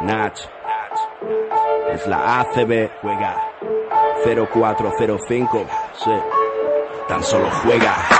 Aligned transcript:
Nach. 0.00 0.32
Es 1.92 2.06
la 2.06 2.40
ACB. 2.40 2.90
Juega 3.02 3.34
0405. 4.24 5.66
Sí 6.04 6.10
tan 7.08 7.24
solo 7.24 7.50
juega. 7.62 8.17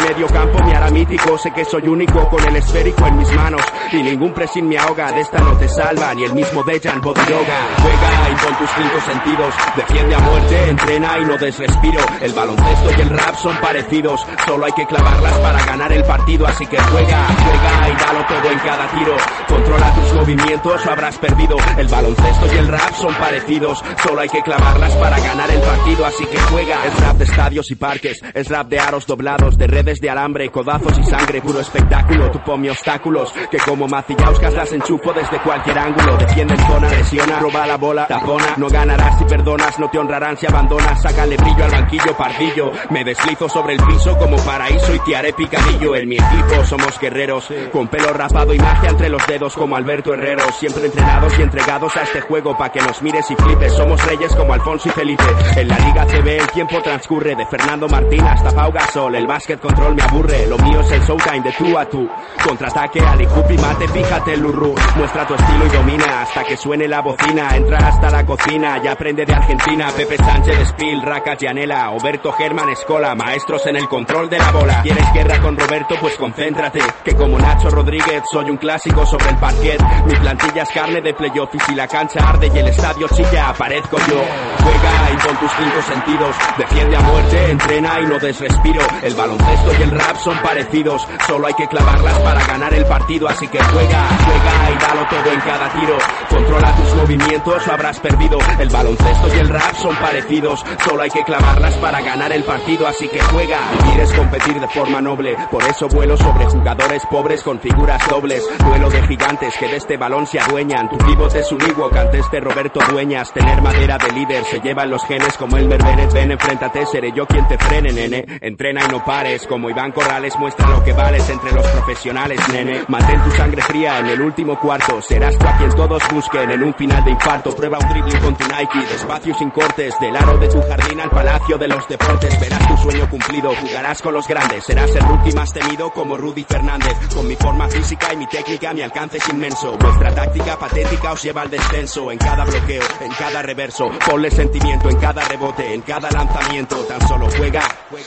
medio 0.00 0.26
campo 0.28 0.58
me 0.64 0.74
hará 0.74 0.90
mítico. 0.90 1.38
Sé 1.38 1.50
que 1.52 1.64
soy 1.64 1.86
único 1.88 2.28
con 2.28 2.42
el 2.48 2.56
esférico 2.56 3.06
en 3.06 3.18
mis 3.18 3.32
manos. 3.32 3.62
Y 3.92 4.02
ningún 4.02 4.32
pressing 4.32 4.68
me 4.68 4.78
ahoga. 4.78 5.12
De 5.12 5.20
esta 5.20 5.38
no 5.38 5.56
te 5.56 5.68
salva 5.68 6.14
ni 6.14 6.24
el 6.24 6.34
mismo 6.34 6.62
Dejan 6.64 7.00
Bodiroga. 7.00 7.58
Juega 7.80 8.30
y 8.30 8.44
con 8.44 8.58
tus 8.58 8.70
cinco 8.70 9.00
sentidos. 9.06 9.54
Defiende 9.76 10.14
a 10.14 10.18
muerte, 10.18 10.68
entrena 10.70 11.18
y 11.18 11.24
no 11.24 11.36
desrespiro. 11.38 12.00
El 12.20 12.32
baloncesto 12.32 12.90
y 12.96 13.00
el 13.00 13.10
rap 13.10 13.36
son 13.36 13.56
parecidos. 13.58 14.26
Solo 14.46 14.66
hay 14.66 14.72
que 14.72 14.86
clavarlas 14.86 15.38
para 15.38 15.64
ganar 15.64 15.92
el 15.92 16.04
partido. 16.04 16.46
Así 16.46 16.66
que 16.66 16.78
juega, 16.78 17.26
juega 17.26 17.88
y 17.88 17.96
dalo 18.04 18.26
todo 18.26 18.50
en 18.50 18.58
cada 18.58 18.88
tiro. 18.88 19.16
Controla 19.48 19.94
tus 19.94 20.14
movimientos 20.14 20.86
o 20.86 20.90
habrás 20.90 21.18
perdido. 21.18 21.56
El 21.78 21.88
baloncesto 21.88 22.46
y 22.52 22.58
el 22.58 22.68
rap 22.68 22.94
son 22.94 23.14
parecidos. 23.14 23.82
Solo 24.02 24.20
hay 24.20 24.28
que 24.28 24.42
clavarlas 24.42 24.92
para 24.96 25.18
ganar 25.20 25.50
el 25.50 25.60
partido. 25.60 26.06
Así 26.06 26.24
que 26.26 26.38
juega. 26.38 26.84
Es 26.86 27.00
rap 27.00 27.16
de 27.16 27.24
estadios 27.24 27.70
y 27.70 27.74
parques. 27.74 28.20
Es 28.34 28.48
rap 28.48 28.68
de 28.68 28.80
aros 28.80 29.06
doblados, 29.06 29.56
de 29.56 29.66
redes 29.66 29.83
de 29.84 30.08
alambre, 30.08 30.50
codazos 30.50 30.98
y 30.98 31.04
sangre, 31.04 31.42
puro 31.42 31.60
espectáculo. 31.60 32.30
Tú 32.30 32.40
ponme 32.42 32.70
obstáculos, 32.70 33.32
que 33.50 33.58
como 33.58 33.86
macillauscas 33.86 34.54
las 34.54 34.72
enchufo 34.72 35.12
desde 35.12 35.38
cualquier 35.40 35.78
ángulo. 35.78 36.16
Defiende 36.16 36.54
en 36.54 36.66
zona, 36.66 36.88
lesiona, 36.88 37.38
roba 37.38 37.66
la 37.66 37.76
bola, 37.76 38.06
tapona. 38.06 38.54
No 38.56 38.68
ganarás 38.68 39.18
si 39.18 39.24
perdonas, 39.24 39.78
no 39.78 39.90
te 39.90 39.98
honrarán 39.98 40.38
si 40.38 40.46
abandonas. 40.46 41.02
Sácale 41.02 41.36
brillo 41.36 41.64
al 41.64 41.70
banquillo, 41.70 42.16
pardillo. 42.16 42.72
Me 42.90 43.04
deslizo 43.04 43.48
sobre 43.48 43.74
el 43.74 43.82
piso 43.82 44.16
como 44.16 44.36
paraíso 44.38 44.94
y 44.94 44.98
te 45.00 45.16
haré 45.16 45.32
picadillo. 45.34 45.94
En 45.96 46.08
mi 46.08 46.16
equipo 46.16 46.64
somos 46.64 46.98
guerreros, 46.98 47.48
con 47.70 47.88
pelo 47.88 48.12
rapado 48.14 48.54
y 48.54 48.58
magia 48.58 48.88
entre 48.88 49.10
los 49.10 49.26
dedos 49.26 49.54
como 49.54 49.76
Alberto 49.76 50.14
Herrero. 50.14 50.44
Siempre 50.58 50.86
entrenados 50.86 51.38
y 51.38 51.42
entregados 51.42 51.94
a 51.96 52.02
este 52.02 52.22
juego 52.22 52.56
pa' 52.56 52.72
que 52.72 52.80
nos 52.80 53.02
mires 53.02 53.30
y 53.30 53.36
flipes. 53.36 53.74
Somos 53.74 54.02
reyes 54.06 54.34
como 54.34 54.54
Alfonso 54.54 54.88
y 54.88 54.92
Felipe. 54.92 55.24
En 55.56 55.68
la 55.68 55.78
Liga 55.78 56.06
CB 56.06 56.40
el 56.40 56.50
tiempo 56.50 56.80
transcurre 56.80 57.34
de 57.36 57.46
Fernando 57.46 57.88
Martín 57.88 58.22
hasta 58.22 58.50
Pau 58.50 58.72
Gasol, 58.72 59.14
el 59.14 59.26
básquet 59.26 59.60
control 59.64 59.94
me 59.94 60.02
aburre, 60.02 60.46
lo 60.46 60.58
mío 60.58 60.80
es 60.80 60.90
el 60.92 61.00
showtime 61.00 61.40
de 61.40 61.52
tú 61.52 61.78
a 61.78 61.86
tú. 61.86 62.06
Contraataque, 62.46 63.00
Ali 63.00 63.24
y 63.24 63.58
mate, 63.58 63.88
fíjate 63.88 64.34
el 64.34 64.44
urru. 64.44 64.74
Muestra 64.96 65.26
tu 65.26 65.34
estilo 65.34 65.64
y 65.64 65.68
domina 65.70 66.20
hasta 66.20 66.44
que 66.44 66.56
suene 66.56 66.86
la 66.86 67.00
bocina. 67.00 67.56
Entra 67.56 67.78
hasta 67.78 68.10
la 68.10 68.26
cocina, 68.26 68.82
ya 68.82 68.92
aprende 68.92 69.24
de 69.24 69.32
Argentina. 69.32 69.88
Pepe 69.96 70.18
Sánchez, 70.18 70.68
Spill, 70.68 71.00
Racas, 71.00 71.38
Yanela, 71.38 71.90
Oberto 71.92 72.32
Germán, 72.32 72.68
Escola, 72.68 73.14
maestros 73.14 73.66
en 73.66 73.76
el 73.76 73.88
control 73.88 74.28
de 74.28 74.38
la 74.38 74.52
bola. 74.52 74.82
¿Quieres 74.82 75.12
guerra 75.14 75.40
con 75.40 75.56
Roberto? 75.56 75.94
Pues 75.98 76.14
concéntrate. 76.16 76.80
Que 77.02 77.14
como 77.14 77.38
Nacho 77.38 77.70
Rodríguez 77.70 78.22
soy 78.30 78.50
un 78.50 78.58
clásico 78.58 79.06
sobre 79.06 79.30
el 79.30 79.36
parquet. 79.36 79.82
Mi 80.06 80.14
plantilla 80.14 80.64
es 80.64 80.70
carne 80.70 81.00
de 81.00 81.14
playoff 81.14 81.54
y 81.54 81.60
si 81.60 81.74
la 81.74 81.88
cancha 81.88 82.20
arde 82.28 82.50
y 82.54 82.58
el 82.58 82.68
estadio 82.68 83.08
chilla, 83.08 83.48
aparezco 83.48 83.96
yo. 83.96 84.22
Juega 84.62 85.10
y 85.10 85.26
con 85.26 85.36
tus 85.38 85.50
cinco 85.52 85.82
sentidos. 85.88 86.36
Defiende 86.58 86.96
a 86.96 87.00
muerte, 87.00 87.50
entrena 87.50 88.00
y 88.00 88.06
no 88.06 88.18
des 88.18 88.38
respiro. 88.38 88.82
El 89.02 89.14
baloncesto 89.14 89.53
y 89.78 89.82
el 89.82 89.90
rap 89.90 90.16
son 90.16 90.38
parecidos, 90.38 91.06
solo 91.26 91.46
hay 91.46 91.54
que 91.54 91.66
clavarlas 91.68 92.18
para 92.20 92.44
ganar 92.46 92.74
el 92.74 92.84
partido, 92.86 93.28
así 93.28 93.46
que 93.48 93.62
juega, 93.62 94.08
juega 94.24 94.70
y 94.70 94.78
dalo 94.80 95.08
todo 95.08 95.32
en 95.32 95.40
cada 95.40 95.72
tiro. 95.72 95.98
Controla 96.28 96.74
tus 96.76 96.94
movimientos 96.94 97.68
o 97.68 97.72
habrás 97.72 98.00
perdido. 98.00 98.38
El 98.58 98.68
baloncesto 98.68 99.28
y 99.34 99.38
el 99.38 99.48
rap 99.48 99.74
son 99.76 99.94
parecidos, 99.96 100.64
solo 100.84 101.02
hay 101.02 101.10
que 101.10 101.24
clavarlas 101.24 101.74
para 101.76 102.00
ganar 102.00 102.32
el 102.32 102.44
partido, 102.44 102.86
así 102.86 103.08
que 103.08 103.20
juega. 103.20 103.58
Quieres 103.84 104.12
competir 104.12 104.60
de 104.60 104.68
forma 104.68 105.00
noble, 105.00 105.36
por 105.50 105.62
eso 105.64 105.88
vuelo 105.88 106.16
sobre 106.16 106.46
jugadores 106.46 107.02
pobres 107.10 107.42
con 107.42 107.60
figuras 107.60 108.00
dobles. 108.08 108.44
Duelo 108.58 108.90
de 108.90 109.06
gigantes 109.06 109.54
que 109.58 109.68
de 109.68 109.76
este 109.76 109.96
balón 109.96 110.26
se 110.26 110.40
adueñan. 110.40 110.88
Tu 110.90 110.98
pivote 110.98 111.40
es 111.40 111.52
un 111.52 111.60
ante 111.96 112.18
este 112.18 112.40
Roberto 112.40 112.80
Dueñas. 112.90 113.32
Tener 113.32 113.60
madera 113.60 113.98
de 113.98 114.12
líder 114.12 114.44
se 114.44 114.60
llevan 114.60 114.90
los 114.90 115.04
genes 115.04 115.36
como 115.36 115.56
el 115.56 115.68
Bennett. 115.68 116.12
Ven, 116.12 116.32
enfréntate, 116.32 116.86
seré 116.86 117.12
yo 117.12 117.26
quien 117.26 117.46
te 117.48 117.58
frene, 117.58 117.92
nene. 117.92 118.24
Entrena 118.40 118.82
y 118.84 118.92
no 118.92 119.04
pares, 119.04 119.43
como 119.46 119.70
Iván 119.70 119.92
Corrales 119.92 120.36
muestra 120.38 120.68
lo 120.68 120.82
que 120.82 120.92
vales 120.92 121.28
entre 121.28 121.52
los 121.52 121.66
profesionales, 121.66 122.40
nene. 122.52 122.84
Mantén 122.88 123.22
tu 123.22 123.30
sangre 123.32 123.62
fría 123.62 123.98
en 124.00 124.06
el 124.06 124.20
último 124.20 124.58
cuarto, 124.58 125.00
serás 125.02 125.36
tú 125.38 125.46
a 125.46 125.56
quien 125.56 125.70
todos 125.70 126.02
busquen 126.12 126.50
en 126.50 126.62
un 126.62 126.74
final 126.74 127.04
de 127.04 127.10
infarto. 127.10 127.54
Prueba 127.54 127.78
un 127.78 127.88
dribbling 127.88 128.20
con 128.20 128.36
tu 128.36 128.44
Nike, 128.44 128.78
despacio 128.90 129.34
sin 129.34 129.50
cortes, 129.50 129.94
del 130.00 130.16
aro 130.16 130.38
de 130.38 130.48
tu 130.48 130.60
jardín 130.62 131.00
al 131.00 131.10
palacio 131.10 131.58
de 131.58 131.68
los 131.68 131.86
deportes. 131.88 132.40
Verás 132.40 132.66
tu 132.68 132.76
sueño 132.76 133.08
cumplido, 133.08 133.54
jugarás 133.54 134.02
con 134.02 134.14
los 134.14 134.26
grandes, 134.26 134.64
serás 134.64 134.94
el 134.94 135.02
rookie 135.02 135.32
más 135.32 135.52
temido 135.52 135.90
como 135.90 136.16
Rudy 136.16 136.44
Fernández. 136.44 136.94
Con 137.14 137.26
mi 137.26 137.36
forma 137.36 137.68
física 137.68 138.12
y 138.12 138.16
mi 138.16 138.26
técnica, 138.26 138.72
mi 138.72 138.82
alcance 138.82 139.18
es 139.18 139.28
inmenso. 139.28 139.76
Vuestra 139.78 140.14
táctica 140.14 140.58
patética 140.58 141.12
os 141.12 141.22
lleva 141.22 141.42
al 141.42 141.50
descenso 141.50 142.10
en 142.10 142.18
cada 142.18 142.44
bloqueo, 142.44 142.82
en 143.00 143.12
cada 143.12 143.42
reverso. 143.42 143.90
Ponle 144.08 144.30
sentimiento 144.30 144.88
en 144.88 144.96
cada 144.96 145.24
rebote, 145.24 145.74
en 145.74 145.82
cada 145.82 146.10
lanzamiento. 146.10 146.76
Tan 146.84 147.06
solo 147.06 147.28
juega 147.36 147.62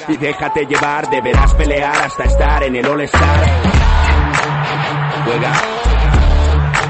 y 0.08 0.18
déjate 0.18 0.66
llevar, 0.66 1.10
deberás 1.28 1.54
pelear 1.56 1.96
hasta 2.06 2.24
estar 2.24 2.64
en 2.64 2.76
el 2.78 2.86
All-Star. 2.88 3.46
Juega, 5.26 5.52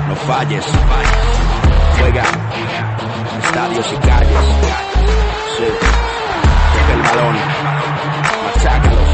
no 0.08 0.16
falles, 0.16 0.66
juega, 2.00 2.24
estadios 3.44 3.94
y 3.94 3.96
calles. 4.08 4.30
Sí. 5.58 5.64
Toca 6.74 6.94
el 6.94 7.02
balón, 7.02 7.36
machácalos. 8.46 9.10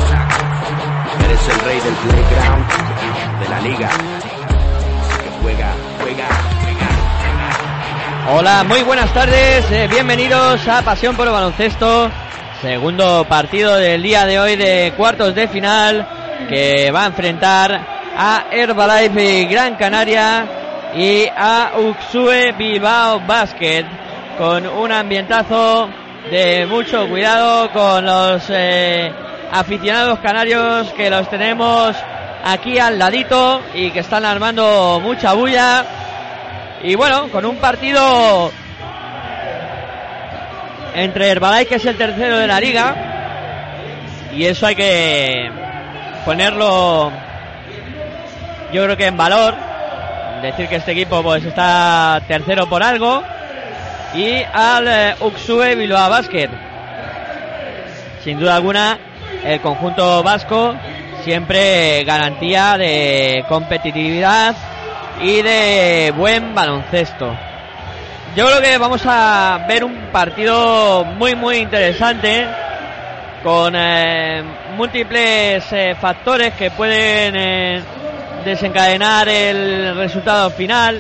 Eres 1.24 1.50
el 1.50 1.60
rey 1.62 1.80
del 1.80 1.94
playground, 1.94 2.66
de 3.40 3.50
la 3.50 3.60
liga. 3.62 3.90
Así 3.90 5.18
que 5.24 5.30
juega, 5.42 5.74
juega. 6.02 6.28
Hola, 8.30 8.64
muy 8.66 8.84
buenas 8.84 9.14
tardes, 9.14 9.72
eh, 9.72 9.88
bienvenidos 9.90 10.68
a 10.68 10.82
Pasión 10.82 11.16
por 11.16 11.28
el 11.28 11.34
Baloncesto. 11.34 12.12
Segundo 12.64 13.26
partido 13.28 13.76
del 13.76 14.02
día 14.02 14.26
de 14.26 14.40
hoy 14.40 14.56
de 14.56 14.94
cuartos 14.96 15.36
de 15.36 15.50
final 15.50 16.08
que 16.48 16.92
va 16.92 17.04
a 17.04 17.08
enfrentar 17.08 17.86
a 18.18 18.46
Herbalife 18.50 19.48
Gran 19.52 19.76
Canaria 19.76 20.46
y 20.96 21.26
a 21.28 21.74
Uxue 21.78 22.54
Bilbao 22.54 23.20
Basket 23.28 23.84
con 24.38 24.66
un 24.66 24.94
ambientazo 24.94 25.90
de 26.32 26.66
mucho 26.66 27.06
cuidado 27.10 27.70
con 27.74 28.06
los 28.06 28.46
eh, 28.48 29.12
aficionados 29.52 30.20
canarios 30.20 30.88
que 30.94 31.10
los 31.10 31.30
tenemos 31.30 31.94
aquí 32.46 32.80
al 32.80 32.98
ladito 32.98 33.62
y 33.74 33.92
que 33.92 34.00
están 34.00 34.24
armando 34.24 35.02
mucha 35.04 35.34
bulla. 35.34 35.86
Y 36.82 36.96
bueno 36.96 37.30
con 37.30 37.46
un 37.46 37.58
partido 37.58 38.54
entre 40.96 41.30
Herbalife, 41.30 41.66
que 41.66 41.76
es 41.76 41.86
el 41.86 41.98
tercero 41.98 42.38
de 42.38 42.48
la 42.48 42.60
liga, 42.60 42.96
y 44.34 44.46
eso 44.46 44.66
hay 44.66 44.76
que 44.76 45.52
ponerlo, 46.26 47.12
yo 48.72 48.84
creo 48.84 48.98
que 48.98 49.08
en 49.08 49.18
valor, 49.18 49.56
decir 50.42 50.68
que 50.68 50.78
este 50.78 50.92
equipo 50.92 51.22
pues 51.24 51.44
está 51.46 52.22
tercero 52.28 52.68
por 52.68 52.84
algo, 52.84 53.24
y 54.14 54.44
al 54.54 54.88
eh, 54.88 55.16
Uxue 55.20 55.76
Bilbao 55.76 56.10
Basket. 56.10 56.50
Sin 58.24 58.40
duda 58.40 58.56
alguna, 58.56 59.00
el 59.44 59.60
conjunto 59.60 60.24
vasco 60.24 60.76
siempre 61.24 62.04
garantía 62.04 62.78
de 62.78 63.44
competitividad 63.48 64.56
y 65.22 65.42
de 65.42 66.14
buen 66.16 66.54
baloncesto. 66.54 67.36
Yo 68.36 68.48
creo 68.48 68.62
que 68.62 68.78
vamos 68.80 69.02
a 69.06 69.64
ver 69.68 69.84
un 69.84 70.08
partido 70.12 71.06
muy, 71.06 71.36
muy 71.36 71.58
interesante 71.58 72.48
con 73.44 73.76
eh, 73.76 74.42
múltiples 74.76 75.64
eh, 75.72 75.96
factores 76.00 76.54
que 76.56 76.72
pueden 76.72 77.36
eh, 77.36 77.82
desencadenar 78.44 79.30
el 79.30 79.96
resultado 79.96 80.50
final. 80.50 81.00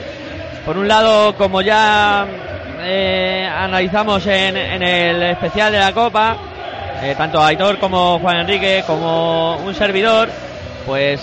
Por 0.64 0.78
un 0.78 0.88
lado, 0.88 1.36
como 1.36 1.62
ya 1.62 2.28
analizamos 3.58 4.26
en, 4.28 4.56
en, 4.56 4.84
el 4.84 5.24
especial 5.24 5.72
de 5.72 5.80
la 5.80 5.92
Copa, 5.92 6.38
tanto 7.18 7.42
Aitor 7.42 7.80
como 7.80 8.20
Juan 8.20 8.42
Enrique 8.42 8.84
como 8.86 9.58
un 9.58 9.74
servidor, 9.74 10.30
pues 10.86 11.22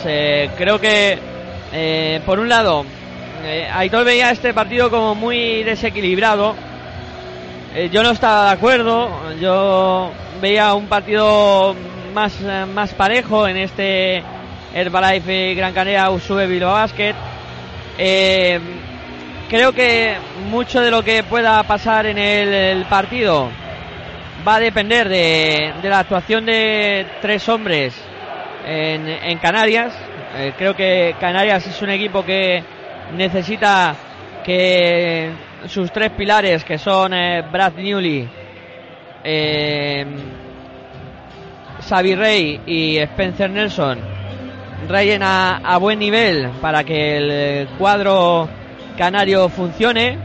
creo 0.56 0.80
que 0.80 2.20
por 2.26 2.40
un 2.40 2.48
lado 2.48 2.84
Aitor 3.72 4.04
veía 4.04 4.30
este 4.30 4.52
partido 4.52 4.90
como 4.90 5.14
muy 5.14 5.62
desequilibrado 5.62 6.54
eh, 7.72 7.88
yo 7.92 8.02
no 8.02 8.10
estaba 8.10 8.46
de 8.46 8.50
acuerdo. 8.52 9.10
Yo 9.40 10.10
veía 10.40 10.74
un 10.74 10.86
partido 10.86 11.74
más, 12.12 12.36
eh, 12.42 12.66
más 12.66 12.92
parejo 12.94 13.46
en 13.46 13.56
este 13.56 14.22
Herbalife 14.74 15.54
Gran 15.54 15.72
Canaria 15.72 16.10
Usube 16.10 16.46
Bilbao 16.46 16.72
Basket. 16.72 17.14
Eh, 17.96 18.58
creo 19.48 19.72
que 19.72 20.16
mucho 20.48 20.80
de 20.80 20.90
lo 20.90 21.04
que 21.04 21.22
pueda 21.22 21.62
pasar 21.62 22.06
en 22.06 22.18
el, 22.18 22.84
partido 22.86 23.48
va 24.46 24.56
a 24.56 24.60
depender 24.60 25.08
de, 25.08 25.72
la 25.82 26.00
actuación 26.00 26.46
de 26.46 27.06
tres 27.20 27.48
hombres 27.48 27.94
en, 28.66 29.06
en 29.06 29.38
Canarias. 29.38 29.92
creo 30.56 30.74
que 30.74 31.14
Canarias 31.20 31.66
es 31.66 31.82
un 31.82 31.90
equipo 31.90 32.24
que 32.24 32.64
necesita 33.16 33.94
que 34.44 35.30
sus 35.66 35.92
tres 35.92 36.10
pilares, 36.12 36.64
que 36.64 36.78
son 36.78 37.12
eh, 37.14 37.42
Brad 37.50 37.74
Newley, 37.74 38.28
eh, 39.24 40.06
Xavi 41.88 42.14
Rey 42.14 42.60
y 42.66 42.98
Spencer 42.98 43.50
Nelson, 43.50 43.98
rayen 44.88 45.22
a, 45.22 45.76
buen 45.78 45.98
nivel 45.98 46.50
para 46.60 46.84
que 46.84 47.16
el 47.16 47.68
cuadro 47.78 48.48
canario 48.96 49.48
funcione. 49.48 50.18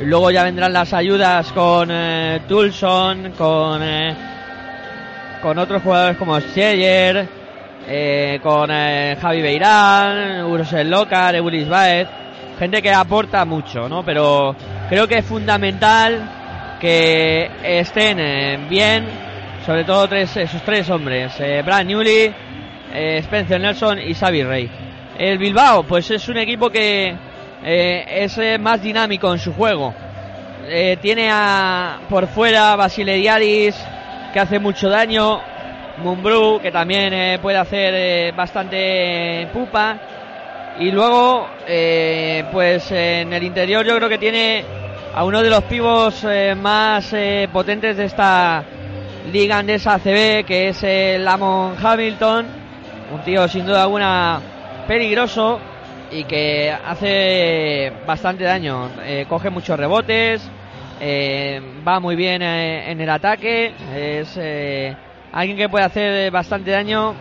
Luego 0.00 0.30
ya 0.30 0.44
vendrán 0.44 0.72
las 0.72 0.94
ayudas 0.94 1.52
con 1.52 1.90
eh, 1.90 2.40
Tulson, 2.48 3.32
con, 3.36 3.82
eh, 3.82 4.14
con 5.42 5.58
otros 5.58 5.82
jugadores 5.82 6.16
como 6.16 6.40
Scheyer, 6.40 7.28
con 8.42 8.68
Javi 8.68 9.42
Beirán, 9.42 10.44
Urosel 10.44 10.88
Locar, 10.88 11.34
Eulis 11.34 11.68
Baez 11.68 12.08
gente 12.60 12.82
que 12.82 12.92
aporta 12.92 13.46
mucho, 13.46 13.88
¿no? 13.88 14.04
Pero 14.04 14.54
creo 14.90 15.08
que 15.08 15.16
es 15.16 15.24
fundamental 15.24 16.76
que 16.78 17.50
estén 17.64 18.20
eh, 18.20 18.58
bien, 18.68 19.06
sobre 19.64 19.82
todo 19.84 20.06
tres, 20.06 20.36
esos 20.36 20.60
tres 20.62 20.90
hombres, 20.90 21.32
eh, 21.40 21.62
Brad 21.64 21.86
Newley, 21.86 22.34
eh, 22.92 23.16
Spencer 23.22 23.58
Nelson 23.58 24.00
y 24.00 24.12
Xavi 24.12 24.42
Rey. 24.42 24.70
El 25.16 25.38
Bilbao, 25.38 25.84
pues 25.84 26.10
es 26.10 26.28
un 26.28 26.36
equipo 26.36 26.68
que 26.68 27.16
es 27.62 28.38
más 28.60 28.82
dinámico 28.82 29.32
en 29.32 29.38
su 29.38 29.54
juego. 29.54 29.94
tiene 31.00 31.30
a, 31.30 31.98
por 32.10 32.26
fuera 32.26 32.76
Basile 32.76 33.16
Diaris, 33.16 33.76
que 34.34 34.40
hace 34.40 34.58
mucho 34.58 34.90
daño, 34.90 35.40
Mumbrú, 35.98 36.58
que 36.60 36.70
también 36.70 37.40
puede 37.40 37.58
hacer 37.58 38.34
bastante 38.34 39.46
pupa, 39.52 40.19
y 40.80 40.90
luego, 40.90 41.46
eh, 41.66 42.42
pues 42.50 42.90
en 42.90 43.34
el 43.34 43.42
interior 43.42 43.84
yo 43.84 43.94
creo 43.96 44.08
que 44.08 44.16
tiene 44.16 44.64
a 45.14 45.24
uno 45.24 45.42
de 45.42 45.50
los 45.50 45.62
pivos 45.64 46.24
eh, 46.24 46.54
más 46.54 47.12
eh, 47.12 47.50
potentes 47.52 47.98
de 47.98 48.06
esta 48.06 48.64
liga 49.30 49.58
andesa 49.58 49.96
ACB, 49.96 50.46
que 50.46 50.68
es 50.68 50.82
el 50.82 51.22
Lamont 51.22 51.78
Hamilton, 51.84 52.46
un 53.12 53.20
tío 53.20 53.46
sin 53.46 53.66
duda 53.66 53.82
alguna 53.82 54.40
peligroso 54.88 55.60
y 56.10 56.24
que 56.24 56.72
hace 56.72 57.92
bastante 58.06 58.44
daño, 58.44 58.88
coge 59.28 59.50
muchos 59.50 59.78
rebotes, 59.78 60.42
va 61.86 62.00
muy 62.00 62.16
bien 62.16 62.40
en 62.40 63.00
el 63.00 63.10
ataque, 63.10 63.74
es 63.94 64.40
alguien 65.30 65.58
que 65.58 65.68
puede 65.68 65.84
hacer 65.84 66.30
bastante 66.30 66.70
daño 66.70 67.14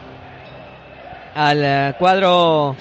al 1.35 1.95
cuadro 2.00 2.75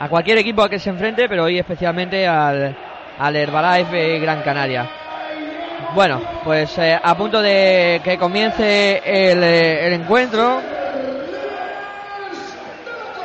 a 0.00 0.08
cualquier 0.08 0.38
equipo 0.38 0.62
a 0.62 0.68
que 0.70 0.78
se 0.78 0.88
enfrente, 0.88 1.28
pero 1.28 1.44
hoy 1.44 1.58
especialmente 1.58 2.26
al, 2.26 2.74
al 3.18 3.36
Herbalife 3.36 4.18
Gran 4.18 4.40
Canaria. 4.40 4.88
Bueno, 5.94 6.22
pues 6.42 6.76
eh, 6.78 6.98
a 7.00 7.14
punto 7.14 7.42
de 7.42 8.00
que 8.02 8.16
comience 8.16 9.02
el, 9.04 9.44
eh, 9.44 9.86
el 9.86 9.92
encuentro. 9.92 10.58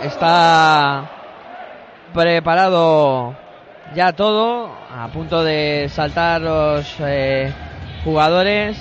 Está 0.03 1.09
preparado 2.13 3.33
ya 3.95 4.11
todo, 4.11 4.69
a 4.93 5.07
punto 5.07 5.45
de 5.45 5.87
saltar 5.89 6.41
los 6.41 6.93
eh, 6.99 7.53
jugadores 8.03 8.77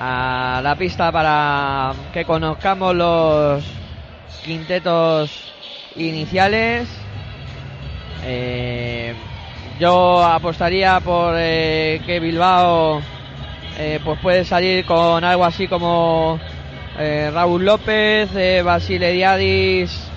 a 0.00 0.60
la 0.62 0.74
pista 0.74 1.12
para 1.12 1.92
que 2.14 2.24
conozcamos 2.24 2.94
los 2.94 3.64
quintetos 4.42 5.53
iniciales. 5.96 6.88
Eh, 8.24 9.14
yo 9.78 10.24
apostaría 10.24 11.00
por 11.00 11.34
eh, 11.36 12.00
que 12.06 12.20
Bilbao 12.20 13.00
eh, 13.78 14.00
pues 14.04 14.18
puede 14.20 14.44
salir 14.44 14.84
con 14.84 15.24
algo 15.24 15.44
así 15.44 15.66
como 15.68 16.38
Raúl 16.96 17.64
López, 17.64 18.30
Basile 18.64 19.12
Diadis. 19.12 20.08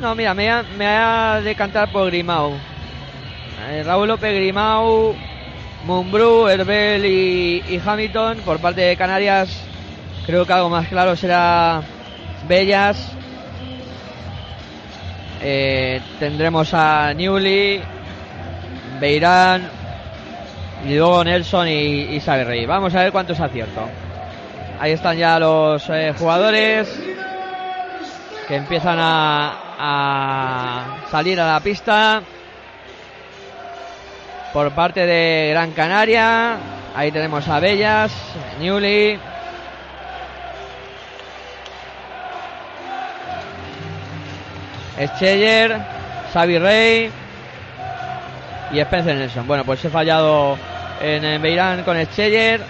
no, 0.00 0.14
mira, 0.14 0.32
me 0.32 0.48
voy 0.48 0.86
a, 0.86 1.40
decantar 1.44 1.92
por 1.92 2.06
Grimau. 2.06 2.54
Raúl 3.84 4.08
López, 4.08 4.34
Grimau, 4.34 5.14
Mumbrú, 5.84 6.48
Herbel 6.48 7.04
y, 7.04 7.62
y 7.68 7.82
Hamilton 7.84 8.38
por 8.38 8.60
parte 8.60 8.80
de 8.80 8.96
Canarias. 8.96 9.50
Creo 10.24 10.46
que 10.46 10.52
algo 10.54 10.70
más 10.70 10.88
claro 10.88 11.16
será 11.16 11.82
Bellas. 12.46 13.12
Eh, 15.42 16.00
tendremos 16.18 16.72
a 16.72 17.12
Newly, 17.12 17.80
Beirán 18.98 19.68
y 20.86 20.96
luego 20.96 21.24
Nelson 21.24 21.68
y, 21.68 22.16
y 22.16 22.20
Rey. 22.20 22.66
Vamos 22.66 22.94
a 22.94 23.02
ver 23.02 23.12
cuánto 23.12 23.32
es 23.34 23.40
acierto. 23.40 23.88
Ahí 24.80 24.92
están 24.92 25.16
ya 25.16 25.38
los 25.38 25.88
eh, 25.90 26.14
jugadores 26.18 26.88
que 28.48 28.56
empiezan 28.56 28.98
a, 28.98 29.52
a 29.78 30.96
salir 31.10 31.40
a 31.40 31.52
la 31.52 31.60
pista 31.60 32.22
por 34.52 34.70
parte 34.72 35.06
de 35.06 35.50
Gran 35.50 35.72
Canaria. 35.72 36.56
Ahí 36.94 37.10
tenemos 37.10 37.48
a 37.48 37.60
Bellas, 37.60 38.12
Newly, 38.60 39.18
Scheller, 44.98 45.78
Xavi 46.32 46.58
Rey 46.58 47.10
y 48.72 48.78
Spencer 48.78 49.16
Nelson. 49.16 49.46
Bueno, 49.46 49.64
pues 49.64 49.84
he 49.84 49.90
fallado 49.90 50.56
en 51.00 51.40
Beirán 51.42 51.82
con 51.82 51.96
Scheller 52.06 52.60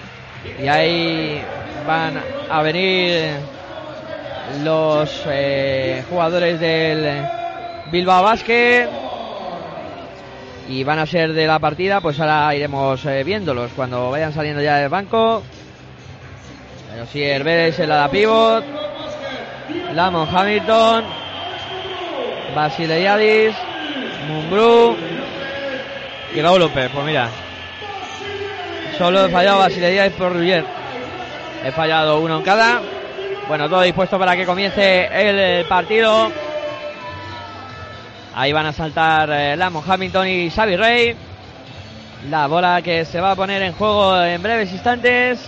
y 0.63 0.67
ahí 0.69 1.43
van 1.87 2.21
a 2.51 2.63
venir 2.63 3.31
los 4.63 5.23
eh, 5.27 6.03
jugadores 6.09 6.61
del 6.61 7.27
Bilbao 7.91 8.23
Basket 8.23 8.89
y 10.69 10.83
van 10.85 10.99
a 10.99 11.07
ser 11.07 11.33
de 11.33 11.47
la 11.47 11.59
partida, 11.59 12.01
pues 12.01 12.19
ahora 12.21 12.55
iremos 12.55 13.05
eh, 13.05 13.23
viéndolos 13.23 13.71
cuando 13.77 14.11
vayan 14.11 14.33
saliendo 14.33 14.63
ya 14.63 14.79
del 14.79 14.89
banco. 14.89 15.43
Pero 16.91 17.07
sí, 17.07 17.23
Herberes 17.23 17.79
en 17.79 17.89
la 17.89 17.97
da 17.97 18.09
pivot. 18.09 18.65
Lamont 19.93 20.31
Hamilton. 20.33 21.24
Basileiadis, 22.55 23.55
Mumbrú 24.29 24.97
y 26.35 26.41
Raúl 26.41 26.61
López. 26.61 26.91
Pues 26.93 27.05
mira, 27.05 27.29
solo 28.97 29.27
he 29.27 29.29
fallado 29.29 29.59
Basileiadis 29.59 30.15
por 30.15 30.33
Ruyer. 30.33 30.65
He 31.65 31.73
fallado 31.73 32.21
uno 32.21 32.39
en 32.39 32.43
cada. 32.43 32.81
Bueno, 33.49 33.69
todo 33.69 33.83
dispuesto 33.83 34.19
para 34.19 34.37
que 34.37 34.47
comience 34.47 35.09
el 35.13 35.67
partido. 35.67 36.31
Ahí 38.35 38.53
van 38.53 38.67
a 38.67 38.73
saltar 38.73 39.31
eh, 39.31 39.57
Lamont 39.57 39.89
Hamilton 39.89 40.27
y 40.27 40.51
Xavi 40.51 40.77
Rey. 40.77 41.17
La 42.31 42.47
bola 42.47 42.81
que 42.83 43.05
se 43.05 43.21
va 43.21 43.33
a 43.33 43.37
poner 43.37 43.63
en 43.63 43.73
juego 43.75 44.21
en 44.21 44.43
breves 44.43 44.73
instantes. 44.73 45.41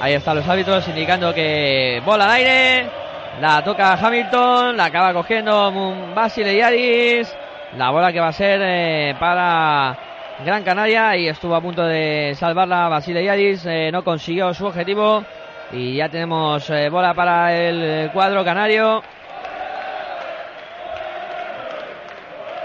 Ahí 0.00 0.14
están 0.14 0.36
los 0.36 0.48
hábitos 0.48 0.86
indicando 0.88 1.32
que 1.32 2.02
bola 2.04 2.24
al 2.24 2.30
aire. 2.30 2.99
La 3.38 3.62
toca 3.62 3.92
Hamilton, 3.94 4.76
la 4.76 4.86
acaba 4.86 5.12
cogiendo 5.14 5.72
Basile 6.14 6.56
Yaris. 6.56 7.32
La 7.76 7.90
bola 7.90 8.12
que 8.12 8.18
va 8.18 8.28
a 8.28 8.32
ser 8.32 8.60
eh, 8.62 9.14
para 9.18 9.96
Gran 10.44 10.64
Canaria 10.64 11.16
y 11.16 11.28
estuvo 11.28 11.54
a 11.54 11.60
punto 11.60 11.84
de 11.84 12.34
salvarla 12.34 12.88
Basile 12.88 13.22
Yadis, 13.22 13.64
eh, 13.66 13.90
no 13.92 14.02
consiguió 14.02 14.52
su 14.52 14.66
objetivo 14.66 15.22
y 15.70 15.94
ya 15.94 16.08
tenemos 16.08 16.68
eh, 16.70 16.88
bola 16.88 17.14
para 17.14 17.54
el 17.54 18.10
cuadro 18.10 18.44
canario. 18.44 19.02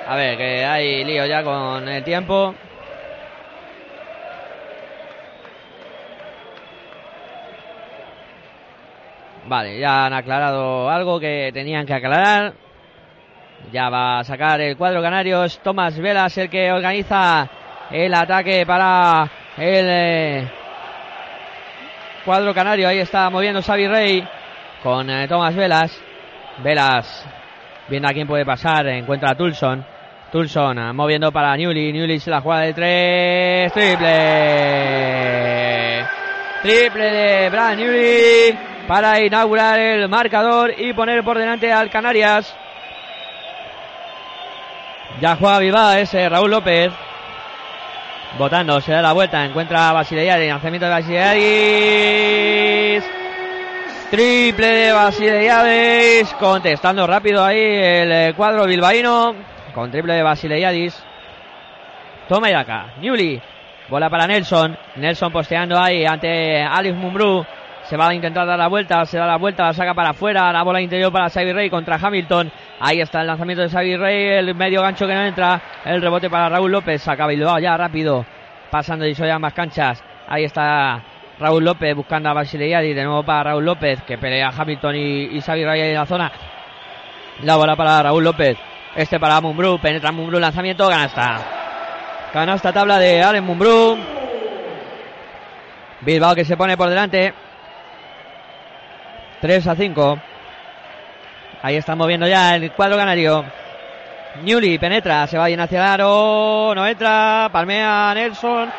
A 0.08 0.16
ver, 0.16 0.38
que 0.38 0.66
hay 0.66 1.04
lío 1.04 1.26
ya 1.26 1.44
con 1.44 1.88
el 1.88 2.04
tiempo. 2.04 2.56
Vale, 9.48 9.80
ya 9.80 10.08
han 10.08 10.14
aclarado 10.14 10.90
algo 10.90 11.20
que 11.20 11.52
tenían 11.54 11.86
que 11.86 11.94
aclarar. 11.94 12.54
Ya 13.72 13.90
va 13.90 14.20
a 14.20 14.24
sacar 14.24 14.60
el 14.62 14.76
cuadro 14.76 15.02
canario. 15.02 15.44
Es 15.44 15.60
Tomás 15.60 16.00
Velas 16.00 16.36
el 16.38 16.50
que 16.50 16.72
organiza 16.72 17.48
el 17.92 18.14
ataque 18.14 18.66
para 18.66 19.30
el 19.58 19.88
eh, 19.88 20.48
cuadro 22.24 22.54
canario. 22.54 22.88
Ahí 22.88 23.00
está 23.00 23.30
moviendo 23.30 23.62
Xavi 23.62 23.88
Rey 23.88 24.28
con 24.82 25.10
eh, 25.10 25.28
Tomás 25.28 25.56
Velas. 25.56 26.02
Velas 26.64 27.26
viendo 27.88 28.08
a 28.08 28.14
quién 28.14 28.28
puede 28.28 28.46
pasar. 28.46 28.88
Encuentra 28.88 29.32
a 29.32 29.36
Tulson. 29.36 29.86
Tulson 30.32 30.80
eh, 30.80 30.92
moviendo 30.94 31.32
para 31.32 31.56
Newly. 31.56 31.94
Newly 31.94 32.20
se 32.20 32.32
la 32.32 32.42
juega 32.42 32.62
de 32.62 32.74
tres. 32.74 33.74
Triple. 33.74 34.06
Triple 36.64 37.12
de 37.12 37.50
Brad 37.52 37.76
Newly 37.76 38.75
para 38.88 39.20
inaugurar 39.22 39.80
el 39.80 40.10
marcador 40.10 40.74
y 40.78 40.94
poner 40.94 41.24
por 41.24 41.38
delante 41.38 41.72
al 41.72 41.90
Canarias. 41.90 42.56
Ya 45.22 45.36
juega 45.36 45.60
viva 45.60 46.00
ese 46.00 46.28
Raúl 46.30 46.52
López. 46.52 46.92
Votando, 48.38 48.82
se 48.82 48.92
da 48.92 49.02
la 49.02 49.14
vuelta, 49.14 49.46
encuentra 49.46 49.90
a 49.90 49.94
Basileiadis, 49.94 50.50
lanzamiento 50.50 50.88
de 50.88 50.92
Basileiadis. 50.92 53.04
Triple 54.12 54.68
de 54.68 54.92
Basileiadis, 54.92 56.34
contestando 56.34 57.08
rápido 57.08 57.44
ahí 57.44 57.58
el 57.58 58.12
eh, 58.12 58.34
cuadro 58.36 58.66
bilbaíno, 58.66 59.34
con 59.74 59.90
triple 59.90 60.16
de 60.16 60.24
Basileiadis. 60.24 61.02
Toma 62.28 62.50
y 62.50 62.54
acá, 62.54 62.88
Newly, 63.00 63.42
bola 63.88 64.10
para 64.10 64.28
Nelson, 64.28 64.78
Nelson 64.98 65.32
posteando 65.32 65.80
ahí 65.80 66.06
ante 66.06 66.62
Alex 66.62 66.96
Mumbrú, 66.96 67.46
se 67.88 67.98
va 67.98 68.08
a 68.08 68.14
intentar 68.14 68.48
dar 68.48 68.58
la 68.58 68.68
vuelta, 68.68 69.06
se 69.06 69.18
da 69.18 69.28
la 69.28 69.38
vuelta, 69.38 69.66
la 69.66 69.74
saca 69.74 69.94
para 69.94 70.10
afuera, 70.10 70.52
la 70.52 70.64
bola 70.64 70.82
interior 70.82 71.12
para 71.12 71.30
Xavi 71.30 71.54
Rey 71.54 71.70
contra 71.70 71.98
Hamilton. 72.02 72.52
Ahí 72.80 73.00
está 73.00 73.22
el 73.22 73.28
lanzamiento 73.28 73.62
de 73.62 73.70
Xavi 73.70 73.96
Rey, 73.96 74.26
el 74.40 74.56
medio 74.56 74.82
gancho 74.82 75.06
que 75.06 75.14
no 75.14 75.24
entra, 75.24 75.62
el 75.86 76.02
rebote 76.02 76.30
para 76.30 76.50
Raúl 76.50 76.72
López, 76.72 77.02
saca 77.02 77.28
Bilbao 77.28 77.60
ya 77.60 77.78
rápido, 77.78 78.26
pasando 78.72 79.06
y 79.06 79.14
ya 79.14 79.38
más 79.38 79.54
canchas. 79.54 80.04
Ahí 80.28 80.46
está 80.46 81.04
Raúl 81.40 81.64
López 81.64 81.96
buscando 81.96 82.30
a 82.30 82.34
Basileiadi, 82.34 82.94
de 82.94 83.04
nuevo 83.04 83.24
para 83.24 83.52
Raúl 83.52 83.66
López, 83.66 84.02
que 84.02 84.18
pelea 84.18 84.52
Hamilton 84.56 84.96
y, 84.96 85.42
Xavi 85.42 85.64
Rey 85.64 85.82
en 85.82 85.94
la 85.94 86.06
zona. 86.08 86.32
La 87.44 87.56
bola 87.56 87.76
para 87.76 88.02
Raúl 88.02 88.24
López, 88.24 88.58
este 88.96 89.20
para 89.20 89.40
Mumbrú, 89.42 89.80
penetra 89.80 90.12
Mumbrú, 90.12 90.40
lanzamiento, 90.40 90.90
canasta. 90.90 91.40
Canasta 92.34 92.74
tabla 92.74 92.98
de 92.98 93.22
Allen 93.22 93.44
Mumbrú. 93.44 93.98
Bilbao 96.02 96.34
que 96.34 96.46
se 96.46 96.58
pone 96.58 96.76
por 96.76 96.90
delante. 96.90 97.45
3 99.46 99.68
a 99.68 99.76
5. 99.76 100.20
Ahí 101.62 101.76
están 101.76 102.00
moviendo 102.00 102.26
ya 102.26 102.56
el 102.56 102.72
cuadro 102.72 102.98
canario. 102.98 103.46
Newly 104.42 104.80
penetra, 104.80 105.28
se 105.28 105.38
va 105.38 105.46
bien 105.46 105.60
hacia 105.60 105.82
el 105.82 105.88
aro, 105.88 106.74
no 106.74 106.88
entra, 106.88 107.50
palmea 107.52 108.12
Nelson. 108.16 108.72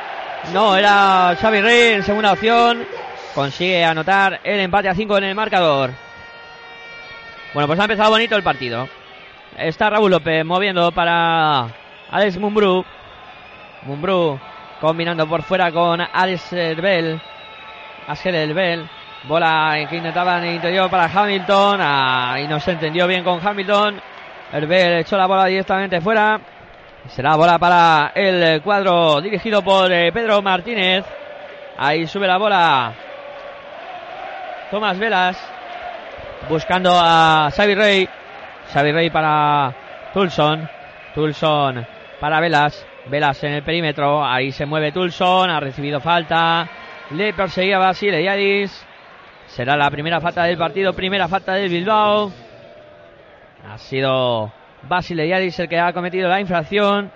No, 0.53 0.77
era 0.77 1.37
Xavi 1.41 1.61
Rey 1.61 1.93
en 1.95 2.03
segunda 2.03 2.33
opción. 2.33 2.85
Consigue 3.33 3.85
anotar 3.85 4.41
el 4.43 4.59
empate 4.59 4.89
a 4.89 4.95
5 4.95 5.19
en 5.19 5.25
el 5.25 5.37
marcador. 5.37 5.91
Bueno, 7.55 7.69
pues 7.69 7.79
ha 7.79 7.85
empezado 7.85 8.11
bonito 8.11 8.35
el 8.35 8.43
partido. 8.43 8.89
Está 9.57 9.89
Raúl 9.89 10.11
López 10.11 10.45
moviendo 10.45 10.91
para 10.91 11.69
Alex 12.11 12.39
Mumbrú. 12.39 12.85
Mumbrú 13.83 14.41
combinando 14.81 15.29
por 15.29 15.43
fuera 15.43 15.71
con 15.71 16.01
Alex 16.01 16.53
Herbel. 16.53 17.21
Asger 18.09 18.35
Herbel. 18.35 18.89
Bola 19.26 19.76
que 19.90 19.97
intentaba 19.97 20.38
en 20.38 20.45
el 20.45 20.54
interior 20.54 20.88
para 20.88 21.11
Hamilton. 21.12 21.80
Ahí 21.83 22.47
no 22.47 22.61
se 22.61 22.71
entendió 22.71 23.09
bien 23.09 23.25
con 23.25 23.45
Hamilton. 23.45 24.00
Herbel 24.52 24.99
echó 24.99 25.16
la 25.16 25.26
bola 25.26 25.47
directamente 25.47 26.00
fuera. 26.00 26.40
Será 27.09 27.35
bola 27.35 27.59
para 27.59 28.12
el 28.14 28.62
cuadro 28.62 29.21
dirigido 29.21 29.62
por 29.62 29.90
eh, 29.90 30.12
Pedro 30.12 30.42
Martínez. 30.42 31.04
Ahí 31.76 32.06
sube 32.06 32.28
la 32.28 32.38
bola. 32.38 32.92
Tomás 34.71 34.97
Velas. 34.97 35.37
Buscando 36.49 36.92
a 36.95 37.50
Xavi 37.52 37.75
Rey. 37.75 38.09
Xavi 38.73 38.92
Rey 38.92 39.11
para 39.11 39.75
Tulson. 40.14 40.68
Tulson 41.16 41.85
para 42.21 42.38
Velas. 42.38 42.87
Velas 43.06 43.42
en 43.42 43.54
el 43.54 43.64
perímetro. 43.64 44.25
Ahí 44.25 44.52
se 44.52 44.66
mueve 44.66 44.92
Tulson. 44.92 45.50
Ha 45.50 45.59
recibido 45.59 46.00
falta. 46.00 46.68
Le 47.11 47.33
perseguía 47.33 47.78
Basile 47.78 48.23
Yadis. 48.23 48.86
Será 49.57 49.75
la 49.75 49.91
primera 49.91 50.21
falta 50.21 50.45
del 50.45 50.59
partido, 50.59 50.93
primera 50.93 51.29
falta 51.29 51.55
del 51.55 51.71
Bilbao. 51.71 52.31
Ha 53.67 53.79
sido 53.79 54.53
Basile 54.83 55.27
Yadis 55.27 55.59
el 55.59 55.67
que 55.67 55.81
ha 55.81 55.95
cometido 55.95 56.29
la 56.29 56.43
infracción. 56.43 57.11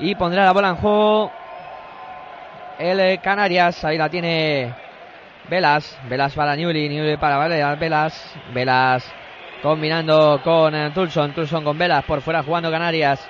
Y 0.00 0.16
pondrá 0.16 0.44
la 0.44 0.52
bola 0.52 0.70
en 0.70 0.74
juego 0.74 1.30
el 2.80 3.20
Canarias. 3.20 3.84
Ahí 3.84 3.96
la 3.96 4.08
tiene 4.08 4.74
Velas. 5.48 5.96
Velas 6.08 6.34
para 6.34 6.56
Newly. 6.56 6.88
Newly 6.88 7.16
para 7.16 7.38
Velas. 7.76 8.36
Velas. 8.52 9.08
Combinando 9.62 10.40
con 10.42 10.92
Tulson. 10.92 11.32
Tulson 11.32 11.62
con 11.62 11.78
Velas 11.78 12.02
por 12.04 12.22
fuera 12.22 12.42
jugando 12.42 12.72
Canarias. 12.72 13.24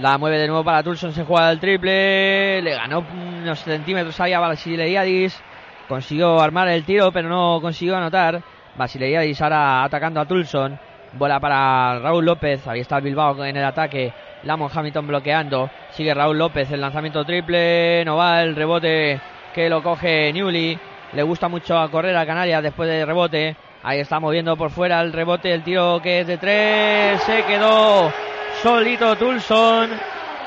La 0.00 0.18
mueve 0.18 0.38
de 0.38 0.46
nuevo 0.46 0.62
para 0.62 0.84
Tulson. 0.84 1.12
Se 1.14 1.24
juega 1.24 1.50
el 1.50 1.58
triple. 1.58 2.62
Le 2.62 2.74
ganó 2.76 3.04
unos 3.12 3.58
centímetros 3.58 4.20
ahí 4.20 4.32
a 4.32 4.38
Basile 4.38 4.88
Yadis. 4.88 5.42
Consiguió 5.88 6.40
armar 6.40 6.68
el 6.68 6.84
tiro, 6.84 7.12
pero 7.12 7.28
no 7.28 7.60
consiguió 7.60 7.96
anotar. 7.96 8.42
Basileiadis 8.76 9.40
ahora 9.42 9.84
atacando 9.84 10.20
a 10.20 10.26
Tulson. 10.26 10.78
Bola 11.12 11.38
para 11.38 11.98
Raúl 11.98 12.24
López. 12.24 12.66
Ahí 12.66 12.80
está 12.80 13.00
Bilbao 13.00 13.44
en 13.44 13.56
el 13.56 13.64
ataque. 13.64 14.12
Lamon 14.42 14.70
Hamilton 14.74 15.06
bloqueando. 15.06 15.70
Sigue 15.90 16.14
Raúl 16.14 16.38
López. 16.38 16.70
El 16.70 16.80
lanzamiento 16.80 17.24
triple. 17.24 18.04
No 18.04 18.16
va 18.16 18.42
el 18.42 18.56
rebote 18.56 19.20
que 19.54 19.68
lo 19.68 19.82
coge 19.82 20.32
Newly. 20.32 20.78
Le 21.12 21.22
gusta 21.22 21.48
mucho 21.48 21.78
a 21.78 21.90
correr 21.90 22.16
a 22.16 22.26
Canarias 22.26 22.62
después 22.62 22.88
del 22.88 23.06
rebote. 23.06 23.56
Ahí 23.82 24.00
está 24.00 24.18
moviendo 24.18 24.56
por 24.56 24.70
fuera 24.70 25.00
el 25.02 25.12
rebote. 25.12 25.52
El 25.52 25.62
tiro 25.62 26.00
que 26.02 26.20
es 26.20 26.26
de 26.26 26.38
tres. 26.38 27.20
Se 27.22 27.44
quedó 27.44 28.10
solito 28.62 29.14
Tulson 29.16 29.90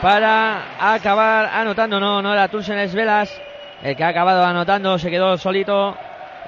para 0.01 0.93
acabar 0.93 1.49
anotando. 1.53 1.99
No, 1.99 2.21
no 2.21 2.33
era 2.33 2.49
Tulson, 2.49 2.79
es 2.79 2.93
Velas 2.93 3.46
el 3.83 3.95
que 3.95 4.03
ha 4.03 4.07
acabado 4.07 4.43
anotando 4.43 4.97
se 4.97 5.11
quedó 5.11 5.37
solito 5.37 5.95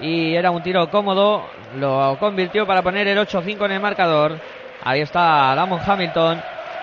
y 0.01 0.35
era 0.35 0.51
un 0.51 0.63
tiro 0.63 0.89
cómodo. 0.89 1.45
Lo 1.77 2.17
convirtió 2.19 2.65
para 2.65 2.81
poner 2.81 3.07
el 3.07 3.17
8-5 3.17 3.65
en 3.65 3.71
el 3.73 3.79
marcador. 3.79 4.39
Ahí 4.83 5.01
está 5.01 5.53
Damon 5.55 5.81
Hamilton 5.85 6.41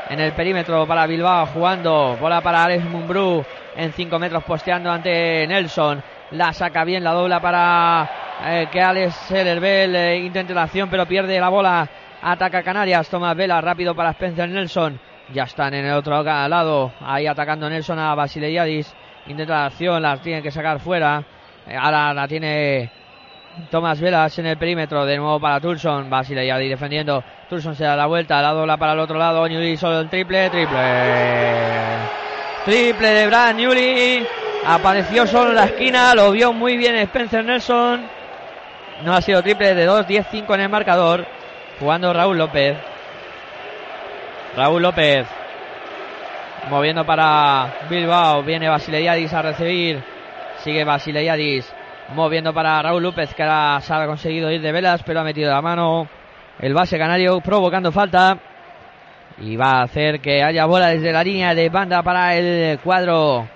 en 0.09 0.21
el 0.21 0.33
perímetro 0.33 0.87
para 0.87 1.07
Bilbao 1.07 1.47
jugando. 1.47 2.17
Bola 2.21 2.41
para 2.41 2.65
Alex 2.65 2.85
Mumbrú 2.85 3.45
en 3.75 3.93
5 3.93 4.19
metros 4.19 4.45
posteando 4.45 4.91
ante 4.91 5.47
Nelson. 5.47 6.03
La 6.33 6.53
saca 6.53 6.85
bien, 6.85 7.05
la 7.05 7.13
dobla 7.13 7.41
para 7.41 8.11
eh, 8.45 8.69
que 8.71 8.81
Alex 8.81 9.15
Sellerbel 9.29 9.95
eh, 9.95 10.19
intente 10.19 10.55
la 10.55 10.65
acción 10.65 10.89
pero 10.89 11.07
pierde 11.07 11.39
la 11.41 11.49
bola. 11.49 11.89
Ataca 12.23 12.63
Canarias, 12.63 13.09
toma 13.09 13.35
Vela 13.35 13.61
rápido 13.61 13.95
para 13.95 14.11
Spencer 14.11 14.49
Nelson. 14.49 14.99
Ya 15.33 15.45
están 15.45 15.75
en 15.75 15.87
el 15.87 15.93
otro 15.95 16.23
lado. 16.23 16.93
Ahí 17.01 17.27
atacando 17.27 17.69
Nelson 17.69 17.99
a 17.99 18.15
Basileiadis. 18.15 18.95
Intenta 19.29 19.55
la 19.55 19.67
acción, 19.67 20.01
la 20.01 20.17
tiene 20.19 20.43
que 20.43 20.51
sacar 20.51 20.79
fuera. 20.79 21.25
Eh, 21.67 21.77
ahora 21.77 22.15
la 22.15 22.29
tiene 22.29 22.91
Tomás 23.71 24.01
Velas 24.01 24.39
en 24.39 24.47
el 24.47 24.57
perímetro. 24.57 25.05
De 25.05 25.17
nuevo 25.17 25.41
para 25.41 25.61
Tulson. 25.61 26.09
Basile 26.09 26.47
ya 26.47 26.59
defendiendo. 26.59 27.25
Tulson 27.49 27.75
se 27.75 27.85
da 27.85 27.97
la 27.97 28.07
vuelta. 28.07 28.41
La 28.41 28.53
dobla 28.53 28.77
para 28.77 28.93
el 28.93 29.01
otro 29.01 29.19
lado. 29.19 29.49
Newly 29.49 29.77
solo 29.77 30.01
el 30.01 30.09
triple. 30.09 30.49
Triple. 30.51 30.79
Triple 32.65 33.09
de 33.09 33.27
Brad 33.27 33.55
Newly. 33.55 34.27
Apareció 34.65 35.27
solo 35.27 35.51
en 35.51 35.57
la 35.57 35.65
esquina. 35.65 36.15
Lo 36.15 36.31
vio 36.31 36.53
muy 36.53 36.77
bien 36.77 36.95
Spencer 36.97 37.45
Nelson. 37.45 38.03
No 39.05 39.13
ha 39.13 39.21
sido 39.21 39.43
triple 39.43 39.75
de 39.75 39.85
2. 39.87 40.07
10-5 40.07 40.55
en 40.55 40.61
el 40.61 40.69
marcador. 40.69 41.27
Jugando 41.81 42.13
Raúl 42.13 42.39
López. 42.39 42.77
Raúl 44.57 44.83
López 44.83 45.27
Moviendo 46.71 47.07
para 47.07 47.75
Bilbao. 47.89 48.43
Viene 48.43 48.69
Basileiadis 48.69 49.33
a 49.33 49.43
recibir. 49.43 50.03
Sigue 50.59 50.85
Basileiadis. 50.85 51.73
Moviendo 52.15 52.53
para 52.53 52.83
Raúl 52.83 53.03
López, 53.03 53.35
que 53.35 53.43
ahora 53.43 53.81
se 53.81 53.95
ha 53.95 54.07
conseguido 54.07 54.51
ir 54.51 54.61
de 54.61 54.73
velas, 54.73 55.03
pero 55.05 55.21
ha 55.21 55.25
metido 55.25 55.51
la 55.51 55.63
mano 55.63 56.09
el 56.59 56.75
base 56.75 56.99
canario, 56.99 57.41
provocando 57.41 57.93
falta. 57.93 58.39
Y 59.39 59.57
va 59.57 59.81
a 59.81 59.83
hacer 59.83 60.21
que 60.21 60.43
haya 60.43 60.67
bola 60.67 60.89
desde 60.89 61.13
la 61.13 61.23
línea 61.23 61.55
de 61.55 61.69
banda 61.69 62.03
para 62.03 62.35
el 62.35 62.79
cuadro 62.81 63.47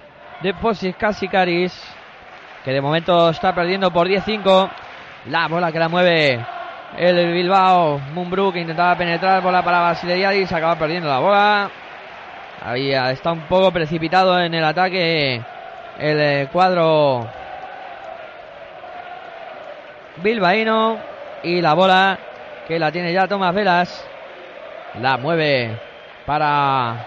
de 0.42 0.54
Posis 0.54 0.94
Casicaris. 0.94 1.72
Que 2.64 2.72
de 2.72 2.80
momento 2.80 3.30
está 3.30 3.54
perdiendo 3.54 3.90
por 3.90 4.06
10-5. 4.06 4.70
La 5.26 5.48
bola 5.48 5.72
que 5.72 5.78
la 5.78 5.88
mueve 5.88 6.44
el 6.98 7.32
Bilbao. 7.32 7.98
Mumbrú 8.14 8.52
que 8.52 8.60
intentaba 8.60 8.96
penetrar. 8.96 9.42
Bola 9.42 9.62
para 9.64 9.80
Basileriadis. 9.80 10.52
Acaba 10.52 10.76
perdiendo 10.76 11.08
la 11.08 11.18
bola. 11.18 11.70
Ahí 12.62 12.92
está 12.92 13.32
un 13.32 13.40
poco 13.42 13.72
precipitado 13.72 14.38
en 14.38 14.52
el 14.52 14.62
ataque 14.62 15.40
el 15.98 16.48
cuadro 16.48 17.26
bilbaíno. 20.16 20.98
Y 21.42 21.62
la 21.62 21.72
bola 21.72 22.18
que 22.68 22.78
la 22.78 22.92
tiene 22.92 23.14
ya 23.14 23.26
Tomás 23.26 23.54
Velas. 23.54 24.06
La 25.00 25.16
mueve 25.16 25.70
para 26.26 27.06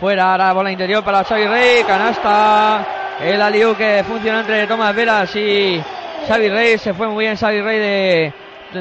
fuera. 0.00 0.36
La 0.36 0.52
bola 0.52 0.72
interior 0.72 1.04
para 1.04 1.22
Xavi 1.22 1.46
Rey. 1.46 1.84
Canasta. 1.84 2.86
El 3.20 3.40
aliu 3.40 3.76
que 3.76 4.02
funciona 4.04 4.40
entre 4.40 4.66
Tomás 4.66 4.96
Velas 4.96 5.34
y 5.36 5.80
Xavi 6.26 6.48
Rey. 6.48 6.78
Se 6.78 6.92
fue 6.92 7.06
muy 7.06 7.24
bien 7.24 7.36
Xavi 7.36 7.60
Rey 7.60 7.78
de 7.78 8.32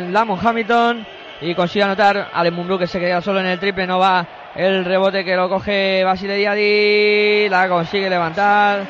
Lamont 0.09 0.43
Hamilton. 0.43 1.05
Y 1.41 1.53
consigue 1.53 1.83
anotar 1.83 2.29
al 2.33 2.79
que 2.79 2.87
se 2.87 2.99
queda 2.99 3.21
solo 3.21 3.39
en 3.39 3.45
el 3.45 3.59
triple. 3.59 3.85
No 3.85 3.99
va 3.99 4.25
el 4.57 4.83
rebote 4.85 5.23
que 5.23 5.35
lo 5.35 5.47
coge 5.47 6.03
Basile 6.03 6.35
Diadi. 6.35 7.47
La 7.47 7.69
consigue 7.69 8.09
levantar. 8.09 8.85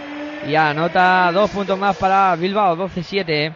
Y 0.48 0.56
anota 0.56 1.30
dos 1.34 1.52
puntos 1.52 1.78
más 1.78 1.98
para 1.98 2.36
Bilbao. 2.38 2.78
12-7. 2.78 3.54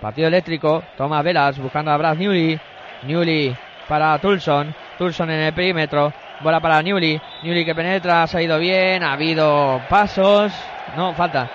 Partido 0.00 0.28
eléctrico. 0.28 0.82
Tomás 0.96 1.22
Velas 1.22 1.58
buscando 1.58 1.90
a 1.90 1.98
Brad 1.98 2.16
Newly. 2.16 2.58
Newly 3.02 3.54
para 3.86 4.18
Tulson. 4.18 4.74
Tulson 4.96 5.30
en 5.30 5.40
el 5.40 5.52
perímetro. 5.52 6.12
Bola 6.40 6.60
para 6.60 6.80
Newly. 6.82 7.20
Newly 7.42 7.64
que 7.66 7.74
penetra. 7.74 8.26
Se 8.26 8.38
ha 8.38 8.42
ido 8.42 8.58
bien. 8.58 9.02
Ha 9.02 9.12
habido 9.12 9.82
pasos. 9.90 10.52
No, 10.96 11.12
falta. 11.12 11.50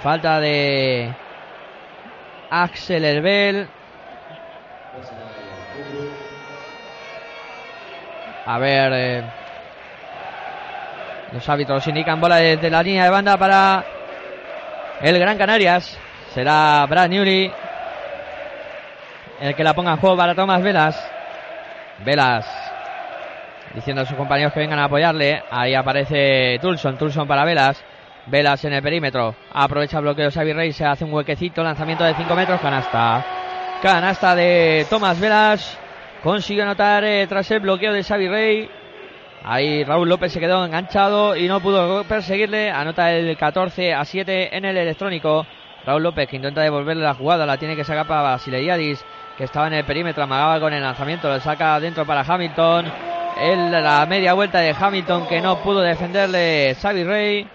Falta 0.00 0.38
de 0.38 1.12
Axel 2.50 3.04
Herbel. 3.04 3.68
A 8.46 8.58
ver. 8.58 8.92
Eh, 8.94 9.22
los 11.32 11.48
árbitros 11.48 11.86
indican 11.88 12.20
bola 12.20 12.36
desde 12.36 12.70
la 12.70 12.82
línea 12.82 13.04
de 13.04 13.10
banda 13.10 13.36
para 13.36 13.84
el 15.00 15.18
Gran 15.18 15.36
Canarias. 15.36 15.98
Será 16.32 16.86
Brad 16.88 17.08
Newly 17.08 17.52
el 19.40 19.54
que 19.54 19.64
la 19.64 19.74
ponga 19.74 19.92
en 19.92 19.98
juego 19.98 20.16
para 20.16 20.34
Tomás 20.34 20.62
Velas. 20.62 21.10
Velas 22.04 22.46
diciendo 23.74 24.02
a 24.02 24.06
sus 24.06 24.16
compañeros 24.16 24.52
que 24.52 24.60
vengan 24.60 24.78
a 24.78 24.84
apoyarle. 24.84 25.42
Ahí 25.50 25.74
aparece 25.74 26.58
Tulson, 26.60 26.96
Tulson 26.96 27.26
para 27.26 27.44
Velas. 27.44 27.82
Velas 28.26 28.64
en 28.64 28.72
el 28.72 28.82
perímetro. 28.82 29.34
Aprovecha 29.52 29.98
el 29.98 30.04
bloqueo 30.04 30.30
Xavi 30.30 30.52
Rey. 30.52 30.72
Se 30.72 30.84
hace 30.84 31.04
un 31.04 31.12
huequecito. 31.12 31.62
Lanzamiento 31.62 32.04
de 32.04 32.14
5 32.14 32.34
metros. 32.34 32.60
Canasta. 32.60 33.24
Canasta 33.82 34.34
de 34.34 34.86
Tomás 34.88 35.20
Velas. 35.20 35.78
Consigue 36.24 36.62
anotar 36.62 37.04
eh, 37.04 37.26
tras 37.26 37.50
el 37.50 37.60
bloqueo 37.60 37.92
de 37.92 38.02
Xavi 38.02 38.28
Rey. 38.28 38.70
Ahí 39.44 39.84
Raúl 39.84 40.08
López 40.08 40.32
se 40.32 40.40
quedó 40.40 40.64
enganchado 40.64 41.36
y 41.36 41.46
no 41.46 41.60
pudo 41.60 42.02
perseguirle. 42.04 42.70
Anota 42.70 43.12
el 43.12 43.36
14 43.36 43.92
a 43.92 44.02
7 44.06 44.56
en 44.56 44.64
el 44.64 44.74
electrónico. 44.78 45.46
Raúl 45.84 46.02
López 46.02 46.26
que 46.26 46.36
intenta 46.36 46.62
devolverle 46.62 47.04
la 47.04 47.12
jugada. 47.12 47.44
La 47.44 47.58
tiene 47.58 47.76
que 47.76 47.84
sacar 47.84 48.06
para 48.06 48.22
Basileriadis 48.22 49.04
que 49.36 49.44
estaba 49.44 49.66
en 49.66 49.74
el 49.74 49.84
perímetro. 49.84 50.22
Amagaba 50.22 50.58
con 50.60 50.72
el 50.72 50.82
lanzamiento. 50.82 51.28
Lo 51.28 51.38
saca 51.40 51.78
dentro 51.78 52.06
para 52.06 52.22
Hamilton. 52.22 52.90
El, 53.38 53.70
la 53.70 54.06
media 54.06 54.32
vuelta 54.32 54.60
de 54.60 54.74
Hamilton 54.80 55.26
que 55.26 55.42
no 55.42 55.58
pudo 55.58 55.82
defenderle 55.82 56.74
Xavi 56.80 57.04
Rey. 57.04 57.46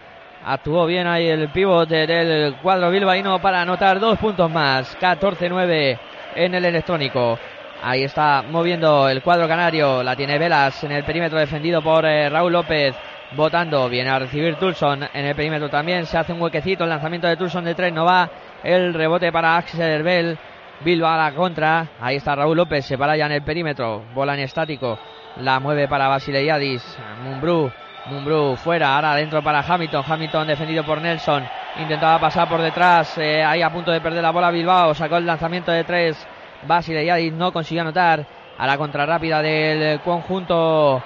Actuó 0.45 0.86
bien 0.86 1.08
ahí 1.08 1.27
el 1.27 1.49
pivote 1.49 2.05
del 2.05 2.55
cuadro 2.58 2.91
bilbaíno 2.91 3.41
para 3.41 3.63
anotar 3.63 3.99
dos 3.99 4.19
puntos 4.19 4.51
más. 4.51 4.95
14-9 4.99 5.97
en 6.36 6.53
el 6.53 6.65
electrónico. 6.65 7.39
Ahí 7.82 8.04
está 8.04 8.44
moviendo 8.50 9.08
el 9.08 9.22
cuadro 9.22 9.48
canario. 9.48 10.04
La 10.04 10.15
tiene 10.15 10.38
Velas 10.38 10.84
en 10.84 10.92
el 10.92 11.06
perímetro 11.06 11.39
defendido 11.39 11.82
por 11.82 12.06
eh, 12.06 12.30
Raúl 12.30 12.52
López. 12.52 12.94
Votando. 13.36 13.88
Viene 13.88 14.10
a 14.10 14.20
recibir 14.20 14.56
Tulson 14.56 15.08
en 15.13 15.26
el 15.26 15.36
perímetro 15.36 15.70
también. 15.70 16.06
Se 16.06 16.18
hace 16.18 16.34
un 16.34 16.42
huequecito. 16.42 16.84
El 16.84 16.89
lanzamiento 16.89 17.28
de 17.28 17.38
Tulson 17.38 17.63
de 17.63 17.76
tres 17.76 17.94
no 17.94 18.04
va. 18.04 18.30
El 18.63 18.94
rebote 18.94 19.32
para 19.32 19.56
Axel 19.56 19.82
Herbel. 19.82 20.38
Bilba 20.82 21.13
a 21.15 21.30
la 21.30 21.36
contra. 21.36 21.88
Ahí 22.02 22.18
está 22.18 22.36
Raúl 22.36 22.58
López. 22.58 22.86
Se 22.86 22.98
para 22.98 23.15
ya 23.15 23.28
en 23.28 23.34
el 23.34 23.44
perímetro. 23.44 24.04
Bola 24.13 24.34
en 24.34 24.42
estático. 24.42 25.00
La 25.38 25.60
mueve 25.62 25.88
para 25.88 26.10
Basileiadis. 26.10 26.84
Mumbrú. 27.24 27.72
Mumbrú 28.08 28.58
fuera. 28.58 28.96
Ahora 28.96 29.13
adentro 29.13 29.42
para 29.42 29.62
Hamilton. 29.62 30.04
Hamilton 30.06 30.48
defendido 30.48 30.84
por 30.84 31.00
Nelson. 31.00 31.48
Intentaba 31.78 32.20
pasar 32.20 32.50
por 32.50 32.62
detrás. 32.62 33.18
Eh, 33.20 33.42
ahí 33.42 33.62
a 33.62 33.72
punto 33.72 33.92
de 33.92 34.02
perder 34.02 34.22
la 34.22 34.32
bola 34.32 34.52
Bilbao. 34.52 34.94
Sacó 34.94 35.15
el 35.18 35.26
lanzamiento 35.26 35.72
de 35.72 35.86
tres. 35.86 36.28
Basile 36.67 37.06
Yadis 37.06 37.34
no 37.34 37.52
consiguió 37.52 37.82
anotar 37.82 38.26
a 38.58 38.67
la 38.67 38.78
contrarrápida 38.78 39.41
del 39.41 40.02
conjunto 40.02 41.02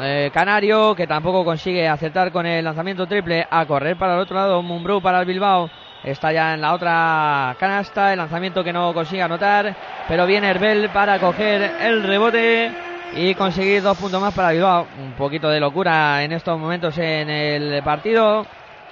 eh, 0.00 0.30
canario 0.34 0.94
que 0.94 1.06
tampoco 1.06 1.44
consigue 1.44 1.88
acertar 1.88 2.32
con 2.32 2.44
el 2.44 2.64
lanzamiento 2.64 3.06
triple 3.06 3.46
a 3.48 3.64
correr 3.66 3.96
para 3.96 4.14
el 4.14 4.20
otro 4.20 4.36
lado. 4.36 4.62
Mumbrú 4.62 5.00
para 5.00 5.20
el 5.20 5.26
Bilbao. 5.26 5.70
Está 6.02 6.32
ya 6.32 6.54
en 6.54 6.60
la 6.60 6.74
otra 6.74 7.56
canasta. 7.58 8.12
El 8.12 8.18
lanzamiento 8.18 8.64
que 8.64 8.72
no 8.72 8.92
consigue 8.92 9.22
anotar 9.22 9.74
pero 10.08 10.26
viene 10.26 10.50
Herbel 10.50 10.90
para 10.90 11.18
coger 11.18 11.62
el 11.80 12.02
rebote 12.02 12.70
y 13.14 13.34
conseguir 13.34 13.82
dos 13.82 13.96
puntos 13.96 14.20
más 14.20 14.34
para 14.34 14.50
Bilbao. 14.50 14.86
Un 14.98 15.12
poquito 15.12 15.48
de 15.48 15.60
locura 15.60 16.22
en 16.22 16.32
estos 16.32 16.58
momentos 16.58 16.98
en 16.98 17.30
el 17.30 17.82
partido. 17.82 18.44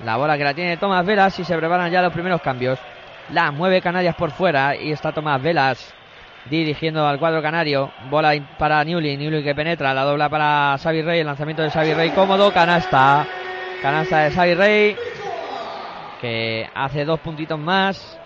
La 0.05 0.17
bola 0.17 0.39
que 0.39 0.45
la 0.45 0.55
tiene 0.55 0.77
Tomás 0.77 1.05
Velas 1.05 1.39
y 1.39 1.45
se 1.45 1.57
preparan 1.57 1.91
ya 1.91 2.03
los 2.03 2.13
primeros 2.13 2.41
cambios. 2.41 2.79
La 3.31 3.51
mueve 3.51 3.81
Canarias 3.81 4.15
por 4.15 4.31
fuera 4.31 4.77
y 4.77 4.93
está 4.93 5.13
Tomás 5.13 5.41
Velas 5.43 5.95
dirigiendo 6.47 7.07
al 7.07 7.19
cuadro 7.19 7.43
canario. 7.43 7.91
Bola 8.11 8.33
para 8.59 8.83
Newly, 8.85 9.17
Newly 9.17 9.43
que 9.43 9.55
penetra, 9.55 9.95
la 9.95 10.03
dobla 10.03 10.29
para 10.29 10.77
Xavi 10.79 11.03
Rey, 11.03 11.21
el 11.21 11.27
lanzamiento 11.27 11.63
de 11.63 11.71
Xavi 11.71 11.95
Rey 11.95 12.11
cómodo, 12.11 12.53
canasta. 12.53 13.27
Canasta 13.83 14.21
de 14.21 14.31
Xavi 14.31 14.55
Rey, 14.55 14.97
que 16.21 16.69
hace 16.75 17.05
dos 17.05 17.21
puntitos 17.21 17.59
más. 17.59 18.19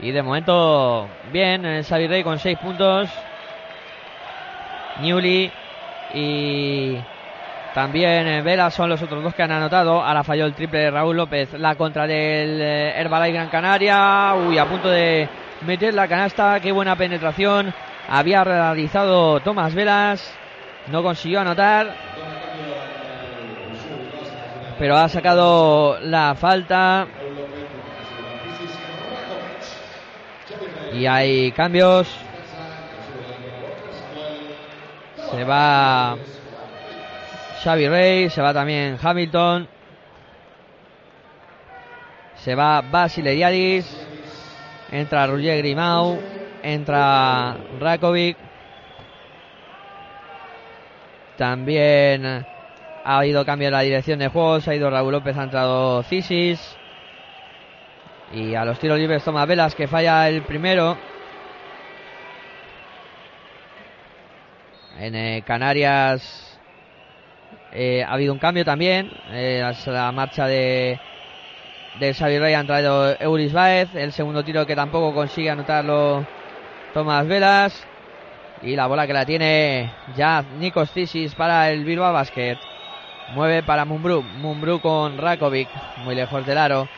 Y 0.00 0.10
de 0.10 0.22
momento, 0.22 1.08
bien, 1.32 1.64
el 1.64 1.84
Xavi 1.84 2.06
Rey 2.06 2.22
con 2.22 2.38
seis 2.38 2.58
puntos. 2.58 3.08
Newly 5.00 5.52
y 6.14 6.96
también 7.74 8.42
Vela 8.42 8.70
son 8.70 8.88
los 8.88 9.02
otros 9.02 9.22
dos 9.22 9.34
que 9.34 9.42
han 9.42 9.52
anotado. 9.52 10.02
Ahora 10.02 10.24
falló 10.24 10.46
el 10.46 10.54
triple 10.54 10.78
de 10.78 10.90
Raúl 10.90 11.16
López. 11.16 11.52
La 11.54 11.74
contra 11.74 12.06
del 12.06 12.60
eh, 12.60 12.98
Herbalife 12.98 13.32
Gran 13.34 13.48
Canaria. 13.48 14.34
Uy, 14.34 14.58
a 14.58 14.64
punto 14.64 14.88
de 14.88 15.28
meter 15.62 15.94
la 15.94 16.08
canasta. 16.08 16.60
Qué 16.60 16.72
buena 16.72 16.96
penetración. 16.96 17.72
Había 18.08 18.44
realizado 18.44 19.40
Tomás 19.40 19.74
Velas. 19.74 20.32
No 20.88 21.02
consiguió 21.02 21.40
anotar. 21.40 21.94
Pero 24.78 24.96
ha 24.96 25.08
sacado 25.08 25.98
la 26.00 26.34
falta. 26.34 27.06
Y 30.92 31.06
hay 31.06 31.52
cambios. 31.52 32.08
Se 35.30 35.44
va 35.44 36.16
Xavi 37.62 37.88
Rey, 37.88 38.30
se 38.30 38.40
va 38.40 38.54
también 38.54 38.98
Hamilton. 39.02 39.68
Se 42.36 42.54
va 42.54 42.80
Basileriadis. 42.80 44.05
Entra 44.90 45.26
Roger 45.26 45.58
Grimau. 45.58 46.18
Entra 46.62 47.56
Rakovic. 47.80 48.36
También 51.36 52.24
ha 52.26 53.18
habido 53.18 53.44
cambio 53.44 53.68
en 53.68 53.72
la 53.72 53.80
dirección 53.80 54.18
de 54.18 54.28
juego. 54.28 54.60
Se 54.60 54.70
ha 54.70 54.74
ido 54.74 54.90
Raúl 54.90 55.12
López, 55.12 55.36
ha 55.36 55.44
entrado 55.44 56.02
Cisis. 56.02 56.76
Y 58.32 58.54
a 58.54 58.64
los 58.64 58.78
tiros 58.78 58.98
libres 58.98 59.22
toma 59.22 59.46
Velas, 59.46 59.74
que 59.74 59.86
falla 59.86 60.28
el 60.28 60.42
primero. 60.42 60.96
En 64.98 65.14
eh, 65.14 65.42
Canarias 65.46 66.58
eh, 67.72 68.02
ha 68.02 68.12
habido 68.12 68.32
un 68.32 68.38
cambio 68.38 68.64
también. 68.64 69.10
Eh, 69.30 69.62
la 69.86 70.10
marcha 70.10 70.46
de 70.46 70.98
de 71.98 72.14
Xavi 72.14 72.38
Rey 72.38 72.54
han 72.54 72.66
traído 72.66 73.16
Euris 73.20 73.52
Baez. 73.52 73.94
El 73.94 74.12
segundo 74.12 74.44
tiro 74.44 74.66
que 74.66 74.76
tampoco 74.76 75.14
consigue 75.14 75.50
anotarlo 75.50 76.26
Tomás 76.92 77.26
Velas. 77.26 77.86
Y 78.62 78.74
la 78.74 78.86
bola 78.86 79.06
que 79.06 79.12
la 79.12 79.26
tiene 79.26 79.92
ya 80.16 80.42
Nikos 80.58 80.90
Cisis 80.90 81.34
para 81.34 81.70
el 81.70 81.84
Bilbao 81.84 82.12
Basket. 82.12 82.58
Mueve 83.34 83.62
para 83.62 83.84
Mumbrú. 83.84 84.22
Mumbrú 84.22 84.80
con 84.80 85.18
Rakovic. 85.18 85.68
Muy 86.04 86.14
lejos 86.14 86.44
del 86.46 86.58
aro. 86.58 86.88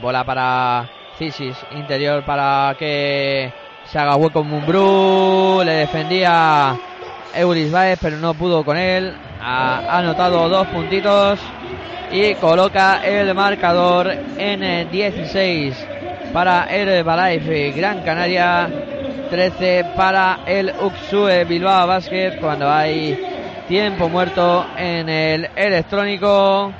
Bola 0.00 0.24
para 0.24 0.88
Cisis. 1.18 1.56
Interior 1.72 2.24
para 2.24 2.74
que 2.78 3.52
se 3.86 3.98
haga 3.98 4.16
hueco 4.16 4.42
Mumbrú. 4.42 5.62
Le 5.64 5.72
defendía 5.72 6.76
Euris 7.36 7.70
Baez, 7.70 7.98
pero 8.00 8.16
no 8.16 8.34
pudo 8.34 8.64
con 8.64 8.76
él. 8.76 9.14
Ha 9.40 9.98
anotado 9.98 10.48
dos 10.48 10.66
puntitos 10.68 11.38
y 12.10 12.34
coloca 12.36 13.04
el 13.04 13.34
marcador 13.34 14.10
en 14.38 14.90
16 14.90 15.86
para 16.32 16.64
el 16.64 17.04
Balaife 17.04 17.72
Gran 17.72 18.00
Canaria, 18.00 18.68
13 19.30 19.84
para 19.96 20.40
el 20.46 20.72
Uxue 20.80 21.44
Bilbao 21.44 21.86
Basket 21.86 22.38
cuando 22.40 22.70
hay 22.70 23.18
tiempo 23.68 24.08
muerto 24.08 24.66
en 24.76 25.08
el 25.08 25.48
electrónico. 25.56 26.72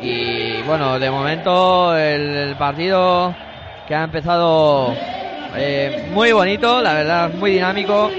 Y 0.00 0.62
bueno, 0.62 0.98
de 0.98 1.10
momento 1.10 1.96
el, 1.96 2.56
partido 2.56 3.34
que 3.86 3.94
ha 3.94 4.04
empezado 4.04 4.94
eh, 5.56 6.08
muy 6.12 6.32
bonito, 6.32 6.80
la 6.80 6.94
verdad, 6.94 7.30
muy 7.34 7.52
dinámico, 7.52 8.10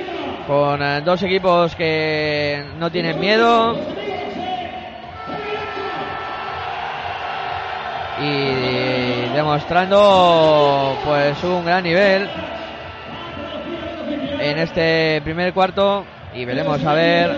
con 0.47 0.81
eh, 0.81 1.01
dos 1.01 1.21
equipos 1.23 1.75
que 1.75 2.63
no 2.77 2.91
tienen 2.91 3.19
miedo. 3.19 3.75
Y 8.21 9.33
demostrando 9.33 10.97
pues 11.03 11.43
un 11.43 11.65
gran 11.65 11.83
nivel 11.83 12.29
en 14.39 14.59
este 14.59 15.21
primer 15.23 15.53
cuarto 15.53 16.05
y 16.33 16.45
veremos 16.45 16.83
a 16.85 16.93
ver 16.93 17.37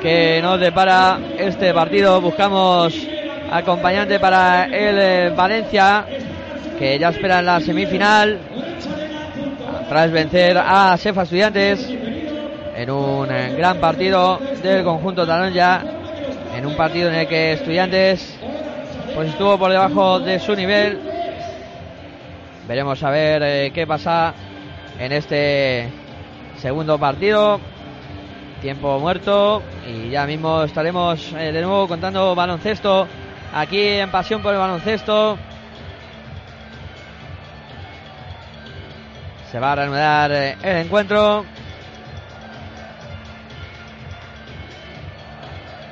qué 0.00 0.40
nos 0.42 0.60
depara 0.60 1.18
este 1.38 1.72
partido. 1.72 2.20
Buscamos 2.20 2.94
acompañante 3.50 4.18
para 4.18 4.64
el 4.64 4.98
eh, 4.98 5.32
Valencia, 5.34 6.04
ya 7.00 7.08
espera 7.08 7.38
en 7.38 7.46
la 7.46 7.60
semifinal, 7.60 8.38
tras 9.88 10.10
vencer 10.10 10.58
a 10.58 10.96
Sefa 10.98 11.22
Estudiantes 11.22 11.88
en 12.76 12.90
un 12.90 13.30
eh, 13.30 13.54
gran 13.56 13.78
partido 13.78 14.38
del 14.62 14.84
conjunto 14.84 15.24
ya 15.50 15.82
en 16.54 16.66
un 16.66 16.76
partido 16.76 17.08
en 17.08 17.14
el 17.14 17.26
que 17.26 17.54
Estudiantes 17.54 18.38
pues 19.14 19.30
estuvo 19.30 19.58
por 19.58 19.70
debajo 19.70 20.20
de 20.20 20.38
su 20.38 20.54
nivel. 20.54 20.98
Veremos 22.68 23.02
a 23.02 23.10
ver 23.10 23.42
eh, 23.42 23.70
qué 23.72 23.86
pasa 23.86 24.34
en 24.98 25.12
este 25.12 25.88
segundo 26.60 26.98
partido. 26.98 27.60
Tiempo 28.60 28.98
muerto 28.98 29.62
y 29.88 30.10
ya 30.10 30.26
mismo 30.26 30.64
estaremos 30.64 31.32
eh, 31.32 31.50
de 31.50 31.62
nuevo 31.62 31.88
contando 31.88 32.34
baloncesto 32.34 33.06
aquí 33.54 33.80
en 33.80 34.10
Pasión 34.10 34.42
por 34.42 34.52
el 34.52 34.60
Baloncesto. 34.60 35.38
Se 39.54 39.60
va 39.60 39.70
a 39.70 39.76
reanudar 39.76 40.32
eh, 40.32 40.56
el 40.64 40.76
encuentro. 40.78 41.44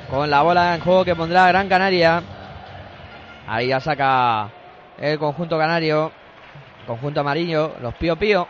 Con 0.09 0.29
la 0.29 0.41
bola 0.41 0.75
en 0.75 0.81
juego 0.81 1.05
que 1.05 1.15
pondrá 1.15 1.47
Gran 1.47 1.69
Canaria. 1.69 2.21
Ahí 3.47 3.69
ya 3.69 3.79
saca 3.79 4.49
el 4.99 5.17
conjunto 5.17 5.57
canario. 5.57 6.11
Conjunto 6.85 7.21
amarillo. 7.21 7.75
Los 7.81 7.95
Pío 7.95 8.17
Pío 8.17 8.49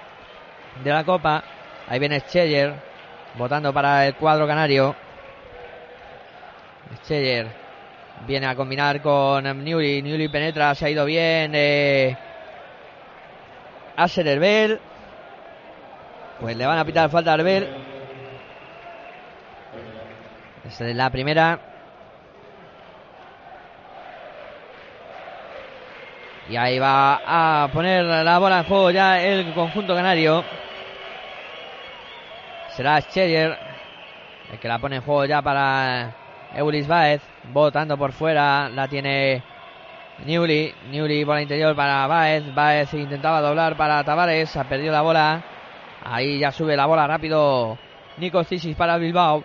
de 0.83 0.89
la 0.91 1.03
Copa. 1.03 1.43
Ahí 1.87 1.99
viene 1.99 2.19
Scheller 2.21 2.73
votando 3.37 3.71
para 3.71 4.07
el 4.07 4.15
cuadro 4.15 4.47
canario. 4.47 4.95
Scheller 7.03 7.49
viene 8.25 8.47
a 8.47 8.55
combinar 8.55 8.99
con 8.99 9.43
Newly. 9.63 10.01
Newly 10.01 10.27
penetra, 10.27 10.73
se 10.73 10.87
ha 10.87 10.89
ido 10.89 11.05
bien. 11.05 11.51
Eh. 11.53 12.17
Pues 16.43 16.57
le 16.57 16.65
van 16.65 16.77
a 16.77 16.83
pitar 16.83 17.09
falta 17.09 17.31
a 17.31 17.35
Herbel. 17.35 17.69
Esta 20.67 20.89
es 20.89 20.93
la 20.93 21.09
primera. 21.09 21.57
Y 26.49 26.57
ahí 26.57 26.79
va 26.79 27.21
a 27.63 27.69
poner 27.69 28.03
la 28.03 28.39
bola 28.39 28.57
en 28.59 28.63
juego 28.65 28.91
ya 28.91 29.23
el 29.23 29.53
conjunto 29.53 29.95
canario. 29.95 30.43
Será 32.75 32.99
Scheller 32.99 33.57
el 34.51 34.59
que 34.59 34.67
la 34.67 34.79
pone 34.79 34.97
en 34.97 35.01
juego 35.01 35.23
ya 35.23 35.41
para 35.41 36.13
Eulis 36.55 36.89
Baez. 36.89 37.21
Botando 37.53 37.97
por 37.97 38.11
fuera. 38.11 38.67
La 38.67 38.89
tiene 38.89 39.41
Newly. 40.25 40.75
Newly 40.91 41.23
por 41.23 41.37
el 41.37 41.43
interior 41.43 41.73
para 41.73 42.05
Baez. 42.05 42.53
Baez 42.53 42.93
intentaba 42.95 43.39
doblar 43.39 43.77
para 43.77 44.03
Tavares. 44.03 44.57
Ha 44.57 44.65
perdido 44.65 44.91
la 44.91 45.01
bola. 45.01 45.52
Ahí 46.03 46.39
ya 46.39 46.51
sube 46.51 46.75
la 46.75 46.85
bola 46.85 47.07
rápido. 47.07 47.77
Nico 48.17 48.43
Cisis 48.43 48.75
para 48.75 48.97
Bilbao. 48.97 49.43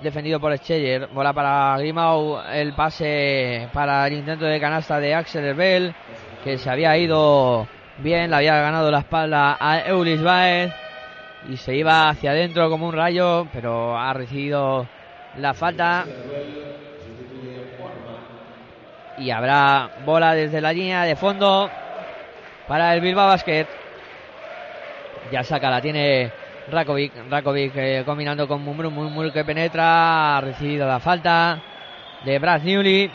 Defendido 0.00 0.40
por 0.40 0.56
Scheller. 0.56 1.08
Bola 1.08 1.32
para 1.32 1.76
Grimau. 1.78 2.40
El 2.52 2.74
pase 2.74 3.68
para 3.72 4.06
el 4.06 4.14
intento 4.14 4.44
de 4.44 4.60
canasta 4.60 4.98
de 4.98 5.14
Axel 5.14 5.44
Herbel. 5.44 5.94
Que 6.42 6.58
se 6.58 6.70
había 6.70 6.96
ido 6.96 7.66
bien. 7.98 8.30
Le 8.30 8.36
había 8.36 8.60
ganado 8.60 8.90
la 8.90 9.00
espalda 9.00 9.56
a 9.60 9.86
Eulis 9.86 10.22
Baez 10.22 10.72
y 11.48 11.56
se 11.56 11.74
iba 11.74 12.08
hacia 12.08 12.32
adentro 12.32 12.68
como 12.68 12.88
un 12.88 12.94
rayo, 12.94 13.46
pero 13.52 13.96
ha 13.96 14.12
recibido 14.12 14.86
la 15.36 15.54
falta. 15.54 16.04
Y 19.18 19.30
habrá 19.30 19.90
bola 20.04 20.34
desde 20.34 20.60
la 20.60 20.72
línea 20.72 21.02
de 21.04 21.16
fondo 21.16 21.70
para 22.66 22.94
el 22.94 23.00
Bilbao 23.00 23.28
Basket. 23.28 23.66
Ya 25.30 25.44
saca, 25.44 25.70
la 25.70 25.80
tiene 25.80 26.32
Rakovic. 26.70 27.12
Rakovic 27.30 27.72
eh, 27.76 28.02
combinando 28.04 28.48
con 28.48 28.62
Mumbrú. 28.62 28.90
Mumbrú 28.90 29.32
que 29.32 29.44
penetra. 29.44 30.38
Ha 30.38 30.40
recibido 30.40 30.86
la 30.86 30.98
falta 31.00 31.62
de 32.24 32.38
Brad 32.38 32.62
Newley. 32.62 33.10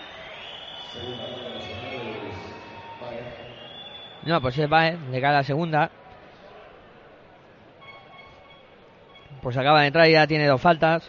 No, 4.23 4.41
pues 4.41 4.57
es 4.57 4.67
Baez, 4.67 4.99
de 5.11 5.21
cada 5.21 5.43
segunda. 5.43 5.91
Pues 9.41 9.55
acaba 9.57 9.81
de 9.81 9.87
entrar 9.87 10.07
y 10.07 10.13
ya 10.13 10.25
tiene 10.25 10.47
dos 10.47 10.59
faltas. 10.59 11.07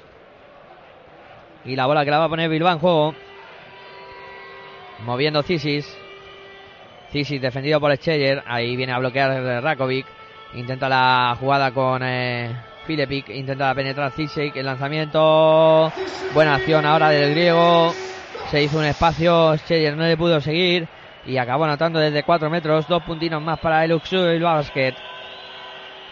Y 1.65 1.75
la 1.77 1.87
bola 1.87 2.05
que 2.05 2.11
la 2.11 2.19
va 2.19 2.25
a 2.25 2.29
poner 2.29 2.51
Bilbao 2.51 2.73
en 2.73 2.79
juego. 2.79 3.15
Moviendo 5.05 5.43
Cisis. 5.43 5.87
Cisis 7.11 7.41
defendido 7.41 7.81
por 7.81 7.97
Scheller. 7.97 8.43
Ahí 8.47 8.77
viene 8.77 8.93
a 8.93 8.99
bloquear 8.99 9.63
Rakovic. 9.63 10.16
Intenta 10.55 10.89
la 10.89 11.37
jugada 11.39 11.71
con 11.73 12.03
eh, 12.03 12.55
Intenta 12.89 13.75
penetrar 13.75 14.13
Cisis. 14.13 14.55
El 14.55 14.67
lanzamiento. 14.67 15.93
Buena 16.33 16.55
acción 16.55 16.87
ahora 16.87 17.11
del 17.11 17.33
griego. 17.33 17.93
Se 18.51 18.63
hizo 18.63 18.79
un 18.79 18.85
espacio. 18.85 19.57
Scheller 19.59 19.97
no 19.97 20.05
le 20.05 20.17
pudo 20.17 20.41
seguir. 20.41 20.89
Y 21.27 21.37
acabó 21.37 21.65
anotando 21.65 21.99
desde 21.99 22.23
4 22.23 22.49
metros. 22.49 22.87
Dos 22.87 23.03
puntinos 23.03 23.43
más 23.43 23.59
para 23.59 23.85
el 23.85 23.93
Uxu 23.93 24.17
y 24.17 24.37
el 24.37 24.43
basket. 24.43 24.95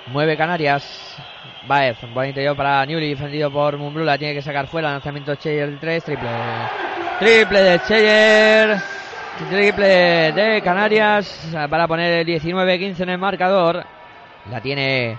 Mueve 0.08 0.36
Canarias. 0.36 1.16
Baez, 1.66 1.96
buen 2.12 2.28
interior 2.28 2.54
para 2.54 2.84
Newly, 2.84 3.10
defendido 3.10 3.50
por 3.50 3.78
Mumbrula. 3.78 4.18
Tiene 4.18 4.34
que 4.34 4.42
sacar 4.42 4.66
fuera. 4.66 4.90
Lanzamiento 4.90 5.34
de 5.34 5.78
3, 5.80 6.04
triple. 6.04 6.28
Triple 7.20 7.60
de 7.60 7.78
Cheyer. 7.80 8.76
Triple 9.48 10.32
de 10.32 10.62
Canarias 10.62 11.50
para 11.68 11.88
poner 11.88 12.12
el 12.12 12.26
19-15 12.26 13.00
en 13.00 13.08
el 13.08 13.18
marcador. 13.18 13.84
La 14.50 14.60
tiene 14.60 15.18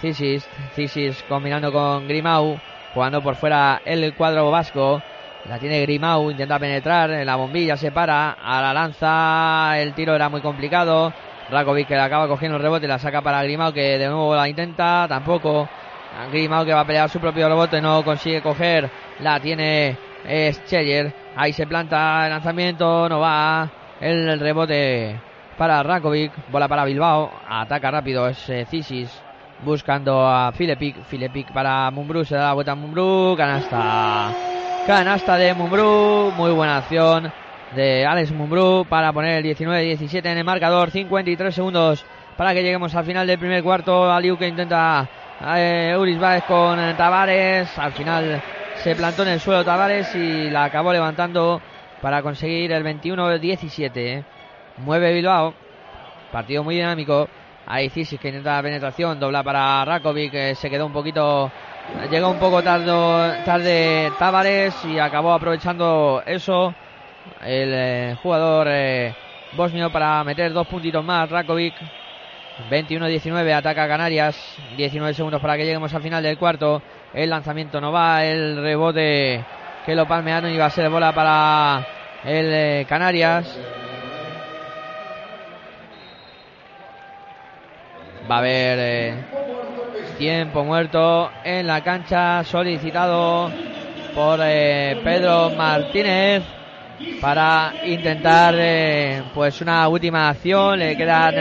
Cisis. 0.00 0.48
Cisis 0.74 1.22
combinando 1.28 1.72
con 1.72 2.06
Grimau. 2.06 2.58
Jugando 2.94 3.22
por 3.22 3.36
fuera 3.36 3.80
el 3.84 4.14
cuadro 4.14 4.50
vasco. 4.50 5.02
La 5.48 5.58
tiene 5.58 5.80
Grimau. 5.82 6.30
Intenta 6.30 6.58
penetrar. 6.58 7.10
En 7.10 7.26
la 7.26 7.36
bombilla 7.36 7.76
se 7.76 7.92
para. 7.92 8.32
A 8.32 8.60
la 8.60 8.72
lanza. 8.72 9.80
El 9.80 9.94
tiro 9.94 10.14
era 10.14 10.28
muy 10.28 10.40
complicado. 10.40 11.12
Rakovic 11.50 11.86
que 11.86 11.94
la 11.94 12.04
acaba 12.04 12.26
cogiendo 12.26 12.56
el 12.56 12.62
rebote, 12.62 12.88
la 12.88 12.98
saca 12.98 13.22
para 13.22 13.42
Grimao 13.44 13.72
que 13.72 13.98
de 13.98 14.06
nuevo 14.08 14.34
la 14.34 14.48
intenta, 14.48 15.06
tampoco. 15.08 15.68
Grimao 16.32 16.64
que 16.64 16.74
va 16.74 16.80
a 16.80 16.86
pelear 16.86 17.08
su 17.08 17.20
propio 17.20 17.48
rebote, 17.48 17.80
no 17.80 18.02
consigue 18.02 18.42
coger, 18.42 18.90
la 19.20 19.38
tiene 19.38 19.96
Scheller, 20.24 21.12
ahí 21.36 21.52
se 21.52 21.66
planta 21.66 22.24
el 22.24 22.30
lanzamiento, 22.30 23.08
no 23.08 23.20
va 23.20 23.70
el 24.00 24.40
rebote 24.40 25.20
para 25.56 25.82
Rakovic, 25.82 26.32
bola 26.50 26.68
para 26.68 26.84
Bilbao, 26.84 27.30
ataca 27.48 27.90
rápido 27.90 28.28
es 28.28 28.50
Cisis 28.68 29.10
buscando 29.64 30.26
a 30.26 30.52
Filepic, 30.52 31.02
Filepic 31.04 31.52
para 31.52 31.90
Mumbrú, 31.90 32.24
se 32.24 32.36
da 32.36 32.48
la 32.48 32.52
vuelta 32.52 32.72
a 32.72 32.74
Mumbrú, 32.74 33.34
canasta, 33.36 34.32
canasta 34.86 35.36
de 35.36 35.54
Mumbrú, 35.54 36.32
muy 36.36 36.52
buena 36.52 36.78
acción 36.78 37.32
de 37.74 38.06
Alex 38.06 38.32
Mumbrú 38.32 38.86
para 38.88 39.12
poner 39.12 39.44
el 39.44 39.56
19-17 39.56 40.24
en 40.26 40.38
el 40.38 40.44
marcador. 40.44 40.90
53 40.90 41.54
segundos 41.54 42.04
para 42.36 42.54
que 42.54 42.62
lleguemos 42.62 42.94
al 42.94 43.04
final 43.04 43.26
del 43.26 43.38
primer 43.38 43.62
cuarto. 43.62 44.10
Aliu 44.10 44.36
que 44.36 44.48
intenta 44.48 45.08
eh, 45.56 45.96
Uris 45.98 46.18
Baez 46.18 46.44
con 46.44 46.78
Tavares. 46.96 47.78
Al 47.78 47.92
final 47.92 48.42
se 48.76 48.94
plantó 48.94 49.22
en 49.22 49.30
el 49.30 49.40
suelo 49.40 49.64
Tavares 49.64 50.14
y 50.14 50.50
la 50.50 50.64
acabó 50.64 50.92
levantando 50.92 51.60
para 52.00 52.22
conseguir 52.22 52.72
el 52.72 52.84
21-17. 52.84 54.24
Mueve 54.78 55.12
Bilbao. 55.12 55.54
Partido 56.32 56.62
muy 56.62 56.76
dinámico. 56.76 57.28
Ahí 57.66 57.88
Cisis 57.88 58.20
que 58.20 58.28
intenta 58.28 58.56
la 58.56 58.62
penetración, 58.62 59.18
dobla 59.18 59.42
para 59.42 59.84
Rakovic, 59.84 60.30
que 60.30 60.54
se 60.54 60.70
quedó 60.70 60.86
un 60.86 60.92
poquito, 60.92 61.50
llegó 62.10 62.30
un 62.30 62.38
poco 62.38 62.62
tarde, 62.62 63.42
tarde 63.44 64.12
Tavares 64.18 64.84
y 64.84 65.00
acabó 65.00 65.32
aprovechando 65.32 66.22
eso 66.24 66.72
el 67.42 67.72
eh, 67.74 68.16
jugador 68.22 68.68
eh, 68.70 69.14
bosnio 69.56 69.90
para 69.90 70.22
meter 70.22 70.52
dos 70.52 70.68
puntitos 70.68 71.04
más. 71.04 71.28
Rakovic 71.28 71.74
21-19, 72.70 73.52
ataca 73.52 73.88
Canarias, 73.88 74.36
19 74.76 75.14
segundos 75.14 75.40
para 75.40 75.56
que 75.56 75.64
lleguemos 75.64 75.92
al 75.92 76.02
final 76.02 76.22
del 76.22 76.38
cuarto. 76.38 76.80
El 77.12 77.30
lanzamiento 77.30 77.80
no 77.80 77.90
va, 77.90 78.24
el 78.24 78.62
rebote 78.62 79.44
que 79.84 79.94
lo 79.96 80.06
palmearon 80.06 80.52
y 80.52 80.56
va 80.56 80.66
a 80.66 80.70
ser 80.70 80.88
bola 80.88 81.12
para 81.12 81.84
el 82.24 82.46
eh, 82.52 82.86
Canarias. 82.88 83.58
Va 88.28 88.36
a 88.36 88.38
haber 88.38 88.78
eh, 88.80 89.14
tiempo 90.18 90.64
muerto 90.64 91.30
en 91.44 91.64
la 91.64 91.84
cancha 91.84 92.42
solicitado 92.42 93.52
por 94.16 94.40
eh, 94.42 95.00
Pedro 95.04 95.50
Martínez 95.50 96.42
para 97.20 97.72
intentar 97.84 98.54
eh, 98.58 99.22
pues 99.32 99.60
una 99.60 99.86
última 99.86 100.28
acción. 100.28 100.80
Le 100.80 100.96
quedan 100.96 101.34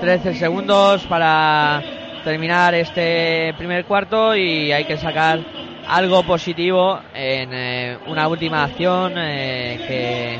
13 0.00 0.34
segundos 0.34 1.02
para 1.06 1.82
terminar 2.22 2.74
este 2.76 3.52
primer 3.58 3.84
cuarto 3.84 4.36
y 4.36 4.70
hay 4.70 4.84
que 4.84 4.96
sacar 4.96 5.40
algo 5.88 6.22
positivo 6.22 7.00
en 7.12 7.98
una 8.06 8.28
última 8.28 8.62
acción 8.62 9.14
que 9.14 10.38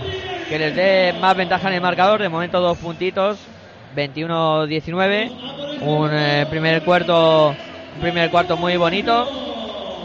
les 0.50 0.76
dé 0.76 1.14
más 1.20 1.36
ventaja 1.36 1.66
en 1.66 1.74
el 1.74 1.80
marcador. 1.80 2.22
De 2.22 2.28
momento 2.28 2.60
dos 2.60 2.78
puntitos 2.78 3.53
21-19. 3.94 5.80
Un 5.82 6.10
eh, 6.12 6.46
primer 6.48 6.82
cuarto, 6.82 7.48
un 7.94 8.00
primer 8.00 8.30
cuarto 8.30 8.56
muy 8.56 8.76
bonito. 8.76 9.28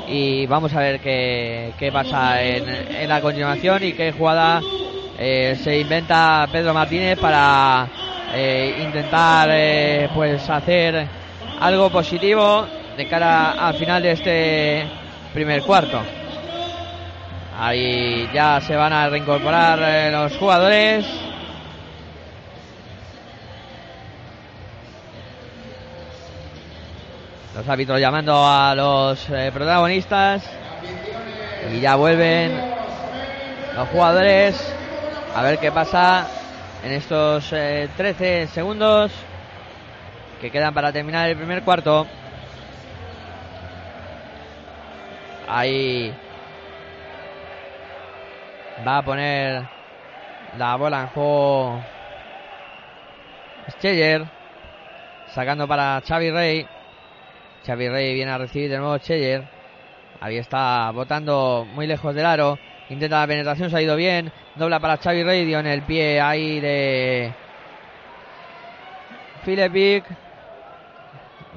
Y 0.08 0.48
vamos 0.48 0.74
a 0.74 0.80
ver 0.80 1.00
qué, 1.00 1.74
qué 1.78 1.92
pasa 1.92 2.42
en, 2.42 3.08
la 3.08 3.22
continuación 3.22 3.84
y 3.84 3.94
qué 3.94 4.12
jugada 4.12 4.60
eh, 5.20 5.56
se 5.62 5.80
inventa 5.80 6.48
Pedro 6.52 6.74
Martínez 6.74 7.20
para 7.20 7.88
eh, 8.34 8.82
intentar 8.82 9.50
eh, 9.52 10.10
pues 10.16 10.50
hacer 10.50 11.08
algo 11.60 11.90
positivo 11.90 12.66
de 12.96 13.08
cara 13.08 13.52
al 13.52 13.76
final 13.76 14.02
de 14.02 14.12
este 14.12 14.88
primer 15.34 15.62
cuarto. 15.62 16.02
Ahí 17.60 18.30
ya 18.34 18.62
se 18.62 18.76
van 18.76 18.94
a 18.94 19.10
reincorporar 19.10 20.12
los 20.12 20.38
jugadores. 20.38 21.29
Los 27.60 27.68
árbitros 27.68 28.00
llamando 28.00 28.48
a 28.48 28.74
los 28.74 29.30
eh, 29.30 29.52
protagonistas. 29.54 30.50
Y 31.70 31.82
ya 31.82 31.98
vuelven 31.98 32.58
los 33.76 33.90
jugadores. 33.90 34.74
A 35.36 35.44
ver 35.44 35.60
qué 35.60 35.70
pasa 35.70 36.26
en 36.86 36.94
estos 36.94 37.52
eh, 37.52 37.90
13 37.98 38.48
segundos 38.48 39.12
que 40.40 40.50
quedan 40.50 40.74
para 40.74 40.94
terminar 40.94 41.30
el 41.30 41.36
primer 41.36 41.62
cuarto. 41.64 42.08
Ahí 45.50 46.14
va 48.88 49.00
a 49.00 49.04
poner 49.04 49.68
la 50.58 50.78
bola 50.78 51.02
en 51.02 51.08
juego 51.08 51.82
Scheller 53.68 54.26
sacando 55.36 55.68
para 55.68 56.02
Xavi 56.08 56.32
Rey. 56.32 56.79
Xavi 57.70 57.88
Rey 57.88 58.16
viene 58.16 58.32
a 58.32 58.38
recibir 58.40 58.68
de 58.68 58.80
nuevo 58.80 58.98
Cheyer. 58.98 59.44
Ahí 60.22 60.38
está 60.38 60.90
botando 60.90 61.68
muy 61.76 61.86
lejos 61.86 62.16
del 62.16 62.26
aro. 62.26 62.58
Intenta 62.90 63.20
la 63.20 63.28
penetración, 63.28 63.70
se 63.70 63.78
ha 63.78 63.82
ido 63.84 63.96
bien. 63.96 64.32
Dobla 64.56 64.80
para 64.80 64.98
Xavi 64.98 65.22
Rey, 65.24 65.46
dio 65.46 65.60
en 65.60 65.68
el 65.68 65.84
pie 65.84 66.20
ahí 66.20 66.60
de 66.60 67.32
Philip 69.46 70.04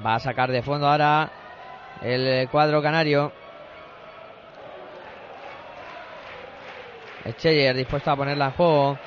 Va 0.05 0.16
a 0.16 0.20
sacar 0.20 0.51
de 0.51 0.61
fondo 0.61 0.87
ahora 0.87 1.31
el 2.03 2.46
cuadro 2.51 2.83
canario. 2.83 3.33
Cheyer 7.38 7.75
dispuesto 7.75 8.11
a 8.11 8.16
ponerla 8.16 8.46
en 8.46 8.53
juego. 8.53 8.98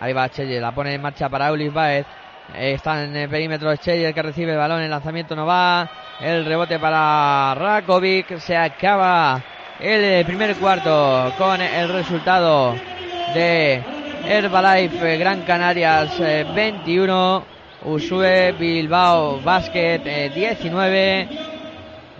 Ahí 0.00 0.12
va 0.12 0.28
Cheyer, 0.28 0.60
la 0.60 0.72
pone 0.72 0.94
en 0.94 1.00
marcha 1.00 1.28
para 1.28 1.52
Ulis 1.52 1.72
Baez. 1.72 2.06
Está 2.52 3.04
en 3.04 3.16
el 3.16 3.28
perímetro 3.28 3.74
Cheyer 3.76 4.12
que 4.12 4.22
recibe 4.22 4.52
el 4.52 4.58
balón, 4.58 4.82
el 4.82 4.90
lanzamiento 4.90 5.34
no 5.34 5.46
va. 5.46 5.88
El 6.20 6.44
rebote 6.44 6.78
para 6.78 7.54
Rakovic. 7.54 8.38
Se 8.38 8.56
acaba 8.56 9.42
el 9.80 10.24
primer 10.26 10.54
cuarto 10.56 11.32
con 11.38 11.60
el 11.60 11.88
resultado 11.88 12.74
de 13.32 13.82
Herbalife 14.26 15.16
Gran 15.16 15.42
Canarias 15.42 16.18
21. 16.54 17.44
Usue 17.86 18.52
Bilbao 18.52 19.40
Basket 19.40 20.32
19. 20.32 21.28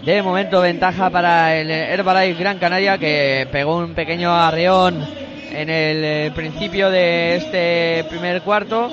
De 0.03 0.23
momento 0.23 0.61
ventaja 0.61 1.11
para 1.11 1.55
el 1.55 1.71
Herbalife 1.71 2.41
Gran 2.41 2.59
Canaria 2.59 2.99
que 2.99 3.47
pegó 3.53 3.77
un 3.77 3.95
pequeño 3.95 4.35
arreón 4.35 5.07
en 5.53 5.71
el 5.71 6.33
principio 6.33 6.91
de 6.91 7.37
este 7.37 8.05
primer 8.11 8.43
cuarto 8.43 8.91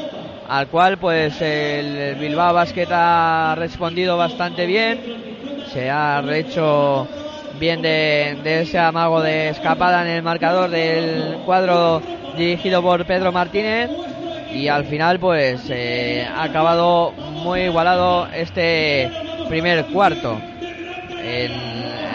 al 0.52 0.68
cual 0.68 0.98
pues 0.98 1.42
el 1.42 2.16
Bilbao 2.16 2.54
Basket 2.54 2.90
ha 2.92 3.56
respondido 3.58 4.18
bastante 4.18 4.66
bien. 4.66 5.00
Se 5.72 5.90
ha 5.90 6.22
hecho 6.36 7.08
bien 7.58 7.82
de, 7.82 8.38
de, 8.44 8.64
ese 8.64 8.78
amago 8.78 9.22
de 9.22 9.48
escapada 9.48 10.02
en 10.02 10.10
el 10.10 10.24
marcador 10.24 10.70
del 10.70 11.38
cuadro 11.46 12.02
dirigido 12.36 12.82
por 12.82 13.06
Pedro 13.06 13.32
Martínez. 13.32 13.90
Y 14.54 14.68
al 14.68 14.84
final 14.84 15.20
pues 15.22 15.70
eh, 15.70 16.28
ha 16.30 16.44
acabado 16.44 17.14
muy 17.14 17.62
igualado 17.62 18.28
este 18.36 19.10
primer 19.48 19.86
cuarto. 19.86 20.38
En 21.24 21.52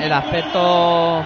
el 0.02 0.12
aspecto 0.12 1.24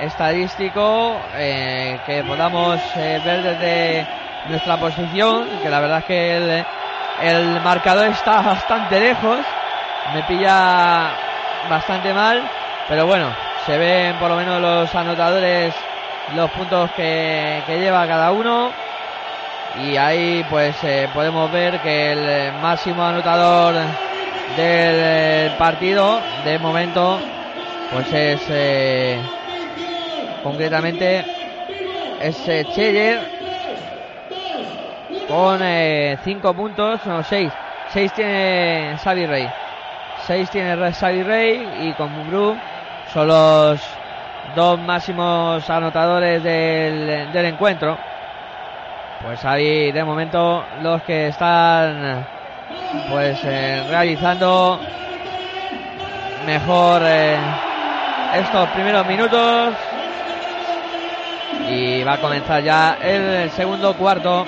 estadístico 0.00 1.20
eh, 1.36 1.98
que 2.06 2.24
podamos 2.24 2.80
eh, 2.96 3.20
ver 3.26 3.42
desde 3.42 4.29
nuestra 4.48 4.76
posición, 4.78 5.48
que 5.62 5.70
la 5.70 5.80
verdad 5.80 5.98
es 5.98 6.04
que 6.04 6.36
el, 6.36 6.64
el 7.22 7.60
marcador 7.60 8.06
está 8.06 8.40
bastante 8.42 9.00
lejos, 9.00 9.38
me 10.14 10.22
pilla 10.24 11.10
bastante 11.68 12.12
mal, 12.12 12.42
pero 12.88 13.06
bueno, 13.06 13.28
se 13.66 13.78
ven 13.78 14.16
por 14.16 14.28
lo 14.30 14.36
menos 14.36 14.60
los 14.60 14.94
anotadores 14.94 15.74
los 16.34 16.50
puntos 16.50 16.90
que, 16.92 17.62
lleva 17.68 18.06
cada 18.06 18.32
uno. 18.32 18.70
Y 19.84 19.96
ahí 19.96 20.44
pues 20.50 20.76
eh, 20.82 21.08
podemos 21.14 21.50
ver 21.52 21.78
que 21.80 22.12
el 22.12 22.52
máximo 22.54 23.04
anotador 23.04 23.74
del 24.56 25.52
partido 25.52 26.20
de 26.44 26.58
momento 26.58 27.20
pues 27.92 28.12
es 28.12 28.40
eh, 28.48 29.20
concretamente 30.42 31.24
es 32.20 32.48
eh, 32.48 32.66
con 35.30 35.60
5 35.60 35.62
eh, 35.62 36.54
puntos, 36.54 37.06
no 37.06 37.22
6. 37.22 37.52
6 37.92 38.12
tiene 38.12 38.96
Xavi 39.02 39.26
Rey. 39.26 39.48
6 40.26 40.50
tiene 40.50 40.92
Xavi 40.92 41.22
Rey 41.22 41.68
y 41.82 41.92
con 41.92 42.10
Mugru 42.12 42.56
son 43.12 43.28
los 43.28 43.80
dos 44.56 44.78
máximos 44.80 45.70
anotadores 45.70 46.42
del, 46.42 47.32
del 47.32 47.46
encuentro. 47.46 47.96
Pues 49.22 49.44
ahí 49.44 49.92
de 49.92 50.02
momento 50.02 50.64
los 50.82 51.00
que 51.02 51.28
están 51.28 52.26
pues 53.08 53.38
eh, 53.44 53.84
realizando 53.88 54.80
mejor 56.44 57.02
eh, 57.04 57.36
estos 58.34 58.68
primeros 58.70 59.06
minutos 59.06 59.74
y 61.68 62.02
va 62.02 62.14
a 62.14 62.18
comenzar 62.18 62.62
ya 62.64 62.98
el 63.00 63.48
segundo 63.50 63.94
cuarto 63.94 64.46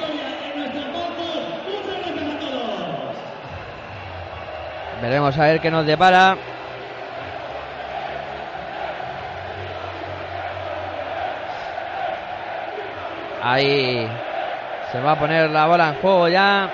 Veremos 5.03 5.37
a 5.37 5.47
ver 5.47 5.61
qué 5.61 5.69
nos 5.69 5.85
depara. 5.85 6.37
Ahí 13.43 14.09
se 14.93 15.01
va 15.01 15.13
a 15.13 15.19
poner 15.19 15.51
la 15.51 15.67
bola 15.67 15.89
en 15.89 15.95
juego 15.97 16.29
ya. 16.29 16.71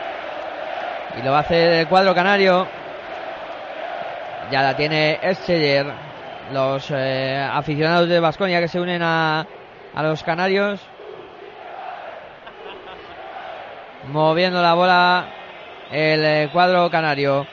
Y 1.19 1.23
lo 1.23 1.33
va 1.33 1.39
a 1.39 1.41
hacer 1.41 1.73
el 1.73 1.89
cuadro 1.89 2.15
canario. 2.15 2.69
Ya 4.51 4.61
la 4.61 4.77
tiene 4.77 5.19
Escheller. 5.23 5.87
Los 6.53 6.91
eh, 6.91 7.49
aficionados 7.51 8.11
de 8.11 8.21
Vasconia 8.21 8.61
que 8.61 8.69
se 8.69 8.79
unen 8.79 9.03
a, 9.03 9.47
a 9.95 10.03
los 10.03 10.23
canarios. 10.23 10.83
Moviendo 14.09 14.61
la 14.61 14.75
bola 14.75 15.25
el 15.91 16.25
eh, 16.25 16.51
cuadro 16.53 16.91
canario. 16.91 17.47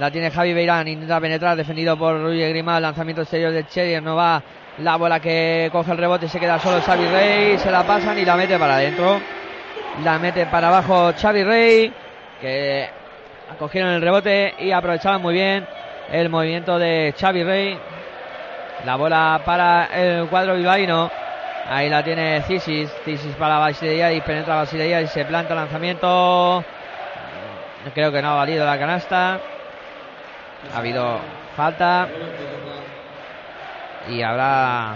La 0.00 0.10
tiene 0.10 0.30
Javi 0.30 0.54
Beirán, 0.54 0.88
intenta 0.88 1.20
penetrar, 1.20 1.54
defendido 1.54 1.94
por 1.94 2.18
Rui 2.18 2.40
Grimal, 2.40 2.80
lanzamiento 2.80 3.20
exterior 3.20 3.52
de 3.52 3.66
Cheyer, 3.66 4.02
no 4.02 4.16
va 4.16 4.42
la 4.78 4.96
bola 4.96 5.20
que 5.20 5.68
coge 5.70 5.92
el 5.92 5.98
rebote, 5.98 6.26
se 6.26 6.40
queda 6.40 6.58
solo 6.58 6.80
Xavi 6.80 7.06
Rey, 7.06 7.58
se 7.58 7.70
la 7.70 7.82
pasan 7.82 8.18
y 8.18 8.24
la 8.24 8.34
mete 8.34 8.58
para 8.58 8.76
adentro. 8.76 9.20
La 10.02 10.18
mete 10.18 10.46
para 10.46 10.68
abajo 10.68 11.12
Xavi 11.12 11.44
Rey, 11.44 11.92
que 12.40 12.88
cogieron 13.58 13.90
el 13.90 14.00
rebote 14.00 14.54
y 14.60 14.72
aprovechaban 14.72 15.20
muy 15.20 15.34
bien 15.34 15.66
el 16.10 16.30
movimiento 16.30 16.78
de 16.78 17.14
Xavi 17.20 17.44
Rey. 17.44 17.78
La 18.86 18.96
bola 18.96 19.42
para 19.44 19.84
el 19.92 20.28
cuadro 20.28 20.54
bilbaíno. 20.54 21.10
Ahí 21.68 21.90
la 21.90 22.02
tiene 22.02 22.40
Cisis. 22.44 22.90
Cisis 23.04 23.36
para 23.36 23.58
Basileiadis. 23.58 24.22
Penetra 24.22 24.54
Basileiadis. 24.54 25.10
Se 25.10 25.26
planta 25.26 25.54
lanzamiento. 25.54 26.64
Creo 27.92 28.10
que 28.10 28.22
no 28.22 28.30
ha 28.30 28.36
valido 28.36 28.64
la 28.64 28.78
canasta. 28.78 29.38
Ha 30.74 30.78
habido 30.78 31.20
falta. 31.56 32.08
Y 34.08 34.22
habrá 34.22 34.94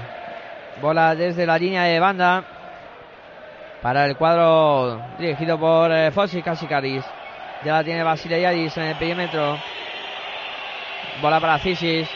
bola 0.80 1.14
desde 1.14 1.46
la 1.46 1.58
línea 1.58 1.84
de 1.84 2.00
banda. 2.00 2.44
Para 3.82 4.06
el 4.06 4.16
cuadro 4.16 5.00
dirigido 5.18 5.58
por 5.58 5.92
eh, 5.92 6.10
Fossi 6.10 6.42
Casicaris. 6.42 7.04
Ya 7.64 7.74
la 7.74 7.84
tiene 7.84 8.02
Basileiadis 8.02 8.76
en 8.78 8.84
el 8.84 8.96
perímetro. 8.96 9.58
Bola 11.20 11.40
para 11.40 11.58
Cisis. 11.58 12.08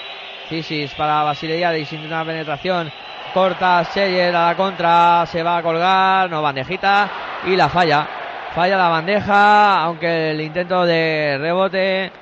Cisis 0.49 0.95
para 0.95 1.23
Basileiadis. 1.25 1.93
Intenta 1.93 2.17
una 2.17 2.25
penetración. 2.25 2.91
Corta 3.35 3.85
Scheller 3.85 4.35
a 4.35 4.47
la 4.49 4.57
contra. 4.57 5.27
Se 5.27 5.43
va 5.43 5.59
a 5.59 5.63
colgar. 5.63 6.31
No 6.31 6.43
bandejita. 6.43 7.11
Y 7.47 7.57
la 7.57 7.69
falla. 7.69 8.07
Falla 8.55 8.77
la 8.77 8.89
bandeja. 8.89 9.83
Aunque 9.83 10.31
el 10.31 10.41
intento 10.41 10.85
de 10.87 11.37
rebote. 11.39 12.13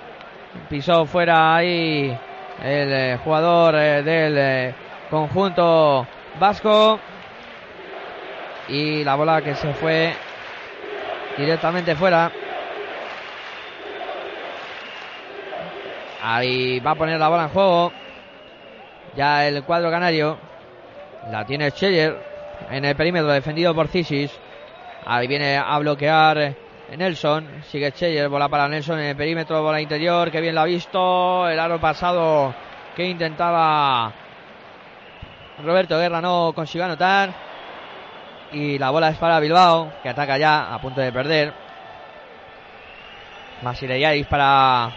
Pisó 0.69 1.07
fuera 1.07 1.57
ahí 1.57 2.17
el 2.63 2.93
eh, 2.93 3.19
jugador 3.23 3.75
eh, 3.77 4.03
del 4.03 4.39
eh, 4.39 4.75
conjunto 5.11 6.07
vasco. 6.39 6.99
Y 8.69 9.05
la 9.05 9.15
bola 9.15 9.43
que 9.43 9.55
se 9.55 9.73
fue 9.75 10.13
directamente 11.37 11.95
fuera. 11.95 12.33
Ahí 16.23 16.81
va 16.81 16.91
a 16.91 16.95
poner 16.97 17.21
la 17.21 17.29
bola 17.29 17.45
en 17.45 17.49
juego. 17.51 17.93
Ya 19.17 19.47
el 19.47 19.63
cuadro 19.63 19.91
canario. 19.91 20.37
La 21.31 21.45
tiene 21.45 21.71
Scheller 21.71 22.17
en 22.71 22.85
el 22.85 22.97
perímetro 22.97 23.29
defendido 23.29 23.75
por 23.75 23.89
Cisis. 23.89 24.33
Ahí 25.05 25.29
viene 25.29 25.57
a 25.57 25.79
bloquear 25.79 26.57
Nelson. 26.95 27.63
Sigue 27.71 27.91
Scheller. 27.91 28.29
Bola 28.29 28.49
para 28.49 28.69
Nelson 28.69 28.99
en 29.01 29.07
el 29.07 29.17
perímetro. 29.17 29.63
Bola 29.63 29.81
interior. 29.81 30.31
Que 30.31 30.41
bien 30.41 30.55
la 30.55 30.63
ha 30.63 30.67
visto. 30.67 31.49
El 31.49 31.59
aro 31.59 31.81
pasado 31.81 32.55
que 32.95 33.05
intentaba 33.05 34.13
Roberto 35.63 35.99
Guerra 35.99 36.21
no 36.21 36.53
consiguió 36.55 36.85
anotar. 36.85 37.31
Y 38.53 38.79
la 38.79 38.91
bola 38.91 39.09
es 39.09 39.19
para 39.19 39.41
Bilbao. 39.41 39.93
Que 40.03 40.11
ataca 40.11 40.39
ya 40.39 40.73
a 40.73 40.81
punto 40.81 41.01
de 41.01 41.13
perder. 41.13 41.53
Masileiadis 43.63 44.27
para 44.27 44.91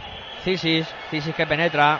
Cisis. 0.43 0.87
Cisis 1.09 1.33
que 1.33 1.47
penetra. 1.47 1.99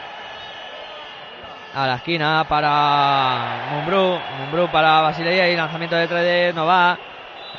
A 1.74 1.88
la 1.88 1.96
esquina 1.96 2.46
para 2.48 3.68
Mumbrú. 3.72 4.20
Mumbrú 4.40 4.70
para 4.72 5.02
Basileiadis. 5.02 5.58
Lanzamiento 5.58 5.96
de 5.96 6.08
3D. 6.08 6.54
No 6.54 6.66
va. 6.66 6.98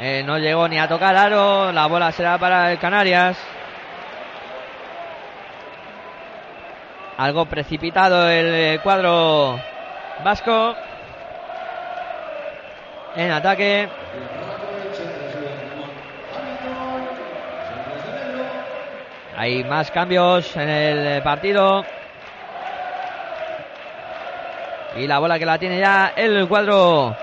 Eh, 0.03 0.23
no 0.25 0.39
llegó 0.39 0.67
ni 0.67 0.79
a 0.79 0.89
tocar 0.89 1.15
aro. 1.15 1.71
La 1.73 1.87
bola 1.87 2.11
será 2.11 2.39
para 2.39 2.73
el 2.73 2.79
Canarias. 2.79 3.37
Algo 7.19 7.45
precipitado 7.45 8.27
el 8.31 8.81
cuadro 8.81 9.61
vasco. 10.25 10.75
En 13.15 13.31
ataque. 13.31 13.91
Hay 19.37 19.65
más 19.65 19.91
cambios 19.91 20.57
en 20.57 20.69
el 20.71 21.23
partido. 21.23 21.85
Y 24.97 25.07
la 25.07 25.19
bola 25.19 25.39
que 25.39 25.45
la 25.45 25.59
tiene 25.59 25.79
ya 25.79 26.15
el 26.17 26.49
cuadro 26.49 27.15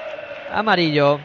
amarillo. 0.53 1.19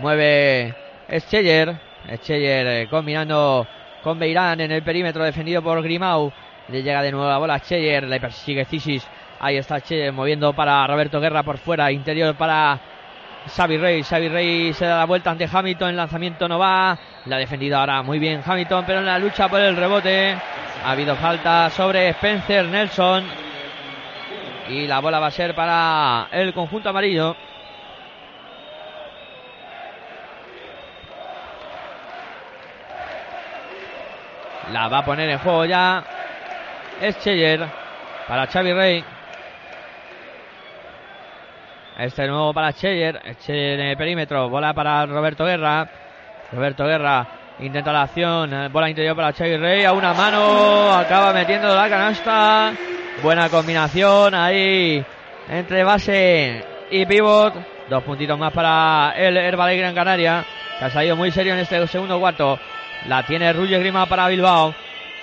Mueve 0.00 0.74
Scheller. 1.10 1.76
Scheller 2.22 2.66
eh, 2.66 2.88
combinando 2.88 3.66
con 4.02 4.18
Beirán 4.18 4.60
en 4.60 4.72
el 4.72 4.82
perímetro 4.82 5.24
defendido 5.24 5.62
por 5.62 5.82
Grimau. 5.82 6.32
Le 6.68 6.82
llega 6.82 7.02
de 7.02 7.12
nuevo 7.12 7.28
la 7.28 7.38
bola 7.38 7.54
a 7.54 7.58
Scheller. 7.58 8.04
Le 8.04 8.20
persigue 8.20 8.64
Cisis. 8.64 9.06
Ahí 9.40 9.56
está 9.56 9.80
Scheller 9.80 10.12
moviendo 10.12 10.52
para 10.52 10.86
Roberto 10.86 11.20
Guerra 11.20 11.42
por 11.42 11.58
fuera. 11.58 11.92
Interior 11.92 12.34
para 12.34 12.78
Xavi 13.54 13.76
Rey. 13.76 14.02
Xavi 14.02 14.28
Rey 14.28 14.72
se 14.72 14.86
da 14.86 14.98
la 14.98 15.04
vuelta 15.04 15.30
ante 15.30 15.48
Hamilton. 15.50 15.90
El 15.90 15.96
lanzamiento 15.96 16.48
no 16.48 16.58
va. 16.58 16.98
La 17.26 17.36
ha 17.36 17.38
defendido 17.38 17.78
ahora 17.78 18.02
muy 18.02 18.18
bien 18.18 18.42
Hamilton. 18.44 18.84
Pero 18.86 19.00
en 19.00 19.06
la 19.06 19.18
lucha 19.18 19.48
por 19.48 19.60
el 19.60 19.76
rebote 19.76 20.36
ha 20.84 20.90
habido 20.90 21.14
falta 21.16 21.70
sobre 21.70 22.08
Spencer 22.10 22.66
Nelson. 22.66 23.24
Y 24.68 24.86
la 24.86 25.00
bola 25.00 25.18
va 25.18 25.26
a 25.26 25.30
ser 25.30 25.54
para 25.54 26.28
el 26.30 26.52
conjunto 26.54 26.88
amarillo. 26.88 27.36
La 34.70 34.88
va 34.88 34.98
a 34.98 35.04
poner 35.04 35.28
en 35.28 35.38
juego 35.38 35.64
ya. 35.64 36.04
Es 37.00 37.18
Cheyer 37.18 37.66
para 38.28 38.46
Xavi 38.46 38.72
Rey. 38.72 39.04
Este 41.98 42.26
nuevo 42.26 42.54
para 42.54 42.72
Cheyer. 42.72 43.20
Cheyer 43.44 43.80
en 43.80 43.86
el 43.88 43.96
perímetro. 43.96 44.48
Bola 44.48 44.72
para 44.72 45.04
Roberto 45.06 45.44
Guerra. 45.44 45.88
Roberto 46.52 46.84
Guerra 46.84 47.26
intenta 47.58 47.92
la 47.92 48.02
acción. 48.02 48.72
Bola 48.72 48.88
interior 48.88 49.16
para 49.16 49.32
Xavi 49.32 49.56
Rey. 49.56 49.84
A 49.84 49.92
una 49.92 50.14
mano. 50.14 50.92
Acaba 50.92 51.32
metiendo 51.32 51.74
la 51.74 51.88
canasta. 51.88 52.72
Buena 53.22 53.48
combinación 53.48 54.34
ahí 54.34 55.04
entre 55.48 55.82
base 55.84 56.64
y 56.90 57.04
pivot. 57.04 57.54
Dos 57.90 58.02
puntitos 58.04 58.38
más 58.38 58.52
para 58.52 59.12
el 59.16 59.36
Herbalife 59.36 59.80
Gran 59.80 59.94
Canaria. 59.94 60.44
Que 60.78 60.84
ha 60.84 60.90
salido 60.90 61.16
muy 61.16 61.30
serio 61.32 61.52
en 61.52 61.60
este 61.60 61.84
segundo 61.88 62.18
cuarto. 62.20 62.58
La 63.06 63.22
tiene 63.24 63.52
Ruye 63.52 63.78
Grima 63.78 64.06
para 64.06 64.28
Bilbao. 64.28 64.74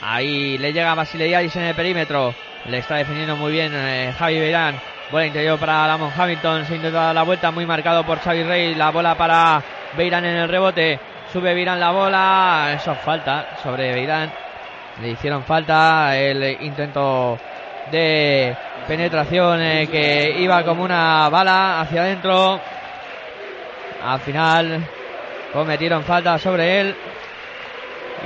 Ahí 0.01 0.57
le 0.57 0.73
llega 0.73 0.95
Basileiadis 0.95 1.55
en 1.55 1.63
el 1.63 1.75
perímetro. 1.75 2.33
Le 2.65 2.79
está 2.79 2.95
defendiendo 2.95 3.35
muy 3.35 3.51
bien 3.51 3.71
eh, 3.73 4.13
Javi 4.17 4.39
Beirán. 4.39 4.79
Bola 5.11 5.25
interior 5.25 5.57
para 5.57 5.87
Lamont 5.87 6.13
Hamilton. 6.17 6.65
Se 6.65 6.75
intenta 6.75 7.01
dar 7.01 7.15
la 7.15 7.23
vuelta. 7.23 7.51
Muy 7.51 7.65
marcado 7.65 8.05
por 8.05 8.19
Xavi 8.19 8.43
Rey. 8.43 8.75
La 8.75 8.91
bola 8.91 9.15
para 9.15 9.61
Beirán 9.97 10.25
en 10.25 10.37
el 10.37 10.49
rebote. 10.49 10.99
Sube 11.31 11.53
Beirán 11.53 11.79
la 11.79 11.91
bola. 11.91 12.71
Eso 12.75 12.93
falta 12.95 13.57
sobre 13.63 13.93
Beirán. 13.93 14.31
Le 15.01 15.09
hicieron 15.09 15.43
falta 15.43 16.17
el 16.17 16.61
intento 16.61 17.39
de 17.91 18.55
penetración 18.87 19.61
eh, 19.61 19.87
que 19.87 20.35
iba 20.39 20.63
como 20.63 20.83
una 20.83 21.29
bala 21.29 21.81
hacia 21.81 22.01
adentro. 22.01 22.59
Al 24.05 24.19
final 24.19 24.87
cometieron 25.53 26.03
falta 26.03 26.37
sobre 26.37 26.81
él. 26.81 26.95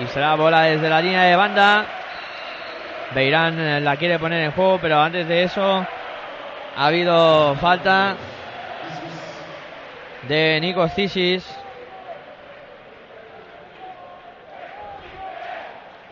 Y 0.01 0.07
será 0.07 0.35
bola 0.35 0.63
desde 0.63 0.89
la 0.89 1.01
línea 1.01 1.23
de 1.23 1.35
banda. 1.35 1.85
Beirán 3.13 3.59
eh, 3.59 3.79
la 3.79 3.95
quiere 3.97 4.17
poner 4.17 4.43
en 4.43 4.51
juego, 4.51 4.79
pero 4.81 4.99
antes 4.99 5.27
de 5.27 5.43
eso 5.43 5.85
ha 6.75 6.85
habido 6.85 7.55
falta 7.55 8.15
de 10.27 10.59
Nico 10.61 10.87
Cisis. 10.89 11.45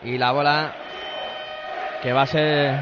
Y 0.04 0.18
la 0.18 0.32
bola 0.32 0.74
que 2.02 2.14
va 2.14 2.24
a 2.24 2.28
ser 2.28 2.80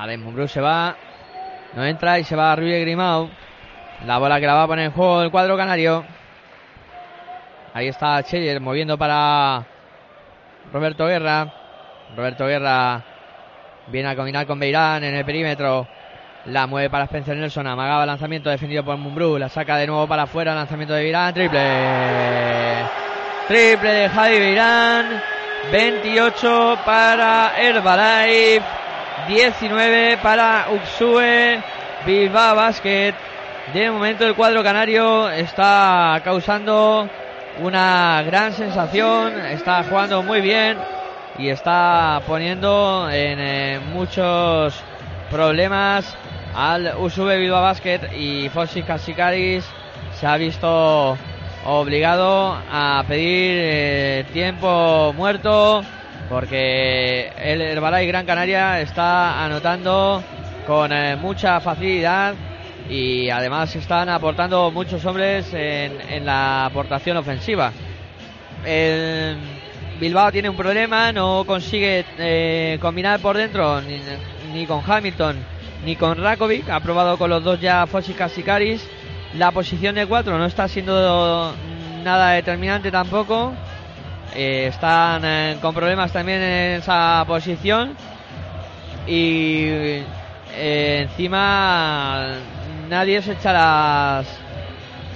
Alex 0.00 0.18
Mumbrú 0.18 0.48
se 0.48 0.62
va. 0.62 0.96
No 1.74 1.84
entra 1.84 2.18
y 2.18 2.24
se 2.24 2.34
va 2.34 2.56
Rui 2.56 2.80
Grimau. 2.80 3.30
La 4.06 4.18
bola 4.18 4.40
que 4.40 4.46
la 4.46 4.54
va 4.54 4.62
a 4.64 4.66
poner 4.66 4.86
en 4.86 4.92
juego 4.92 5.22
el 5.22 5.30
cuadro 5.30 5.56
canario. 5.56 6.04
Ahí 7.72 7.88
está 7.88 8.22
Cheyer 8.22 8.60
moviendo 8.60 8.98
para 8.98 9.64
Roberto 10.72 11.06
Guerra. 11.06 11.52
Roberto 12.16 12.46
Guerra 12.46 13.02
viene 13.86 14.08
a 14.08 14.16
combinar 14.16 14.46
con 14.46 14.58
Beirán 14.58 15.04
en 15.04 15.14
el 15.14 15.24
perímetro. 15.24 15.86
La 16.46 16.66
mueve 16.66 16.90
para 16.90 17.04
Spencer 17.04 17.36
Nelson. 17.36 17.66
Amagaba 17.66 18.06
lanzamiento 18.06 18.50
defendido 18.50 18.84
por 18.84 18.96
Mumbrú. 18.96 19.38
La 19.38 19.48
saca 19.48 19.76
de 19.76 19.86
nuevo 19.86 20.08
para 20.08 20.22
afuera. 20.22 20.54
Lanzamiento 20.54 20.94
de 20.94 21.02
Beirán. 21.02 21.34
Triple. 21.34 21.60
Triple 23.46 23.92
de 23.92 24.08
Javi 24.08 24.38
Beirán. 24.38 25.22
28 25.70 26.78
para 26.84 27.52
Herbalife. 27.60 28.79
19 29.28 30.18
para 30.22 30.66
Uxue 30.70 31.60
Bilbao 32.06 32.56
Basket. 32.56 33.14
De 33.72 33.90
momento 33.90 34.26
el 34.26 34.34
cuadro 34.34 34.62
canario 34.62 35.28
está 35.30 36.20
causando 36.24 37.08
una 37.60 38.22
gran 38.24 38.52
sensación, 38.52 39.38
está 39.46 39.84
jugando 39.84 40.22
muy 40.22 40.40
bien 40.40 40.78
y 41.38 41.48
está 41.48 42.20
poniendo 42.26 43.08
en 43.10 43.38
eh, 43.40 43.80
muchos 43.92 44.82
problemas 45.30 46.16
al 46.54 46.94
Usube 46.98 47.38
Bilbao 47.38 47.62
Basket 47.62 48.12
y 48.16 48.48
Fossi 48.48 48.82
Casicadis 48.82 49.64
se 50.14 50.26
ha 50.26 50.36
visto 50.36 51.16
obligado 51.64 52.58
a 52.70 53.04
pedir 53.06 53.54
eh, 53.56 54.24
tiempo 54.32 55.12
muerto 55.16 55.84
porque 56.30 57.32
el 57.36 57.60
Herbalife 57.60 58.06
Gran 58.06 58.24
Canaria 58.24 58.80
está 58.80 59.44
anotando 59.44 60.22
con 60.64 60.92
eh, 60.92 61.16
mucha 61.16 61.58
facilidad 61.60 62.34
y 62.88 63.28
además 63.28 63.74
están 63.74 64.08
aportando 64.08 64.70
muchos 64.70 65.04
hombres 65.04 65.52
en, 65.52 66.24
la 66.24 66.66
aportación 66.66 67.16
ofensiva. 67.16 67.72
El 68.64 69.38
Bilbao 69.98 70.30
tiene 70.30 70.48
un 70.48 70.56
problema, 70.56 71.10
no 71.10 71.42
consigue 71.44 72.04
eh, 72.16 72.78
combinar 72.80 73.18
por 73.18 73.36
dentro 73.36 73.80
ni, 74.52 74.66
con 74.66 74.82
Hamilton 74.86 75.36
ni 75.84 75.96
con 75.96 76.16
Rakovic, 76.16 76.68
ha 76.68 76.78
probado 76.78 77.18
con 77.18 77.28
los 77.28 77.42
dos 77.42 77.60
ya 77.60 77.88
Fosicas 77.88 78.38
y 78.38 78.44
Caris. 78.44 78.88
La 79.34 79.50
posición 79.50 79.96
de 79.96 80.06
cuatro 80.06 80.38
no 80.38 80.46
está 80.46 80.68
siendo 80.68 81.52
nada 82.04 82.32
determinante 82.32 82.92
tampoco. 82.92 83.52
Eh, 84.34 84.66
están 84.68 85.22
eh, 85.24 85.56
con 85.60 85.74
problemas 85.74 86.12
también 86.12 86.42
en 86.42 86.80
esa 86.80 87.24
posición. 87.26 87.94
Y 89.06 90.02
encima 90.56 92.36
nadie 92.90 93.22
se 93.22 93.32
echa 93.32 93.52
las, 93.52 94.26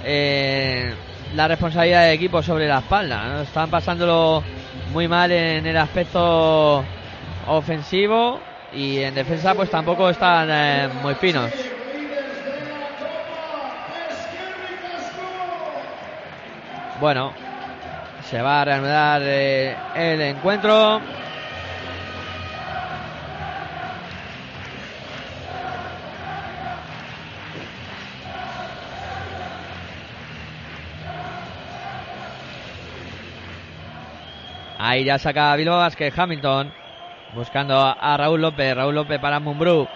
eh, 0.05 0.93
la 1.35 1.47
responsabilidad 1.47 2.05
del 2.05 2.15
equipo 2.15 2.41
sobre 2.41 2.67
la 2.67 2.79
espalda. 2.79 3.41
Están 3.43 3.69
pasándolo 3.69 4.43
muy 4.93 5.07
mal 5.07 5.31
en 5.31 5.65
el 5.65 5.77
aspecto 5.77 6.83
ofensivo 7.47 8.39
y 8.73 8.99
en 8.99 9.13
defensa 9.13 9.53
pues 9.53 9.69
tampoco 9.69 10.09
están 10.09 10.47
eh, 10.49 10.89
muy 11.01 11.15
finos. 11.15 11.51
Bueno, 16.99 17.33
se 18.35 18.41
va 18.41 18.61
a 18.61 18.65
reanudar 18.65 19.21
eh, 19.23 19.77
el 19.95 20.19
encuentro. 20.19 20.99
Ahí 34.77 35.05
ya 35.05 35.17
saca 35.17 35.55
Bilbao 35.55 35.89
que 35.91 36.11
Hamilton. 36.13 36.73
Buscando 37.33 37.79
a 37.79 38.17
Raúl 38.17 38.41
López. 38.41 38.75
Raúl 38.75 38.95
López 38.95 39.17
para 39.21 39.39
Mumbrú. 39.39 39.87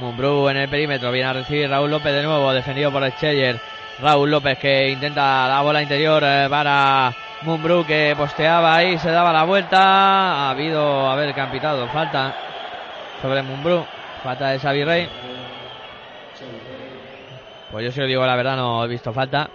Mumbrú 0.00 0.48
en 0.48 0.56
el 0.56 0.68
perímetro. 0.68 1.12
Viene 1.12 1.28
a 1.28 1.32
recibir 1.32 1.70
Raúl 1.70 1.92
López 1.92 2.12
de 2.12 2.24
nuevo. 2.24 2.52
Defendido 2.52 2.90
por 2.90 3.08
Scheller. 3.12 3.60
Raúl 4.00 4.32
López 4.32 4.58
que 4.58 4.88
intenta 4.88 5.46
la 5.46 5.60
bola 5.60 5.80
interior 5.80 6.24
eh, 6.26 6.48
para 6.50 7.14
Mumbrú 7.44 7.84
que 7.86 8.14
posteaba 8.16 8.74
ahí. 8.76 8.98
Se 8.98 9.10
daba 9.10 9.32
la 9.32 9.44
vuelta. 9.44 9.78
Ha 9.78 10.50
habido, 10.50 11.10
haber 11.10 11.34
campitado. 11.34 11.86
Falta 11.88 12.34
sobre 13.20 13.42
Mumbrú. 13.42 13.84
Falta 14.22 14.48
de 14.48 14.58
Xavi 14.58 14.84
Rey. 14.84 15.08
Pues 17.70 17.84
yo 17.84 17.92
si 17.92 18.00
lo 18.00 18.06
digo 18.06 18.24
la 18.24 18.36
verdad 18.36 18.56
no 18.56 18.84
he 18.84 18.88
visto 18.88 19.12
falta. 19.12 19.50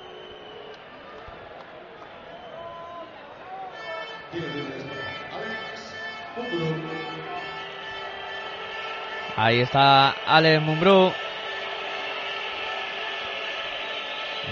Ahí 9.37 9.61
está 9.61 10.09
Alex 10.27 10.61
Mumbrú. 10.61 11.13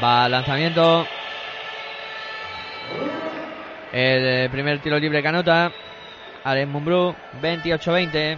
Va 0.01 0.25
al 0.25 0.31
lanzamiento. 0.31 1.05
El 3.99 4.51
primer 4.51 4.77
tiro 4.77 4.99
libre 4.99 5.23
que 5.23 5.27
anota. 5.27 5.71
Alex 6.43 6.67
Mumbrú, 6.67 7.15
28-20. 7.41 8.37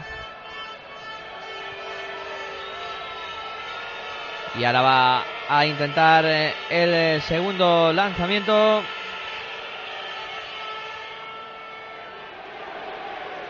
Y 4.58 4.64
ahora 4.64 4.82
va 4.82 5.24
a 5.50 5.66
intentar 5.66 6.24
el 6.70 7.22
segundo 7.24 7.92
lanzamiento. 7.92 8.82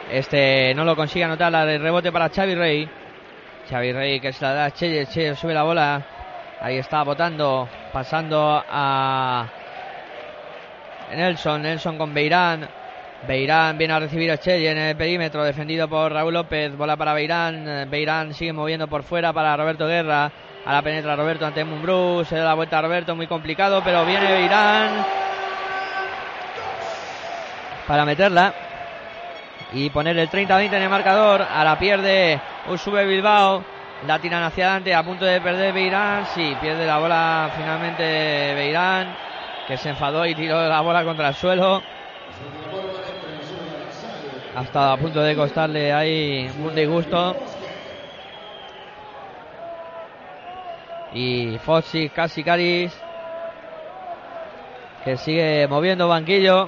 Este 0.10 0.74
no 0.74 0.86
lo 0.86 0.96
consigue 0.96 1.26
anotar, 1.26 1.52
la 1.52 1.64
de 1.64 1.78
rebote 1.78 2.12
para 2.12 2.30
Xavi 2.30 2.56
Rey. 2.56 2.90
Xavi 3.70 3.92
Rey 3.94 4.20
que 4.20 4.34
se 4.34 4.44
la 4.44 4.54
da 4.56 4.66
a 4.66 4.72
Chelle 4.72 5.06
sube 5.36 5.54
la 5.54 5.62
bola. 5.62 6.02
Ahí 6.60 6.80
está 6.80 7.04
botando, 7.04 7.70
pasando 7.94 8.64
a 8.68 9.46
Nelson, 11.16 11.62
Nelson 11.62 11.98
con 11.98 12.14
Beirán. 12.14 12.68
Beirán 13.28 13.78
viene 13.78 13.94
a 13.94 14.00
recibir 14.00 14.32
a 14.32 14.38
Chelle 14.38 14.72
en 14.72 14.78
el 14.78 14.96
perímetro, 14.96 15.44
defendido 15.44 15.88
por 15.88 16.12
Raúl 16.12 16.34
López. 16.34 16.76
Bola 16.76 16.96
para 16.96 17.14
Beirán. 17.14 17.90
Beirán 17.90 18.34
sigue 18.34 18.54
moviendo 18.54 18.88
por 18.88 19.04
fuera 19.04 19.34
para 19.34 19.56
Roberto 19.58 19.88
Guerra. 19.88 20.32
A 20.66 20.74
la 20.74 20.82
penetra 20.82 21.16
Roberto 21.16 21.46
ante 21.46 21.64
Mumbrú. 21.64 22.24
Se 22.26 22.36
da 22.36 22.46
la 22.46 22.54
vuelta 22.54 22.80
a 22.80 22.82
Roberto, 22.82 23.16
muy 23.16 23.28
complicado, 23.28 23.82
pero 23.84 24.06
viene 24.06 24.32
Beirán 24.32 25.06
para 27.90 28.06
meterla 28.06 28.54
y 29.74 29.90
poner 29.90 30.16
el 30.20 30.30
30-20 30.30 30.74
en 30.74 30.84
el 30.84 30.90
marcador. 30.90 31.42
A 31.42 31.64
la 31.64 31.78
pierde 31.80 32.40
Usube 32.68 33.06
Bilbao. 33.06 33.64
La 34.08 34.20
tiran 34.20 34.44
hacia 34.44 34.66
adelante 34.66 34.94
a 34.94 35.04
punto 35.04 35.26
de 35.26 35.42
perder 35.42 35.74
Beirán. 35.74 36.26
Sí, 36.34 36.56
pierde 36.62 36.86
la 36.86 37.00
bola 37.00 37.50
finalmente 37.58 38.54
Beirán. 38.56 39.08
Que 39.70 39.78
se 39.78 39.90
enfadó 39.90 40.26
y 40.26 40.34
tiró 40.34 40.68
la 40.68 40.82
bola 40.82 41.04
contra 41.04 41.28
el 41.28 41.36
suelo. 41.36 41.84
Ha 44.56 44.64
estado 44.64 44.94
a 44.94 44.98
punto 44.98 45.22
de 45.22 45.36
costarle 45.36 45.94
ahí 45.94 46.52
un 46.58 46.74
disgusto. 46.74 47.36
Y 51.14 51.60
Foxy 51.60 52.10
casi 52.10 52.44
Caris. 52.44 53.00
Que 55.06 55.18
sigue 55.18 55.68
moviendo 55.68 56.08
banquillo. 56.08 56.68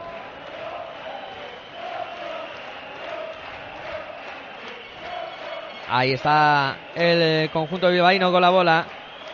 Ahí 5.90 6.14
está 6.14 6.78
el 6.94 7.50
conjunto 7.50 7.90
bilbaíno 7.90 8.32
con 8.32 8.44
la 8.44 8.52
bola. 8.52 8.86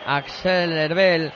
Axel 0.06 0.72
Herbel 0.72 1.30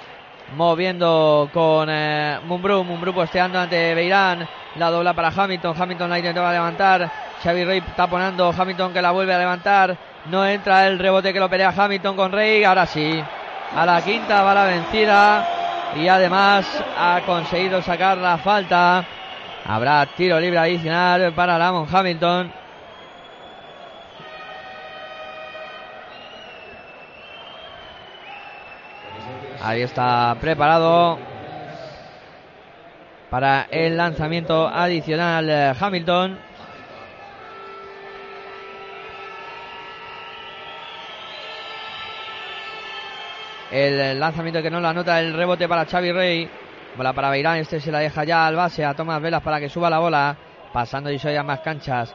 moviendo 0.55 1.49
con 1.53 1.89
eh, 1.91 2.39
Mumbrú. 2.45 2.85
Mumbrú 2.85 3.13
posteando 3.13 3.59
ante 3.59 3.95
Beirán. 3.95 4.47
La 4.77 4.91
dobla 4.91 5.15
para 5.15 5.29
Hamilton. 5.29 5.75
Hamilton 5.81 6.11
la 6.11 6.19
intentaba 6.19 6.53
levantar. 6.53 7.11
Xavi 7.43 7.65
Rey 7.65 7.81
taponando. 7.97 8.53
Hamilton 8.57 8.93
que 8.93 9.03
la 9.03 9.11
vuelve 9.11 9.35
a 9.35 9.39
levantar. 9.39 9.97
No 10.27 10.47
entra 10.47 10.87
el 10.87 10.99
rebote 10.99 11.33
que 11.33 11.41
lo 11.41 11.49
pelea 11.49 11.75
Hamilton 11.77 12.17
con 12.17 12.33
Rey. 12.33 12.65
Ahora 12.65 12.87
sí. 12.87 13.23
A 13.77 13.87
la 13.87 14.01
quinta 14.03 14.43
va 14.43 14.55
la 14.55 14.65
vencida. 14.65 15.49
Y 15.97 16.09
además 16.09 16.67
ha 16.99 17.21
conseguido 17.27 17.83
sacar 17.83 18.19
la 18.19 18.39
falta. 18.39 19.05
Habrá 19.67 20.07
tiro 20.07 20.41
libre 20.41 20.59
adicional 20.59 21.33
para 21.33 21.59
Lamont 21.59 21.93
Hamilton. 21.93 22.62
Ahí 29.65 29.83
está 29.83 30.37
preparado 30.41 31.21
para 33.31 33.69
el 33.71 33.97
lanzamiento 33.97 34.67
adicional 34.67 35.49
eh, 35.49 35.73
Hamilton. 35.79 36.37
El 43.71 44.19
lanzamiento 44.19 44.61
que 44.61 44.71
no 44.71 44.81
la 44.81 44.91
anota 44.91 45.21
el 45.21 45.33
rebote 45.33 45.69
para 45.69 45.87
Xavi 45.87 46.11
Rey. 46.11 46.51
Bola 46.97 47.13
para 47.13 47.31
Beirán, 47.31 47.59
este 47.59 47.79
se 47.79 47.93
la 47.93 48.01
deja 48.01 48.25
ya 48.25 48.49
al 48.49 48.57
base 48.57 48.85
a 48.85 48.95
Tomás 48.95 49.23
Velas 49.23 49.43
para 49.43 49.61
que 49.61 49.69
suba 49.69 49.89
la 49.89 50.01
bola. 50.01 50.37
Pasando 50.73 51.09
y 51.09 51.21
a 51.25 51.43
más 51.45 51.61
canchas. 51.61 52.13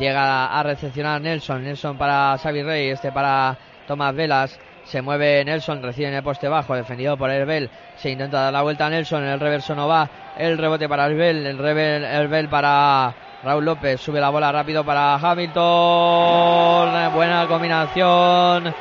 Llega 0.00 0.46
a 0.46 0.62
recepcionar 0.64 1.20
Nelson. 1.20 1.62
Nelson 1.62 1.96
para 1.96 2.36
Xavi 2.38 2.62
Rey, 2.64 2.88
este 2.90 3.12
para 3.12 3.56
Tomás 3.86 4.16
Velas. 4.16 4.58
Se 4.88 5.02
mueve 5.02 5.44
Nelson, 5.44 5.82
recibe 5.82 6.08
en 6.08 6.14
el 6.14 6.22
poste 6.22 6.48
bajo, 6.48 6.74
defendido 6.74 7.18
por 7.18 7.30
Herbel. 7.30 7.68
Se 7.96 8.08
intenta 8.08 8.40
dar 8.40 8.52
la 8.54 8.62
vuelta 8.62 8.86
a 8.86 8.90
Nelson, 8.90 9.22
el 9.22 9.38
reverso 9.38 9.74
no 9.74 9.86
va. 9.86 10.08
El 10.38 10.56
rebote 10.56 10.88
para 10.88 11.04
Herbel, 11.04 11.46
el 11.46 11.60
Herbel, 11.60 12.48
para 12.48 13.14
Raúl 13.44 13.66
López 13.66 14.00
sube 14.00 14.18
la 14.18 14.30
bola 14.30 14.50
rápido 14.50 14.82
para 14.86 15.16
Hamilton. 15.16 17.12
Buena 17.12 17.46
combinación. 17.46 18.74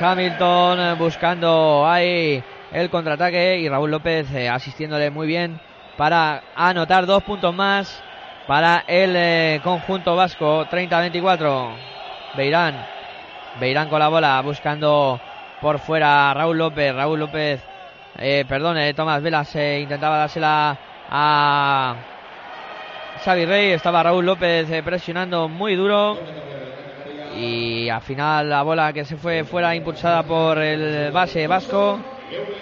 Hamilton 0.00 0.96
buscando 0.98 1.86
ahí 1.86 2.42
el 2.72 2.88
contraataque 2.88 3.58
y 3.58 3.68
Raúl 3.68 3.90
López 3.90 4.32
eh, 4.32 4.48
asistiéndole 4.48 5.10
muy 5.10 5.26
bien 5.26 5.60
para 5.98 6.42
anotar 6.56 7.04
dos 7.04 7.22
puntos 7.22 7.54
más 7.54 8.02
para 8.46 8.84
el 8.86 9.14
eh, 9.14 9.60
conjunto 9.62 10.16
vasco. 10.16 10.64
30-24. 10.70 11.74
Beirán. 12.34 12.86
Beirán 13.60 13.90
con 13.90 13.98
la 13.98 14.08
bola 14.08 14.40
buscando 14.40 15.20
por 15.60 15.78
fuera 15.78 16.32
Raúl 16.34 16.58
López. 16.58 16.94
Raúl 16.94 17.20
López, 17.20 17.62
eh, 18.18 18.44
perdón, 18.48 18.76
Tomás 18.94 19.22
Velas 19.22 19.54
intentaba 19.54 20.18
dársela 20.18 20.78
a 21.10 21.96
Xavi 23.24 23.44
Rey. 23.44 23.70
Estaba 23.72 24.02
Raúl 24.02 24.24
López 24.24 24.70
eh, 24.70 24.82
presionando 24.82 25.48
muy 25.48 25.74
duro. 25.74 26.18
Y 27.36 27.88
al 27.88 28.00
final 28.00 28.48
la 28.48 28.62
bola 28.62 28.92
que 28.92 29.04
se 29.04 29.16
fue 29.16 29.44
fuera 29.44 29.74
impulsada 29.74 30.22
por 30.22 30.58
el 30.58 31.10
base 31.12 31.46
vasco. 31.46 31.98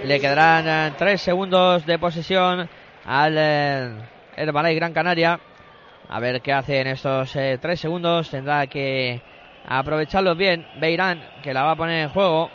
Le 0.04 0.20
quedarán 0.20 0.66
eh, 0.66 0.94
tres 0.96 1.20
segundos 1.20 1.86
de 1.86 1.98
posesión 1.98 2.68
al 3.04 3.34
eh, 3.36 3.90
Herbalay 4.36 4.74
Gran 4.74 4.92
Canaria. 4.92 5.38
A 6.08 6.20
ver 6.20 6.40
qué 6.40 6.52
hace 6.52 6.80
en 6.80 6.88
estos 6.88 7.32
tres 7.32 7.80
segundos. 7.80 8.30
Tendrá 8.30 8.66
que 8.66 9.20
aprovecharlos 9.68 10.36
bien. 10.36 10.66
Beirán, 10.80 11.22
que 11.42 11.52
la 11.52 11.62
va 11.62 11.72
a 11.72 11.76
poner 11.76 12.04
en 12.04 12.08
juego. 12.08 12.50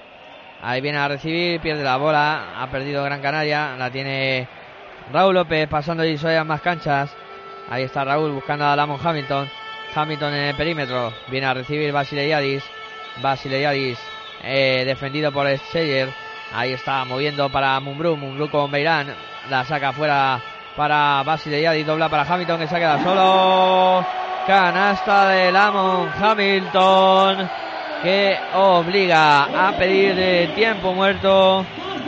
Ahí 0.63 0.79
viene 0.79 0.97
a 0.97 1.09
recibir, 1.09 1.59
pierde 1.59 1.83
la 1.83 1.97
bola. 1.97 2.53
Ha 2.57 2.67
perdido 2.67 3.03
Gran 3.03 3.21
Canaria. 3.21 3.75
La 3.77 3.91
tiene 3.91 4.47
Raúl 5.11 5.35
López 5.35 5.67
pasando 5.67 6.05
y 6.05 6.17
más 6.45 6.61
canchas. 6.61 7.13
Ahí 7.69 7.83
está 7.83 8.05
Raúl 8.05 8.31
buscando 8.31 8.65
a 8.65 8.75
Lamon 8.75 8.97
Hamilton. 9.03 9.49
Hamilton 9.93 10.33
en 10.33 10.43
el 10.45 10.55
perímetro. 10.55 11.13
Viene 11.27 11.47
a 11.47 11.53
recibir 11.53 11.91
Basile 11.91 12.29
Yadis. 12.29 12.63
Basile 13.21 13.61
Yadis 13.61 13.99
eh, 14.41 14.83
defendido 14.85 15.33
por 15.33 15.49
Scheyer. 15.49 16.09
Ahí 16.53 16.71
está 16.71 17.03
moviendo 17.03 17.49
para 17.49 17.77
Mumbrú. 17.81 18.15
Mumbrú 18.15 18.49
con 18.49 18.71
Beirán. 18.71 19.13
La 19.49 19.65
saca 19.65 19.91
fuera 19.91 20.39
para 20.77 21.23
Basile 21.23 21.61
Yadis. 21.61 21.85
Dobla 21.85 22.07
para 22.07 22.23
Hamilton 22.23 22.59
que 22.59 22.67
se 22.67 22.75
queda 22.75 23.03
solo. 23.03 24.05
Canasta 24.47 25.27
de 25.27 25.51
Lamon 25.51 26.09
Hamilton 26.21 27.49
que 28.03 28.37
obliga 28.53 29.43
a 29.67 29.71
pedir 29.77 30.53
tiempo 30.55 30.93
muerto 30.93 31.65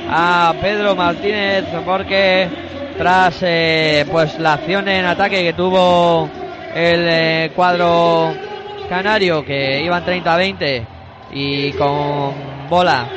a 0.10 0.54
Pedro 0.62 0.94
Martínez 0.94 1.64
porque 1.86 2.50
tras 2.98 3.38
eh, 3.42 4.06
pues 4.12 4.38
la 4.40 4.54
acción 4.54 4.90
en 4.90 5.06
ataque 5.06 5.42
que 5.42 5.54
tuvo 5.54 6.30
el 6.76 7.08
eh, 7.08 7.52
cuadro 7.56 8.34
canario 8.90 9.46
que 9.46 9.82
iban 9.82 10.06
30-20 10.06 10.86
y 11.32 11.72
con 11.72 12.34
bola 12.70 13.08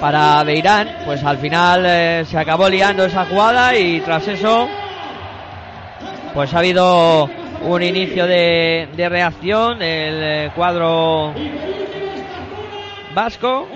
para 0.00 0.42
Beirán 0.44 0.88
pues 1.04 1.22
al 1.22 1.36
final 1.36 1.84
eh, 1.86 2.24
se 2.26 2.38
acabó 2.38 2.70
liando 2.70 3.04
esa 3.04 3.26
jugada 3.26 3.76
y 3.76 4.00
tras 4.00 4.26
eso 4.28 4.66
pues 6.32 6.54
ha 6.54 6.58
habido 6.58 7.39
un 7.62 7.82
inicio 7.82 8.26
de, 8.26 8.88
de 8.96 9.08
reacción 9.08 9.78
del 9.78 10.50
cuadro 10.52 11.34
vasco 13.14 13.66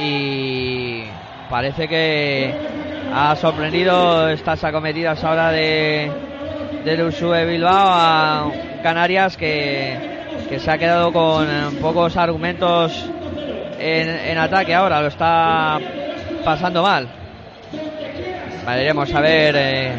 y 0.00 1.04
parece 1.48 1.88
que 1.88 2.52
ha 3.12 3.34
sorprendido 3.36 4.28
estas 4.28 4.62
acometidas 4.64 5.22
ahora 5.24 5.50
de 5.50 6.10
del 6.84 7.02
Usue 7.02 7.44
Bilbao 7.44 7.88
a 7.90 8.50
Canarias 8.82 9.36
que, 9.36 10.18
se 10.58 10.70
ha 10.70 10.78
quedado 10.78 11.12
con 11.12 11.46
pocos 11.80 12.16
argumentos 12.16 13.10
en, 13.78 14.38
ataque 14.38 14.74
ahora, 14.74 15.00
lo 15.02 15.08
está 15.08 15.78
pasando 16.44 16.82
mal. 16.82 17.06
Veremos 18.64 19.12
a 19.14 19.20
ver 19.20 19.54
eh, 19.58 19.92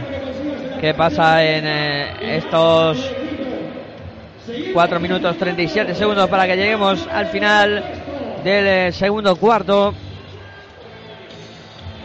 qué 0.82 0.94
pasa 0.94 1.44
en 1.44 1.66
eh, 1.68 2.38
estos 2.38 3.14
4 4.74 5.00
minutos 5.00 5.38
37 5.38 5.96
segundos 5.96 6.30
para 6.30 6.48
que 6.48 6.56
lleguemos 6.56 7.08
al 7.12 7.28
final 7.28 7.84
del 8.44 8.68
eh, 8.68 8.92
segundo 8.92 9.36
cuarto. 9.36 9.94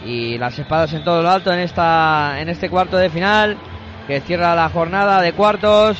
Y 0.05 0.37
las 0.37 0.57
espadas 0.57 0.93
en 0.93 1.03
todo 1.03 1.23
lo 1.23 1.29
alto 1.29 1.51
en 1.51 1.59
esta 1.59 2.35
en 2.39 2.49
este 2.49 2.69
cuarto 2.69 2.97
de 2.97 3.09
final 3.09 3.57
que 4.07 4.21
cierra 4.21 4.55
la 4.55 4.69
jornada 4.69 5.21
de 5.21 5.33
cuartos. 5.33 5.97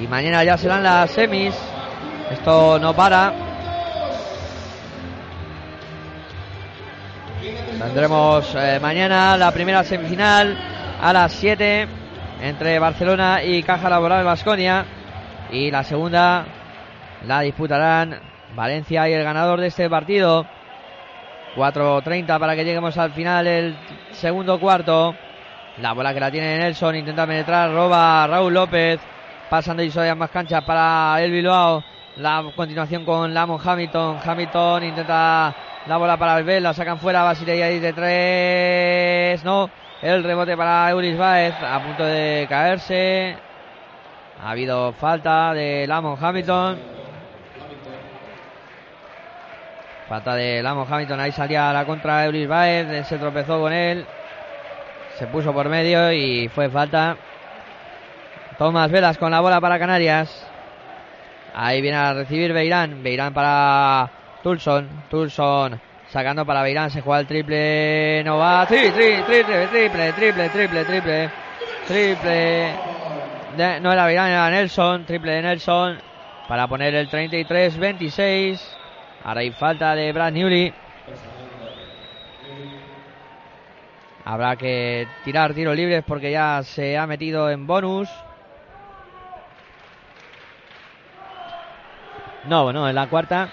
Y 0.00 0.06
mañana 0.06 0.44
ya 0.44 0.56
serán 0.56 0.82
las 0.82 1.10
semis. 1.10 1.54
Esto 2.30 2.78
no 2.78 2.94
para. 2.94 3.32
Tendremos 7.78 8.54
eh, 8.54 8.78
mañana 8.80 9.36
la 9.36 9.52
primera 9.52 9.84
semifinal 9.84 10.56
a 11.00 11.12
las 11.12 11.32
7 11.32 11.86
entre 12.40 12.78
Barcelona 12.78 13.42
y 13.42 13.62
Caja 13.62 13.90
Laboral 13.90 14.24
Vasconia 14.24 14.86
y 15.50 15.70
la 15.70 15.84
segunda 15.84 16.44
la 17.26 17.40
disputarán 17.40 18.20
Valencia 18.54 19.08
y 19.08 19.12
el 19.12 19.24
ganador 19.24 19.60
de 19.60 19.68
este 19.68 19.88
partido 19.88 20.46
4.30 21.56 22.38
para 22.38 22.56
que 22.56 22.64
lleguemos 22.64 22.96
al 22.98 23.12
final 23.12 23.46
el 23.46 23.76
segundo 24.12 24.58
cuarto. 24.58 25.14
La 25.78 25.92
bola 25.92 26.14
que 26.14 26.20
la 26.20 26.30
tiene 26.30 26.58
Nelson, 26.58 26.96
intenta 26.96 27.26
penetrar, 27.26 27.72
roba 27.72 28.26
Raúl 28.26 28.54
López. 28.54 29.00
Pasando 29.50 29.82
y 29.82 29.90
soy 29.90 30.12
más 30.14 30.30
canchas 30.30 30.64
para 30.64 31.20
el 31.22 31.30
Bilbao. 31.30 31.82
La 32.16 32.44
continuación 32.54 33.04
con 33.04 33.34
Lamon 33.34 33.60
Hamilton. 33.62 34.18
Hamilton 34.24 34.84
intenta 34.84 35.54
la 35.86 35.96
bola 35.96 36.16
para 36.16 36.38
el 36.38 36.62
la 36.62 36.72
sacan 36.72 36.98
fuera. 36.98 37.22
Basilea 37.22 37.68
de 37.68 37.92
tres. 37.92 39.44
No. 39.44 39.68
El 40.00 40.22
rebote 40.24 40.56
para 40.56 40.90
Euris 40.90 41.18
Baez. 41.18 41.54
A 41.62 41.80
punto 41.80 42.04
de 42.04 42.46
caerse. 42.48 43.36
Ha 44.42 44.50
habido 44.50 44.92
falta 44.92 45.54
de 45.54 45.86
Lamon 45.86 46.18
Hamilton. 46.20 46.94
Falta 50.08 50.34
de 50.34 50.62
Lamo 50.62 50.86
Hamilton, 50.88 51.20
ahí 51.20 51.32
salía 51.32 51.72
la 51.72 51.86
contra 51.86 52.26
Euris 52.26 52.46
Baez, 52.46 53.06
se 53.06 53.16
tropezó 53.16 53.58
con 53.58 53.72
él, 53.72 54.04
se 55.18 55.26
puso 55.28 55.52
por 55.52 55.68
medio 55.70 56.12
y 56.12 56.48
fue 56.48 56.68
falta. 56.68 57.16
Tomás 58.58 58.90
Velas 58.90 59.16
con 59.16 59.30
la 59.30 59.40
bola 59.40 59.60
para 59.62 59.78
Canarias. 59.78 60.46
Ahí 61.54 61.80
viene 61.80 61.96
a 61.96 62.12
recibir 62.12 62.52
Beirán, 62.52 63.02
Beirán 63.02 63.32
para 63.32 64.10
Tulson, 64.42 64.88
Tulson 65.08 65.80
sacando 66.10 66.44
para 66.44 66.62
Beirán, 66.62 66.90
se 66.90 67.00
juega 67.00 67.20
el 67.20 67.26
triple, 67.26 68.22
no 68.24 68.38
va, 68.38 68.66
triple, 68.66 69.22
triple, 69.22 69.66
triple, 69.66 70.12
triple, 70.12 70.48
triple, 70.50 70.84
triple, 70.84 71.30
triple, 71.88 72.74
no 73.56 73.92
era 73.92 74.06
Beirán, 74.06 74.30
era 74.30 74.50
Nelson, 74.50 75.04
triple 75.04 75.32
de 75.32 75.42
Nelson 75.42 75.98
para 76.48 76.66
poner 76.66 76.94
el 76.94 77.08
33-26. 77.08 78.60
Ahora 79.24 79.40
hay 79.40 79.50
falta 79.50 79.94
de 79.94 80.12
Brad 80.12 80.32
Newley. 80.32 80.72
Habrá 84.24 84.56
que 84.56 85.06
tirar 85.24 85.52
tiros 85.52 85.76
libres 85.76 86.02
porque 86.06 86.30
ya 86.30 86.62
se 86.62 86.96
ha 86.96 87.06
metido 87.06 87.50
en 87.50 87.66
bonus. 87.66 88.08
No, 92.44 92.64
bueno, 92.64 92.88
en 92.88 92.94
la 92.94 93.06
cuarta. 93.06 93.48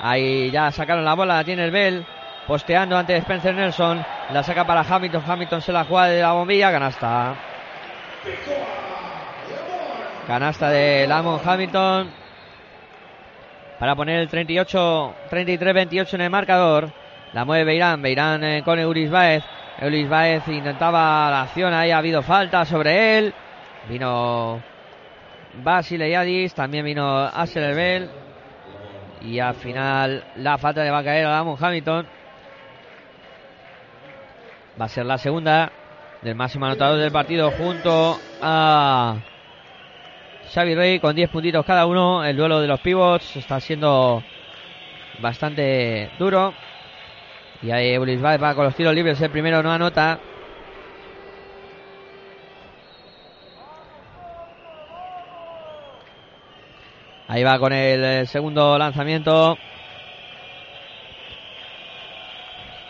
Ahí 0.00 0.50
ya 0.50 0.70
sacaron 0.70 1.04
la 1.04 1.14
bola, 1.14 1.36
la 1.36 1.44
tiene 1.44 1.64
el 1.64 1.70
Bell. 1.70 2.06
Posteando 2.46 2.96
ante 2.96 3.16
Spencer 3.16 3.54
Nelson. 3.54 4.04
La 4.32 4.42
saca 4.42 4.66
para 4.66 4.80
Hamilton. 4.80 5.22
Hamilton 5.26 5.62
se 5.62 5.72
la 5.72 5.84
juega 5.84 6.06
de 6.06 6.22
la 6.22 6.32
bombilla. 6.32 6.70
Canasta. 6.70 7.34
Canasta 10.26 10.70
de 10.70 11.06
Lamont 11.06 11.44
Hamilton 11.46 12.10
para 13.78 13.94
poner 13.94 14.20
el 14.20 14.28
38, 14.28 15.14
33-28 15.30 16.14
en 16.14 16.20
el 16.22 16.30
marcador. 16.30 16.90
La 17.32 17.44
mueve 17.44 17.64
Beirán, 17.64 18.02
Beirán 18.02 18.42
eh, 18.42 18.62
con 18.64 18.78
Euris 18.78 19.10
Baez. 19.10 19.44
Euris 19.78 20.08
Baez 20.08 20.48
intentaba 20.48 21.30
la 21.30 21.42
acción, 21.42 21.72
ahí 21.72 21.90
ha 21.90 21.98
habido 21.98 22.22
falta 22.22 22.64
sobre 22.64 23.18
él. 23.18 23.34
Vino 23.88 24.60
Basile 25.62 26.10
Yadis, 26.10 26.54
también 26.54 26.84
vino 26.84 27.24
Asher 27.24 27.74
Bell. 27.74 28.10
Y 29.22 29.38
al 29.38 29.54
final 29.54 30.24
la 30.36 30.58
falta 30.58 30.82
le 30.82 30.90
va 30.90 30.98
a 30.98 31.04
caer 31.04 31.26
a 31.26 31.30
Damon 31.30 31.56
Hamilton. 31.60 32.06
Va 34.80 34.84
a 34.84 34.88
ser 34.88 35.06
la 35.06 35.18
segunda 35.18 35.70
del 36.22 36.34
máximo 36.34 36.66
anotador 36.66 36.98
del 36.98 37.12
partido 37.12 37.50
junto 37.52 38.18
a 38.42 39.16
Xavi 40.52 40.74
Rey 40.74 40.98
con 40.98 41.14
10 41.14 41.30
puntitos 41.30 41.64
cada 41.64 41.86
uno. 41.86 42.24
El 42.24 42.36
duelo 42.36 42.60
de 42.60 42.66
los 42.66 42.80
pivots 42.80 43.36
está 43.36 43.60
siendo 43.60 44.22
bastante 45.20 46.10
duro. 46.18 46.54
Y 47.62 47.70
ahí 47.70 47.98
Ulis 47.98 48.22
va 48.22 48.54
con 48.54 48.64
los 48.64 48.74
tiros 48.74 48.94
libres. 48.94 49.20
El 49.20 49.30
primero 49.30 49.62
no 49.62 49.72
anota. 49.72 50.18
Ahí 57.28 57.44
va 57.44 57.58
con 57.58 57.72
el 57.72 58.04
eh, 58.04 58.26
segundo 58.26 58.78
lanzamiento. 58.78 59.58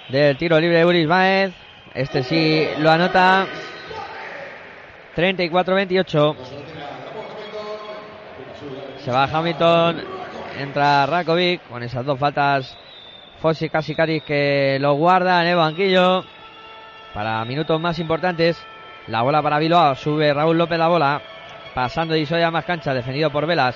Del 0.09 0.37
tiro 0.37 0.61
libre 0.61 0.79
de 0.79 0.85
Ulis 0.87 1.09
Baez. 1.09 1.68
Este 1.99 2.23
sí 2.23 2.65
lo 2.79 2.93
anota. 2.93 3.45
34-28. 5.17 6.37
Se 9.05 9.11
va 9.11 9.25
Hamilton. 9.25 10.05
Entra 10.61 11.07
Rakovic 11.07 11.61
con 11.69 11.83
esas 11.83 12.07
dos 12.07 12.17
faltas. 12.17 12.79
Fossi 13.41 13.69
Casicari 13.69 14.21
que 14.21 14.79
lo 14.81 14.93
guarda 14.93 15.43
en 15.43 15.49
el 15.49 15.57
banquillo. 15.57 16.25
Para 17.13 17.45
minutos 17.45 17.81
más 17.81 17.99
importantes. 17.99 18.65
La 19.09 19.23
bola 19.23 19.43
para 19.43 19.59
Bilbao. 19.59 19.97
Sube 19.97 20.33
Raúl 20.33 20.57
López 20.57 20.79
la 20.79 20.87
bola. 20.87 21.21
Pasando 21.75 22.15
y 22.15 22.21
Isoya 22.21 22.53
más 22.53 22.65
cancha. 22.65 22.95
Defendido 22.95 23.31
por 23.31 23.45
Velas. 23.45 23.75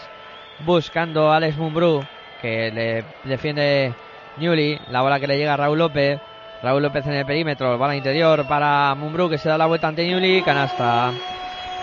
Buscando 0.60 1.32
a 1.32 1.38
Alex 1.38 1.56
Mumbrú. 1.56 2.04
Que 2.40 2.70
le 2.70 3.04
defiende 3.28 3.92
Newly. 4.36 4.78
La 4.90 5.02
bola 5.02 5.18
que 5.18 5.26
le 5.26 5.38
llega 5.38 5.54
a 5.54 5.56
Raúl 5.56 5.78
López. 5.78 6.20
Raúl 6.62 6.80
López 6.80 7.04
en 7.06 7.14
el 7.14 7.26
perímetro. 7.26 7.76
Bola 7.76 7.96
interior 7.96 8.46
para 8.46 8.94
Mumbrú 8.94 9.28
que 9.28 9.36
se 9.36 9.48
da 9.48 9.58
la 9.58 9.66
vuelta 9.66 9.88
ante 9.88 10.06
Newly. 10.06 10.42
Canasta. 10.42 11.10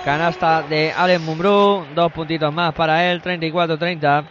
Canasta 0.06 0.62
de 0.62 0.94
Alex 0.94 1.20
Mumbrú. 1.20 1.86
Dos 1.94 2.12
puntitos 2.14 2.54
más 2.54 2.74
para 2.74 3.12
él. 3.12 3.22
34-30. 3.22 4.24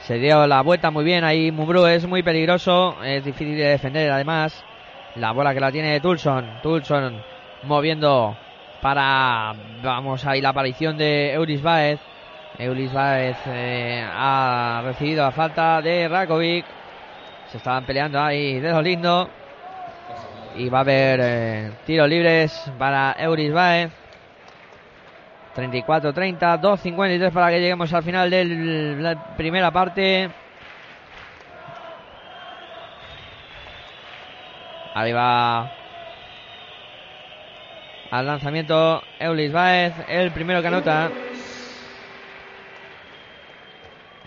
Se 0.00 0.18
dio 0.18 0.44
la 0.48 0.62
vuelta 0.62 0.90
muy 0.90 1.04
bien 1.04 1.22
ahí. 1.22 1.52
Mumbrú 1.52 1.86
es 1.86 2.04
muy 2.04 2.24
peligroso. 2.24 2.96
Es 3.04 3.24
difícil 3.24 3.56
de 3.56 3.68
defender 3.68 4.10
además. 4.10 4.64
La 5.14 5.30
bola 5.30 5.54
que 5.54 5.60
la 5.60 5.70
tiene 5.70 6.00
Tulson. 6.00 6.60
Tulson 6.64 7.22
moviendo 7.62 8.36
para, 8.82 9.54
vamos 9.82 10.24
ahí, 10.26 10.40
la 10.40 10.48
aparición 10.48 10.98
de 10.98 11.32
Euris 11.32 11.62
Baez. 11.62 12.00
Euris 12.58 12.92
Baez 12.92 13.36
eh, 13.46 14.04
ha 14.04 14.82
recibido 14.84 15.24
la 15.24 15.30
falta 15.30 15.80
de 15.80 16.08
Rakovic. 16.08 16.64
Se 17.52 17.58
estaban 17.58 17.84
peleando 17.84 18.20
ahí 18.20 18.58
dedo 18.58 18.82
lindo. 18.82 19.30
Y 20.56 20.68
va 20.70 20.78
a 20.78 20.80
haber 20.80 21.20
eh, 21.22 21.70
tiros 21.84 22.08
libres 22.08 22.72
para 22.78 23.14
Euris 23.18 23.52
Baez. 23.52 23.90
34-30, 25.54 26.60
2-53 26.60 27.30
para 27.32 27.50
que 27.50 27.60
lleguemos 27.60 27.92
al 27.92 28.02
final 28.02 28.30
de 28.30 28.44
la 28.98 29.36
primera 29.36 29.70
parte. 29.70 30.30
Ahí 34.94 35.12
va 35.12 35.72
al 38.10 38.26
lanzamiento 38.26 39.02
Eulis 39.18 39.52
Baez, 39.52 39.94
el 40.08 40.30
primero 40.30 40.62
que 40.62 40.68
anota. 40.68 41.10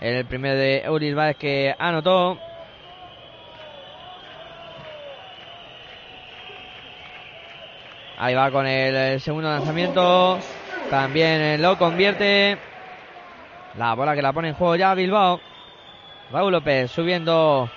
El 0.00 0.24
primero 0.26 0.56
de 0.56 0.82
Eulis 0.82 1.14
Baez 1.14 1.36
que 1.36 1.74
anotó. 1.78 2.49
Ahí 8.22 8.34
va 8.34 8.50
con 8.50 8.66
el, 8.66 9.18
segundo 9.18 9.48
lanzamiento. 9.48 10.38
También 10.90 11.62
lo 11.62 11.78
convierte. 11.78 12.58
La 13.78 13.94
bola 13.94 14.14
que 14.14 14.20
la 14.20 14.34
pone 14.34 14.48
en 14.48 14.54
juego 14.54 14.76
ya 14.76 14.92
Bilbao. 14.92 15.40
Raúl 16.30 16.52
López 16.52 16.90
subiendo. 16.90 17.70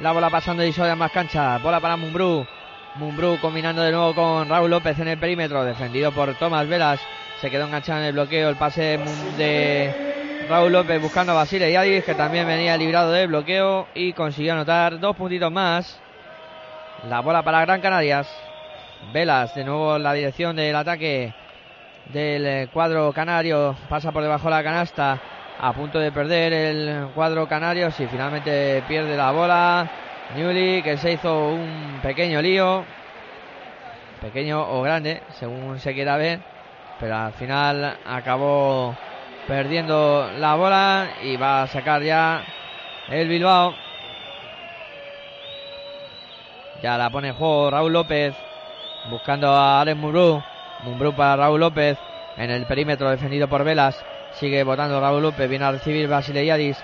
La 0.00 0.10
bola 0.10 0.28
pasando 0.28 0.64
y 0.64 0.72
de 0.72 0.96
más 0.96 1.12
cancha. 1.12 1.58
Bola 1.58 1.78
para 1.78 1.96
Mumbrú. 1.96 2.44
Mumbrú 2.96 3.38
combinando 3.40 3.82
de 3.82 3.92
nuevo 3.92 4.12
con 4.12 4.48
Raúl 4.48 4.70
López 4.70 4.98
en 4.98 5.06
el 5.06 5.18
perímetro. 5.18 5.62
Defendido 5.62 6.10
por 6.10 6.34
Tomás 6.34 6.66
Velas. 6.66 7.00
Se 7.40 7.48
quedó 7.48 7.66
enganchado 7.66 8.00
en 8.00 8.06
el 8.06 8.12
bloqueo. 8.14 8.48
El 8.48 8.56
pase 8.56 8.98
de 9.38 10.46
Raúl 10.48 10.72
López 10.72 11.00
buscando 11.00 11.30
a 11.30 11.36
Basile 11.36 11.70
Yadis. 11.70 12.02
Que 12.02 12.16
también 12.16 12.44
venía 12.44 12.76
librado 12.76 13.12
del 13.12 13.28
bloqueo. 13.28 13.86
Y 13.94 14.14
consiguió 14.14 14.54
anotar 14.54 14.98
dos 14.98 15.14
puntitos 15.14 15.52
más. 15.52 16.00
La 17.08 17.20
bola 17.20 17.44
para 17.44 17.60
Gran 17.60 17.80
Canarias. 17.80 18.49
Velas 19.12 19.54
de 19.54 19.64
nuevo 19.64 19.98
la 19.98 20.12
dirección 20.12 20.54
del 20.54 20.76
ataque 20.76 21.32
del 22.12 22.68
cuadro 22.70 23.12
canario. 23.12 23.74
Pasa 23.88 24.12
por 24.12 24.22
debajo 24.22 24.44
de 24.44 24.50
la 24.50 24.62
canasta. 24.62 25.18
A 25.58 25.72
punto 25.72 25.98
de 25.98 26.12
perder 26.12 26.52
el 26.52 27.08
cuadro 27.14 27.48
canario. 27.48 27.90
Si 27.90 28.06
finalmente 28.06 28.82
pierde 28.86 29.16
la 29.16 29.32
bola. 29.32 29.90
Newly 30.36 30.82
que 30.82 30.96
se 30.96 31.12
hizo 31.12 31.48
un 31.48 31.98
pequeño 32.02 32.40
lío. 32.40 32.84
Pequeño 34.20 34.60
o 34.60 34.82
grande, 34.82 35.22
según 35.30 35.78
se 35.80 35.92
quiera 35.92 36.16
ver. 36.16 36.40
Pero 37.00 37.16
al 37.16 37.32
final 37.32 37.98
acabó 38.06 38.94
perdiendo 39.48 40.30
la 40.38 40.54
bola 40.54 41.08
y 41.22 41.36
va 41.36 41.62
a 41.62 41.66
sacar 41.66 42.02
ya 42.02 42.44
el 43.08 43.26
Bilbao. 43.28 43.74
Ya 46.82 46.96
la 46.96 47.10
pone 47.10 47.28
en 47.28 47.34
juego 47.34 47.70
Raúl 47.70 47.92
López. 47.92 48.49
Buscando 49.08 49.48
a 49.48 49.80
Alex 49.80 49.96
Mumbrú. 49.96 50.42
Mumbrú 50.82 51.14
para 51.14 51.36
Raúl 51.36 51.60
López. 51.60 51.96
En 52.36 52.50
el 52.50 52.66
perímetro 52.66 53.10
defendido 53.10 53.48
por 53.48 53.64
Velas. 53.64 54.02
Sigue 54.34 54.62
votando 54.62 55.00
Raúl 55.00 55.22
López. 55.22 55.48
Viene 55.48 55.64
a 55.64 55.72
recibir 55.72 56.08
Basileiadis. 56.08 56.76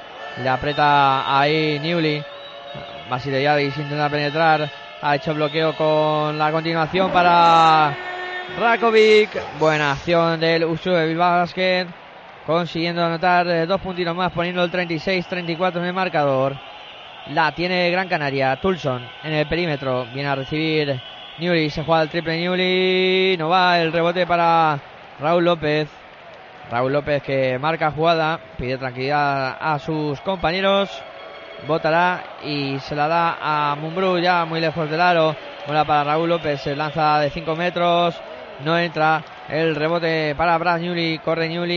Le 0.43 0.49
aprieta 0.49 1.39
ahí 1.39 1.79
Newly. 1.81 2.23
Basileiadis 3.11 3.77
intenta 3.77 4.09
penetrar. 4.09 4.71
Ha 5.03 5.17
hecho 5.17 5.35
bloqueo 5.35 5.75
con 5.77 6.39
la 6.39 6.51
continuación 6.51 7.11
para 7.11 7.95
Rakovic. 8.59 9.59
Buena 9.59 9.93
acción 9.93 10.41
del 10.41 10.64
Usue 10.64 11.14
Basket. 11.14 11.87
Consiguiendo 12.47 13.05
anotar 13.05 13.67
dos 13.67 13.81
puntitos 13.81 14.17
más. 14.17 14.33
Poniendo 14.33 14.64
el 14.64 14.71
36-34 14.71 15.77
en 15.77 15.85
el 15.85 15.93
marcador. 15.93 16.57
La 17.29 17.53
tiene 17.53 17.91
Gran 17.91 18.09
Canaria. 18.09 18.57
Tulson 18.57 19.07
en 19.23 19.33
el 19.33 19.47
perímetro. 19.47 20.07
Viene 20.12 20.29
a 20.29 20.35
recibir 20.35 21.01
Newly 21.39 21.68
se 21.68 21.84
juega 21.84 22.03
el 22.03 22.09
triple 22.09 22.39
Newly. 22.41 23.37
No 23.39 23.51
va 23.51 23.78
el 23.78 23.93
rebote 23.93 24.26
para 24.26 24.78
Raúl 25.20 25.45
López. 25.45 25.87
Raúl 26.70 26.95
López 26.95 27.22
que 27.22 27.59
marca 27.59 27.91
jugada. 27.91 28.41
Pide 28.57 28.78
tranquilidad 28.78 29.59
a 29.61 29.78
sus 29.78 30.18
compañeros. 30.22 30.89
Botará 31.66 32.22
y 32.43 32.78
se 32.80 32.95
la 32.97 33.09
da 33.09 33.37
a 33.41 33.76
Mumbrú 33.76 34.18
ya 34.18 34.47
muy 34.47 34.61
lejos 34.61 34.89
del 34.91 35.01
aro. 35.01 35.37
Bola 35.66 35.84
para 35.84 36.05
Raúl 36.05 36.30
López. 36.30 36.62
Se 36.62 36.74
lanza 36.74 37.18
de 37.20 37.28
5 37.28 37.55
metros. 37.55 38.18
No 38.64 38.78
entra. 38.78 39.22
El 39.51 39.74
rebote 39.76 40.34
para 40.37 40.57
Brad 40.57 40.80
Newly. 40.80 41.18
Corre 41.18 41.51
Newly. 41.51 41.74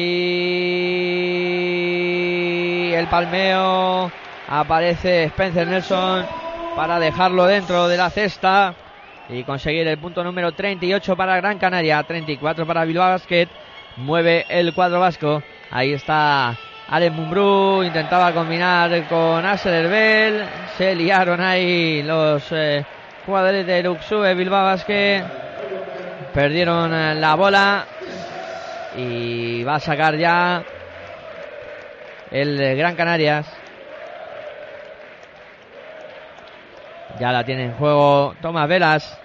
El 2.94 3.08
palmeo. 3.08 4.10
Aparece 4.48 5.26
Spencer 5.26 5.68
Nelson 5.68 6.26
para 6.78 6.98
dejarlo 6.98 7.46
dentro 7.46 7.90
de 7.90 7.98
la 7.98 8.10
cesta 8.10 8.74
y 9.30 9.44
conseguir 9.44 9.88
el 9.88 9.98
punto 9.98 10.24
número 10.24 10.52
38 10.52 11.16
para 11.16 11.36
Gran 11.38 11.60
Canaria, 11.60 12.02
34 12.02 12.66
para 12.66 12.86
Bilbao 12.86 13.10
Basket. 13.10 13.48
Mueve 13.98 14.46
el 14.50 14.74
cuadro 14.74 15.00
vasco. 15.00 15.44
Ahí 15.72 15.94
está 15.94 16.58
Alex 16.88 17.16
Mumbrú. 17.16 17.84
Intentaba 17.84 18.32
combinar 18.34 19.08
con 19.08 19.46
Aser 19.46 19.86
Herbel. 19.86 20.46
Se 20.78 20.96
liaron 20.96 21.42
ahí 21.42 22.02
los 22.04 22.52
eh, 22.52 22.84
de 23.28 23.84
Luxube 23.84 24.34
Bilbao 24.34 24.64
Basket. 24.64 25.24
Perdieron 26.34 26.94
eh, 26.94 27.16
la 27.16 27.36
bola. 27.36 27.86
Y 28.98 29.64
va 29.64 29.76
a 29.76 29.80
sacar 29.80 30.16
ya 30.18 30.64
el 32.32 32.76
Gran 32.76 32.96
Canarias. 32.96 33.46
Ya 37.20 37.32
la 37.32 37.44
tiene 37.44 37.66
en 37.66 37.74
juego 37.74 38.34
Tomás 38.42 38.68
Velas. 38.68 39.19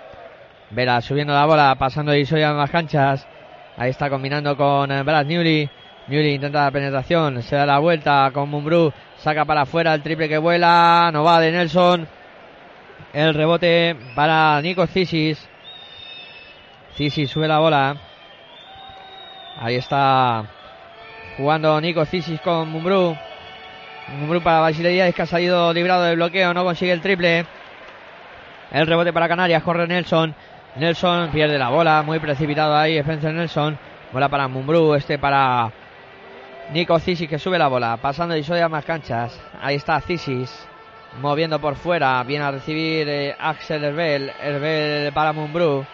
Velas 0.75 1.05
subiendo 1.05 1.33
la 1.33 1.47
bola, 1.47 1.77
pasando 1.79 2.15
y 2.15 2.27
en 2.29 2.57
las 2.57 2.71
canchas. 2.71 3.27
Ahí 3.77 3.91
está 3.91 4.11
combinando 4.11 4.57
con 4.57 4.91
eh, 4.91 5.03
Brad 5.03 5.25
Newly. 5.25 5.71
Newly 6.09 6.35
intenta 6.35 6.65
la 6.65 6.71
penetración, 6.71 7.43
se 7.43 7.57
da 7.57 7.65
la 7.65 7.79
vuelta 7.79 8.31
con 8.35 8.49
Mumbrú. 8.49 8.93
Saca 9.17 9.45
para 9.45 9.63
afuera 9.63 9.95
el 9.95 10.03
triple 10.03 10.29
que 10.29 10.39
vuela. 10.39 11.11
No 11.13 11.23
va 11.23 11.41
de 11.41 11.53
Nelson. 11.53 12.09
El 13.13 13.35
rebote 13.35 13.97
para 14.17 14.61
Nico 14.61 14.87
Cisis. 14.87 15.49
Cisis 16.97 17.31
sube 17.31 17.47
la 17.47 17.61
bola. 17.61 17.97
Ahí 19.61 19.77
está 19.77 20.45
jugando 21.37 21.81
Nico 21.81 22.05
Cisis 22.05 22.41
con 22.41 22.69
Mumbrú. 22.69 23.17
Mumbrú 24.09 24.43
para 24.43 24.61
Basileía 24.61 25.07
es 25.07 25.15
que 25.15 25.23
ha 25.23 25.27
salido 25.27 25.73
librado 25.73 26.03
del 26.03 26.17
bloqueo, 26.17 26.53
no 26.53 26.65
consigue 26.65 26.93
el 26.93 27.01
triple. 27.01 27.47
El 28.73 28.87
rebote 28.87 29.13
para 29.13 29.29
Canarias, 29.29 29.63
corre 29.63 29.87
Nelson. 29.87 30.35
Nelson 30.77 31.31
pierde 31.31 31.59
la 31.59 31.69
bola, 31.69 32.03
muy 32.03 32.19
precipitado 32.19 32.77
ahí 32.77 32.99
Spencer 32.99 33.33
Nelson. 33.33 33.79
Bola 34.13 34.29
para 34.29 34.49
Mumbrú, 34.49 34.95
este 34.95 35.19
para 35.19 35.73
Nico 36.73 36.99
Cisis 36.99 37.29
que 37.29 37.39
sube 37.39 37.59
la 37.59 37.69
bola, 37.69 37.97
pasando 37.97 38.37
y 38.37 38.45
a 38.49 38.69
más 38.69 38.85
canchas. 38.85 39.41
Ahí 39.61 39.77
está 39.77 40.01
Cisis, 40.01 40.67
moviendo 41.21 41.61
por 41.61 41.77
fuera, 41.77 42.23
viene 42.25 42.45
a 42.45 42.51
recibir 42.51 43.09
eh, 43.09 43.37
Axel 43.39 43.85
Herbel, 43.85 44.33
Herbel 44.41 45.13
para 45.13 45.33
Mumbrú. 45.33 45.85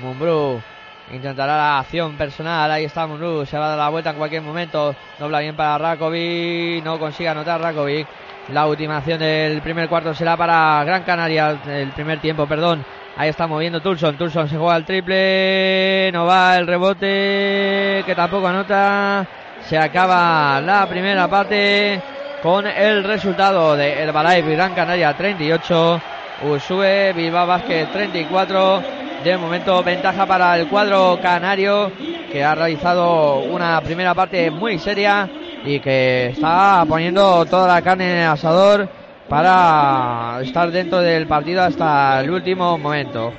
Mumbrú 0.00 0.62
Intentará 1.10 1.56
la 1.56 1.78
acción 1.80 2.16
personal. 2.16 2.70
Ahí 2.70 2.84
está 2.84 3.06
Munu. 3.06 3.44
Se 3.44 3.58
va 3.58 3.66
a 3.66 3.68
dar 3.70 3.78
la 3.78 3.88
vuelta 3.90 4.10
en 4.10 4.16
cualquier 4.16 4.42
momento. 4.42 4.94
Dobla 5.18 5.40
bien 5.40 5.56
para 5.56 5.76
Rakovic. 5.76 6.82
No 6.84 6.98
consigue 6.98 7.28
anotar 7.28 7.60
Rakovic. 7.60 8.06
La 8.48 8.66
última 8.66 8.98
acción 8.98 9.20
del 9.20 9.62
primer 9.62 9.88
cuarto 9.88 10.14
será 10.14 10.36
para 10.36 10.82
Gran 10.84 11.04
Canaria. 11.04 11.56
El 11.66 11.90
primer 11.90 12.18
tiempo, 12.18 12.46
perdón. 12.46 12.84
Ahí 13.16 13.28
está 13.28 13.46
moviendo 13.46 13.80
Tulson. 13.80 14.16
Tulson 14.16 14.48
se 14.48 14.56
juega 14.56 14.76
el 14.76 14.84
triple. 14.84 16.10
No 16.12 16.26
va 16.26 16.56
el 16.56 16.66
rebote. 16.66 18.02
Que 18.04 18.14
tampoco 18.16 18.48
anota. 18.48 19.26
Se 19.68 19.78
acaba 19.78 20.60
la 20.60 20.86
primera 20.88 21.28
parte 21.28 22.02
con 22.42 22.66
el 22.66 23.04
resultado 23.04 23.76
de 23.76 23.92
Herbalife 23.92 24.56
Gran 24.56 24.74
Canaria 24.74 25.16
38. 25.16 26.00
Usue 26.42 27.12
Bilbao 27.14 27.46
Vázquez 27.46 27.92
34. 27.92 28.82
De 29.22 29.36
momento 29.36 29.80
ventaja 29.84 30.26
para 30.26 30.58
el 30.58 30.66
cuadro 30.66 31.16
canario 31.22 31.92
que 32.32 32.42
ha 32.42 32.56
realizado 32.56 33.38
una 33.38 33.80
primera 33.82 34.14
parte 34.14 34.50
muy 34.50 34.80
seria 34.80 35.28
y 35.64 35.80
que 35.80 36.28
está 36.28 36.84
poniendo 36.88 37.44
toda 37.46 37.74
la 37.74 37.82
carne 37.82 38.10
en 38.10 38.18
el 38.18 38.28
asador 38.28 38.88
para 39.28 40.40
estar 40.42 40.70
dentro 40.70 40.98
del 41.00 41.26
partido 41.26 41.62
hasta 41.62 42.20
el 42.20 42.30
último 42.30 42.76
momento. 42.76 43.32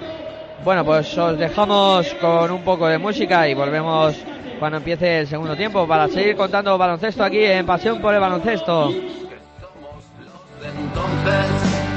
Bueno, 0.64 0.86
pues 0.86 1.18
os 1.18 1.38
dejamos 1.38 2.14
con 2.16 2.52
un 2.52 2.62
poco 2.64 2.88
de 2.88 2.98
música 2.98 3.48
y 3.48 3.54
volvemos 3.54 4.16
cuando 4.60 4.78
empiece 4.78 5.20
el 5.20 5.28
segundo 5.28 5.56
tiempo 5.56 5.86
para 5.86 6.08
seguir 6.08 6.36
contando 6.36 6.78
baloncesto 6.78 7.24
aquí 7.24 7.44
en 7.44 7.66
Pasión 7.66 8.00
por 8.00 8.14
el 8.14 8.22
Baloncesto. 8.22 8.92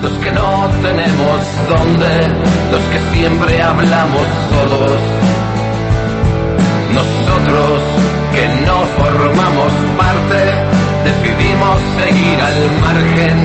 los 0.03 0.13
que 0.19 0.33
no 0.33 0.69
tenemos 0.83 1.41
dónde, 1.69 2.29
los 2.71 2.83
que 2.83 2.99
siempre 3.17 3.63
hablamos 3.63 4.27
solos, 4.51 5.01
nosotros 6.93 7.96
que 8.37 8.47
no 8.67 8.79
formamos 8.99 9.73
parte, 9.97 10.41
decidimos 11.09 11.77
seguir 11.99 12.39
al 12.49 12.59
margen, 12.87 13.37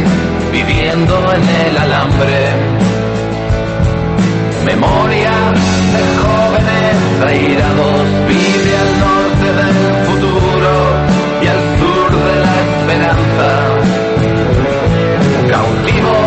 viviendo 0.52 1.16
en 1.34 1.44
el 1.66 1.78
alambre. 1.78 2.40
Memoria 4.66 5.36
de 5.96 6.04
jóvenes 6.24 6.98
airados, 7.32 8.02
vive 8.32 8.74
al 8.84 8.92
norte 9.08 9.48
del 9.62 9.80
futuro 10.08 10.74
y 11.44 11.48
al 11.56 11.62
sur 11.80 12.10
de 12.28 12.36
la 12.46 12.56
esperanza. 12.68 13.50
Cautivos 15.54 16.21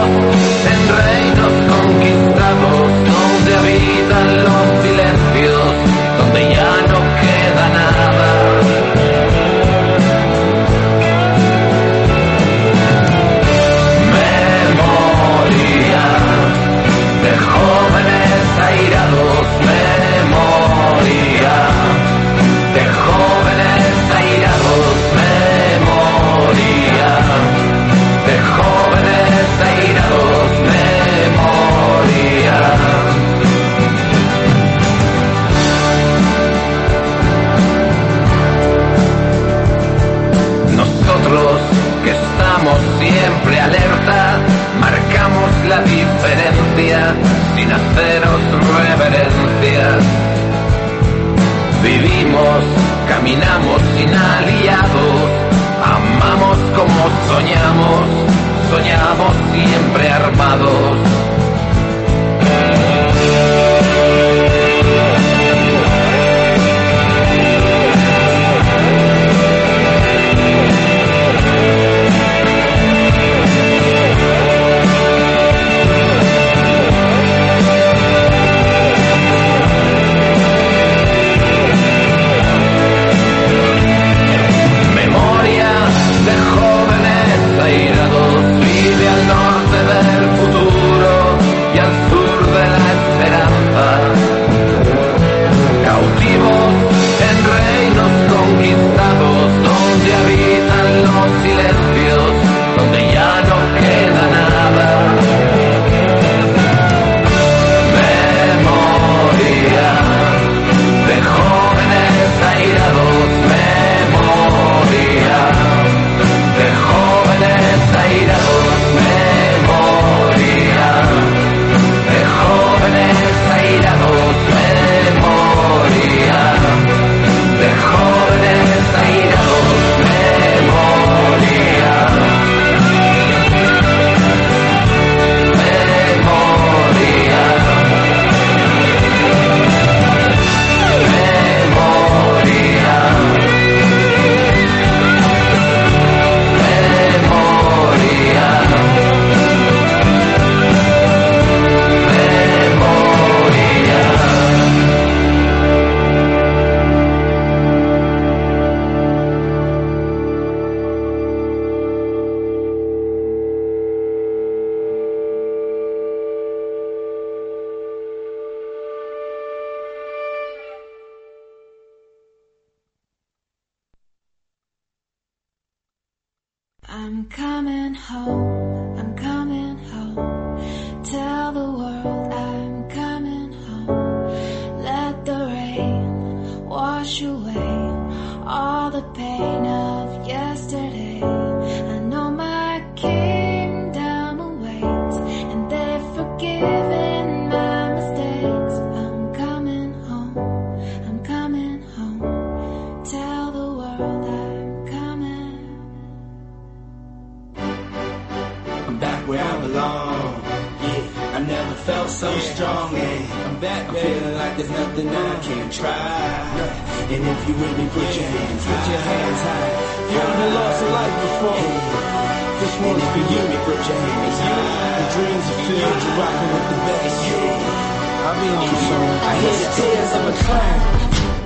clown. 230.44 230.80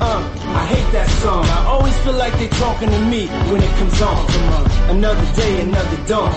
Uh, 0.00 0.22
I 0.60 0.64
hate 0.66 0.90
that 0.92 1.08
song. 1.22 1.44
I 1.44 1.66
always 1.66 1.96
feel 2.00 2.14
like 2.14 2.32
they're 2.38 2.58
talking 2.60 2.90
to 2.90 3.00
me 3.06 3.26
when 3.50 3.62
it 3.62 3.72
comes 3.76 4.00
on. 4.02 4.26
Come 4.26 4.48
on. 4.56 4.64
Another 4.96 5.26
day, 5.34 5.60
another 5.60 5.98
dawn. 6.06 6.32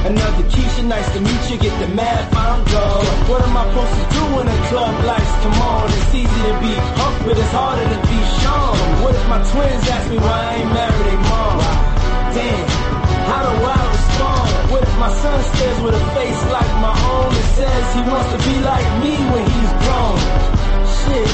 Another 0.00 0.44
Keisha, 0.48 0.82
nice 0.88 1.12
to 1.12 1.20
meet 1.20 1.42
you. 1.50 1.58
Get 1.58 1.76
the 1.78 1.88
math, 1.92 2.32
I'm 2.34 2.64
gone. 2.72 3.04
What 3.28 3.42
am 3.44 3.56
I 3.56 3.68
supposed 3.68 3.96
to 4.00 4.04
do 4.16 4.22
when 4.36 4.46
the 4.48 4.58
club 4.72 4.94
lights 5.04 5.34
come 5.44 5.60
on? 5.60 5.84
It's 5.92 6.14
easy 6.14 6.40
to 6.48 6.54
be 6.56 6.72
punk, 6.96 7.14
but 7.28 7.36
it's 7.36 7.52
harder 7.52 7.84
to 7.84 8.00
be 8.08 8.20
shown. 8.40 8.76
What 9.04 9.12
if 9.12 9.24
my 9.28 9.40
twins 9.52 9.84
ask 9.92 10.08
me 10.08 10.16
why 10.16 10.40
I 10.40 10.54
ain't 10.56 10.72
married 10.72 11.04
their 11.04 11.20
mom? 11.28 11.58
Damn, 12.32 12.64
how 13.28 13.40
do 13.44 13.52
I 13.60 13.76
respond? 13.92 14.48
What 14.72 14.82
if 14.88 14.94
my 14.96 15.12
son 15.20 15.38
stares 15.52 15.80
with 15.84 15.94
a 16.00 16.04
face 16.16 16.42
like 16.48 16.72
my 16.80 16.96
own 16.96 17.28
and 17.36 17.48
says 17.60 17.84
he 17.92 18.00
wants 18.08 18.28
to 18.32 18.38
be 18.48 18.56
like 18.64 18.88
me 19.04 19.12
when 19.36 19.44
he's 19.52 19.72
grown? 19.84 20.16
Shit, 20.96 21.28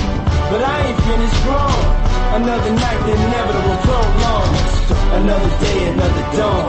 but 0.51 0.63
I 0.63 0.77
ain't 0.87 1.01
finished 1.09 1.39
grown. 1.45 1.85
Another 2.39 2.73
night, 2.73 3.01
the 3.07 3.13
inevitable 3.13 3.79
prolong. 3.87 4.51
Another 5.21 5.53
day, 5.65 5.81
another 5.93 6.25
dawn. 6.37 6.67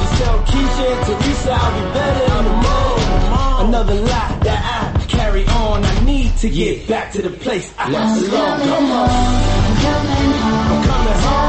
Just 0.00 0.14
tell 0.20 0.38
Keisha 0.50 0.84
and 0.92 1.02
Teresa 1.06 1.52
I'll 1.52 1.72
be 1.78 1.84
better 1.98 2.26
in 2.38 2.44
the 2.44 2.56
morning. 2.66 3.68
Another 3.68 3.94
lie 3.94 4.38
that 4.46 4.60
I 4.76 5.06
carry 5.06 5.44
on. 5.46 5.84
I 5.84 6.04
need 6.04 6.36
to 6.38 6.48
get 6.50 6.86
back 6.86 7.12
to 7.12 7.22
the 7.22 7.30
place 7.30 7.72
I 7.78 7.86
belong. 7.90 8.60
Come 8.60 8.90
on. 8.92 9.08
I'm 9.08 9.76
coming 9.84 10.32
home. 10.38 10.72
I'm 10.72 10.88
coming 10.88 11.22
home. 11.22 11.47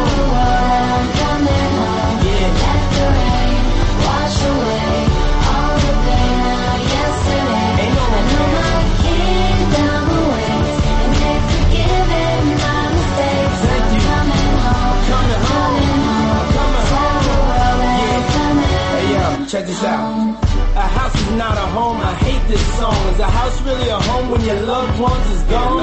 Check 19.50 19.66
this 19.66 19.84
out. 19.84 20.38
A 20.76 20.82
house 20.82 21.16
is 21.16 21.32
not 21.32 21.58
a 21.58 21.68
home. 21.74 21.98
I 21.98 22.14
hate 22.22 22.48
this 22.48 22.62
song. 22.78 22.94
Is 23.14 23.20
a 23.20 23.26
house 23.26 23.60
really 23.64 23.90
a 23.90 23.98
home 23.98 24.30
when 24.30 24.42
your 24.46 24.62
loved 24.62 25.00
ones 25.02 25.26
is 25.32 25.42
gone? 25.50 25.82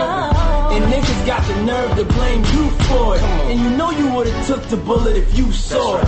And 0.72 0.84
niggas 0.92 1.26
got 1.26 1.42
the 1.48 1.56
nerve 1.64 1.96
to 1.98 2.04
blame 2.04 2.44
you 2.54 2.70
for 2.86 3.16
it. 3.16 3.22
And 3.50 3.58
you 3.58 3.70
know 3.70 3.90
you 3.90 4.06
would've 4.14 4.46
took 4.46 4.62
the 4.68 4.76
bullet 4.76 5.16
if 5.16 5.36
you 5.36 5.50
saw 5.50 5.98
it. 5.98 6.06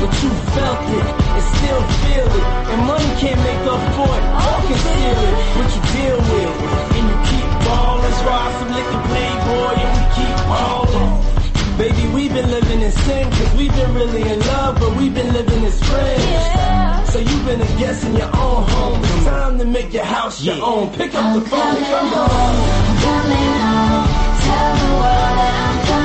But 0.00 0.12
you 0.22 0.30
felt 0.56 0.80
it 0.96 1.06
and 1.36 1.44
still 1.60 1.82
feel 2.00 2.28
it. 2.40 2.46
And 2.72 2.80
money 2.86 3.10
can't 3.20 3.40
make 3.44 3.64
up 3.68 3.84
for 3.96 4.08
it 4.08 4.24
or 4.48 4.58
conceal 4.64 5.18
it. 5.28 5.34
What 5.60 5.68
you 5.76 5.82
deal 5.92 6.18
with. 6.32 6.52
And 6.96 7.04
you 7.10 7.16
keep 7.28 7.48
ballin'. 7.68 8.14
Try 8.24 8.44
some 8.60 8.72
liquor 8.72 9.02
playboy 9.12 9.74
and 9.76 9.92
we 9.92 10.04
keep 10.16 10.36
ballin'. 10.48 11.43
Baby, 11.78 12.06
we've 12.14 12.32
been 12.32 12.48
living 12.50 12.82
in 12.82 12.92
sin 12.92 13.30
cause 13.32 13.54
we've 13.56 13.74
been 13.74 13.92
really 13.94 14.22
in 14.22 14.38
love, 14.40 14.78
but 14.78 14.94
we've 14.96 15.12
been 15.12 15.32
living 15.32 15.64
as 15.64 15.82
friends. 15.82 17.10
So 17.12 17.18
you've 17.18 17.44
been 17.44 17.60
a 17.60 17.66
guest 17.78 18.04
in 18.04 18.14
your 18.16 18.26
own 18.36 18.62
home. 18.68 19.00
It's 19.02 19.24
time 19.24 19.58
to 19.58 19.64
make 19.64 19.92
your 19.92 20.04
house 20.04 20.40
your 20.42 20.62
own. 20.62 20.90
Pick 20.92 21.14
up 21.14 21.34
the 21.34 21.40
phone, 21.40 21.60
coming 21.60 21.84
come 21.84 22.08
home, 22.08 22.30
on. 22.30 22.54
I'm 22.86 22.96
coming 23.02 23.54
home. 23.66 24.06
Tell 24.44 24.74
the 24.76 24.90
world 24.94 25.34
that 25.40 25.54
I'm 25.66 25.86
coming 25.88 26.03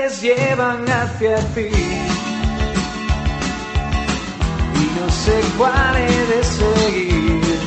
calles 0.00 0.22
llevan 0.22 0.88
hacia 0.88 1.36
ti 1.54 1.68
y 4.74 5.00
no 5.00 5.10
sé 5.10 5.40
cuál 5.58 5.96
he 5.96 6.26
de 6.26 6.44
seguir. 6.44 7.60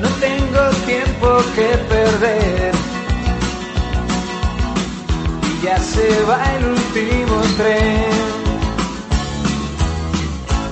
No 0.00 0.08
tengo 0.20 0.70
tiempo 0.86 1.28
que 1.54 1.68
perder 1.94 2.74
y 5.42 5.64
ya 5.64 5.78
se 5.78 6.22
va 6.24 6.42
el 6.56 6.64
último 6.66 7.40
tren. 7.56 8.34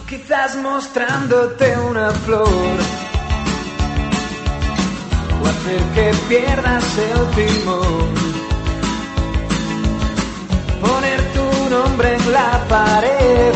Quizás 0.09 0.57
mostrándote 0.57 1.79
una 1.91 2.11
flor 2.11 2.49
o 5.41 5.47
hacer 5.47 5.83
que 5.95 6.13
pierdas 6.29 6.85
el 6.99 7.47
timón. 7.47 8.22
Nombre 11.73 12.15
en 12.15 12.33
la 12.33 12.51
pared 12.69 13.55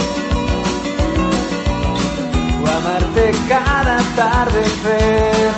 o 2.63 2.67
amarte 2.79 3.25
cada 3.47 3.99
atardecer. 3.99 5.51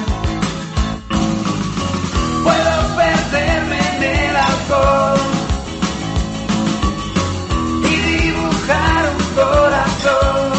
Puedo 2.43 2.75
perderme 2.97 3.79
en 3.93 4.03
el 4.03 4.37
alcohol 4.51 5.21
y 7.93 7.97
dibujar 8.11 9.03
un 9.15 9.23
corazón. 9.41 10.51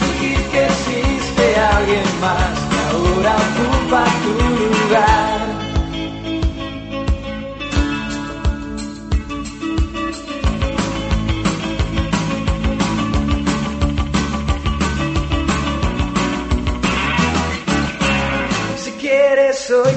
Fingir 0.00 0.40
que 0.52 0.66
existe 0.66 1.44
alguien 1.76 2.08
más 2.20 2.54
que 2.70 2.78
ahora 2.90 3.32
ocupa 3.46 4.04
tu 4.22 4.32
lugar. 4.60 5.29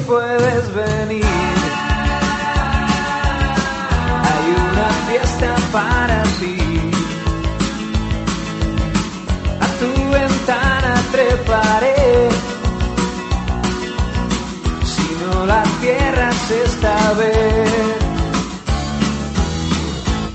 Puedes 0.05 0.73
venir. 0.73 1.25
Hay 4.27 4.45
una 4.69 4.89
fiesta 5.07 5.55
para 5.71 6.23
ti. 6.39 6.57
A 9.59 9.67
tu 9.79 9.91
ventana 10.11 10.93
treparé. 11.11 12.29
Si 14.91 15.07
no 15.21 15.45
la 15.45 15.63
cierras 15.79 16.51
esta 16.51 17.13
vez. 17.13 18.13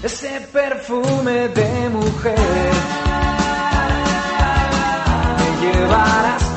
Ese 0.02 0.40
perfume 0.52 1.48
de 1.48 1.90
mujer 1.90 2.72
me 5.38 5.66
llevará 5.66 6.47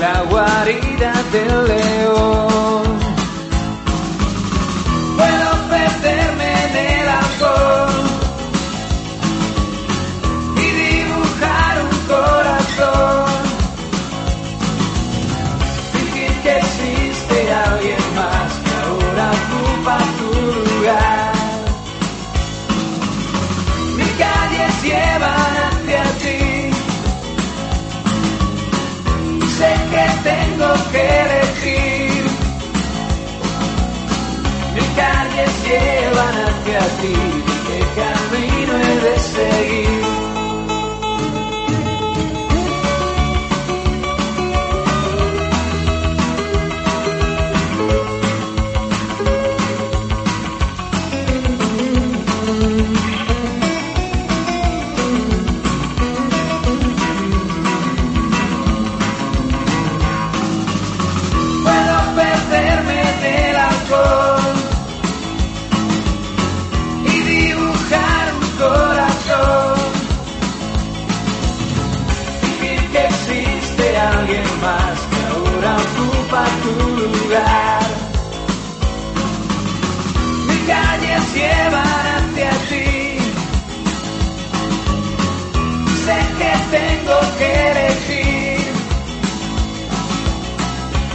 la 0.00 0.22
guarida 0.28 1.12
del 1.32 1.68
león. 1.68 2.82
Puedo 5.16 5.50
perderme 5.70 6.50
en 6.66 6.76
el 6.76 7.08
alcohol 7.08 7.92
y 10.56 10.66
dibujar 10.82 11.74
un 11.90 11.96
corazón. 12.14 13.26
Fingir 15.92 16.32
que 16.42 16.58
existe 16.58 17.52
alguien 17.52 18.04
más 18.16 18.50
que 18.62 18.72
ahora 18.84 19.26
ocupa 19.38 19.98
tu 20.18 20.30
lugar. 20.58 21.32
Mis 23.96 24.12
calles 24.22 24.82
llevan 24.82 25.63
tengo 30.56 30.74
que 30.92 31.02
elegir. 31.20 32.24
Mil 34.74 34.88
calles 34.96 35.52
llevan 35.64 36.34
hacia 36.46 36.80
ti, 37.00 37.14
¿qué 37.66 37.80
camino 38.00 38.72
he 38.78 39.00
de 39.00 39.18
seguir? 39.18 39.93
ocupa 76.34 76.44
tu 76.62 76.72
lugar. 76.96 77.80
Mis 80.46 80.60
calles 80.66 81.34
llevan 81.34 81.86
hacia 82.16 82.50
ti. 82.68 83.18
Sé 86.04 86.18
que 86.38 86.52
tengo 86.76 87.18
que 87.38 87.50
elegir. 87.70 88.72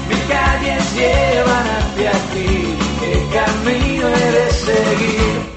Mis 0.09 0.24
calles 0.34 0.84
llevan 0.95 1.67
hacia 1.78 2.11
ti. 2.34 2.78
¿Qué 2.99 3.13
camino 3.34 4.07
he 4.07 4.32
de 4.32 4.51
seguir? 4.51 5.48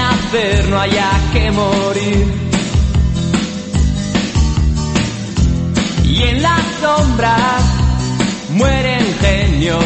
nacer 0.00 0.68
no 0.70 0.80
haya 0.80 1.10
que 1.32 1.50
morir. 1.50 2.26
Y 6.04 6.22
en 6.22 6.42
las 6.42 6.64
sombras 6.80 7.62
mueren 8.50 9.04
genios 9.20 9.84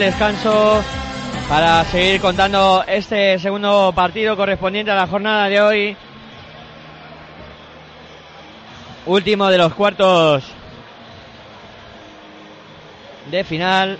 descanso 0.00 0.82
para 1.48 1.82
seguir 1.84 2.20
contando 2.20 2.84
este 2.86 3.38
segundo 3.38 3.92
partido 3.94 4.36
correspondiente 4.36 4.90
a 4.90 4.94
la 4.94 5.06
jornada 5.06 5.48
de 5.48 5.60
hoy. 5.60 5.96
Último 9.06 9.48
de 9.48 9.58
los 9.58 9.74
cuartos 9.74 10.44
de 13.30 13.44
final. 13.44 13.98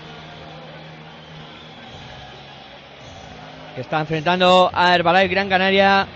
Que 3.75 3.81
está 3.81 3.99
enfrentando 3.99 4.69
a 4.73 4.95
Herbalife 4.95 5.27
Gran 5.27 5.49
Canaria 5.49 6.07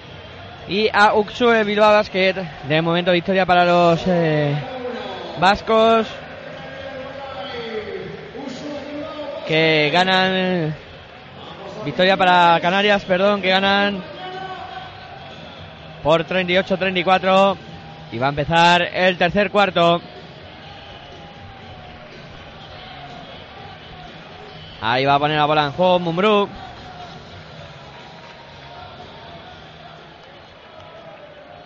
y 0.68 0.90
a 0.94 1.14
Uxue 1.16 1.64
Bilbao 1.64 1.92
Basket. 1.92 2.36
De 2.68 2.82
momento 2.82 3.12
victoria 3.12 3.46
para 3.46 3.66
los 3.66 4.02
eh, 4.08 4.56
vascos. 5.40 6.08
Que 9.48 9.90
ganan. 9.92 10.76
Victoria 11.86 12.16
para 12.16 12.60
Canarias, 12.62 13.04
perdón, 13.04 13.42
que 13.42 13.50
ganan 13.50 14.02
por 16.02 16.26
38-34. 16.26 17.58
Y 18.12 18.20
va 18.20 18.28
a 18.28 18.30
empezar 18.30 18.84
el 18.94 19.18
tercer 19.18 19.50
cuarto. 19.50 20.02
Ahí 24.82 25.06
va 25.06 25.16
a 25.16 25.20
poner 25.20 25.38
la 25.38 25.46
bola 25.46 25.66
en 25.66 25.72
juego 25.72 26.00
Mumbrú. 26.00 26.50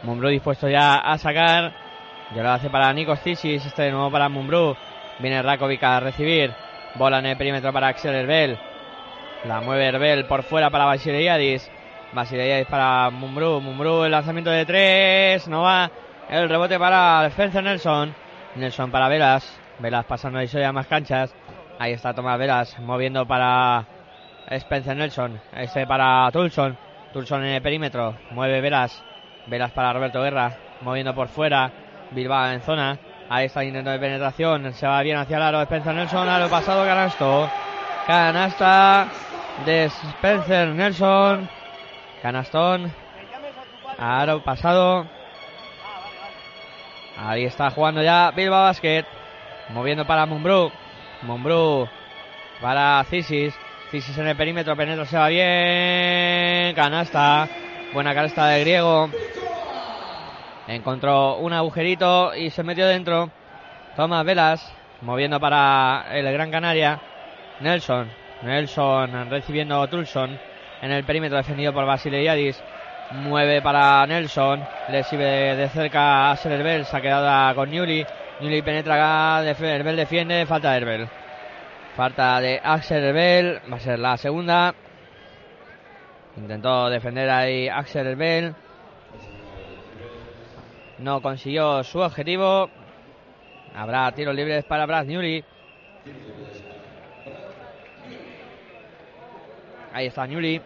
Mumbrú 0.03 0.29
dispuesto 0.29 0.69
ya 0.69 0.95
a 0.95 1.17
sacar. 1.17 1.73
Ya 2.35 2.43
lo 2.43 2.51
hace 2.51 2.69
para 2.69 2.93
Nikos 2.93 3.19
Tisis. 3.21 3.65
Este 3.65 3.83
de 3.83 3.91
nuevo 3.91 4.11
para 4.11 4.29
Mumbrú. 4.29 4.75
Viene 5.19 5.41
Rakovic 5.41 5.83
a 5.83 5.99
recibir. 5.99 6.53
Bola 6.97 7.19
en 7.19 7.27
el 7.27 7.37
perímetro 7.37 7.71
para 7.71 7.87
Axel 7.89 8.15
Herbel. 8.15 8.57
La 9.45 9.61
mueve 9.61 9.85
Herbel 9.85 10.25
por 10.25 10.41
fuera 10.41 10.71
para 10.71 10.85
Basiliadis. 10.85 11.69
Basiliadis 12.11 12.65
para 12.67 13.11
Mumbrú. 13.11 13.61
Mumbrú 13.61 14.03
el 14.03 14.11
lanzamiento 14.11 14.49
de 14.49 14.65
tres. 14.65 15.47
No 15.47 15.61
va. 15.61 15.91
El 16.29 16.49
rebote 16.49 16.79
para 16.79 17.27
Spencer 17.27 17.63
Nelson. 17.63 18.15
Nelson 18.55 18.89
para 18.89 19.09
Velas. 19.09 19.59
Velas 19.77 20.05
pasando 20.05 20.41
y 20.41 20.63
a 20.63 20.71
más 20.71 20.87
canchas. 20.87 21.35
Ahí 21.77 21.93
está 21.93 22.15
Tomás 22.15 22.39
Velas 22.39 22.79
moviendo 22.79 23.27
para 23.27 23.85
Spencer 24.49 24.97
Nelson. 24.97 25.39
Este 25.53 25.85
para 25.85 26.31
Tulson. 26.31 26.75
Tulson 27.13 27.43
en 27.45 27.53
el 27.53 27.61
perímetro. 27.61 28.15
Mueve 28.31 28.59
Velas. 28.59 29.03
Velas 29.45 29.71
para 29.71 29.93
Roberto 29.93 30.23
Guerra. 30.23 30.57
Moviendo 30.81 31.13
por 31.13 31.27
fuera. 31.27 31.71
Bilbao 32.09 32.47
en 32.51 32.61
zona. 32.61 32.97
Ahí 33.29 33.47
está 33.47 33.63
intento 33.63 33.89
de 33.89 33.99
penetración. 33.99 34.73
Se 34.73 34.87
va 34.87 35.01
bien 35.01 35.17
hacia 35.17 35.37
el 35.37 35.43
aro. 35.43 35.61
Spencer 35.61 35.93
Nelson. 35.93 36.29
A 36.29 36.39
lo 36.39 36.49
pasado 36.49 36.85
canasto. 36.85 37.49
Canasta 38.05 39.07
de 39.65 39.85
Spencer 39.85 40.69
Nelson. 40.69 41.49
Canastón. 42.21 42.93
Aro 43.97 44.41
pasado. 44.43 45.05
Ahí 47.17 47.45
está 47.45 47.69
jugando 47.71 48.01
ya 48.01 48.31
Bilbao 48.31 48.63
Basket. 48.63 49.05
Moviendo 49.69 50.05
para 50.05 50.25
Mumbrú. 50.25 50.71
Mumbrú 51.23 51.89
para 52.61 53.03
Cisis. 53.09 53.53
Cisis 53.91 54.17
en 54.17 54.27
el 54.27 54.37
perímetro. 54.37 54.77
Penetra 54.77 55.05
se 55.05 55.17
va 55.17 55.27
bien. 55.27 56.73
Canasta. 56.75 57.49
Buena 57.93 58.13
canasta 58.13 58.47
de 58.47 58.61
griego. 58.61 59.09
Encontró 60.67 61.37
un 61.37 61.53
agujerito 61.53 62.35
y 62.35 62.49
se 62.49 62.61
metió 62.61 62.87
dentro. 62.87 63.29
Tomás 63.95 64.25
Velas. 64.25 64.73
Moviendo 65.01 65.39
para 65.39 66.07
el 66.11 66.31
Gran 66.33 66.51
Canaria. 66.51 66.99
Nelson. 67.61 68.09
Nelson 68.43 69.29
recibiendo 69.29 69.81
a 69.81 69.87
Tulson. 69.87 70.37
En 70.81 70.91
el 70.91 71.03
perímetro 71.05 71.37
defendido 71.37 71.73
por 71.73 71.85
Basile 71.85 72.53
Mueve 73.11 73.61
para 73.61 74.05
Nelson. 74.07 74.61
Le 74.89 75.03
sirve 75.03 75.55
de 75.55 75.69
cerca 75.69 76.31
a 76.31 76.35
Herbel. 76.35 76.85
Se 76.85 76.97
ha 76.97 77.01
quedado 77.01 77.55
con 77.55 77.71
Newly. 77.71 78.05
Newly 78.41 78.61
penetra. 78.61 79.43
Herbel 79.47 79.95
defiende. 79.95 80.45
Falta 80.45 80.71
de 80.71 80.77
Herbel. 80.77 81.09
Falta 81.95 82.41
de 82.41 82.59
Axel 82.61 83.05
Herbel. 83.05 83.61
Va 83.71 83.77
a 83.77 83.79
ser 83.79 83.99
la 83.99 84.17
segunda. 84.17 84.75
Intentó 86.35 86.89
defender 86.89 87.29
ahí 87.29 87.69
Axel 87.69 88.07
Herbel. 88.07 88.53
No 90.99 91.21
consiguió 91.21 91.83
su 91.83 91.99
objetivo. 91.99 92.69
Habrá 93.75 94.11
tiros 94.13 94.33
libres 94.33 94.65
para 94.65 94.85
Brad 94.85 95.05
Newly. 95.05 95.43
Ahí 99.93 100.07
está 100.07 100.25
Newly. 100.25 100.61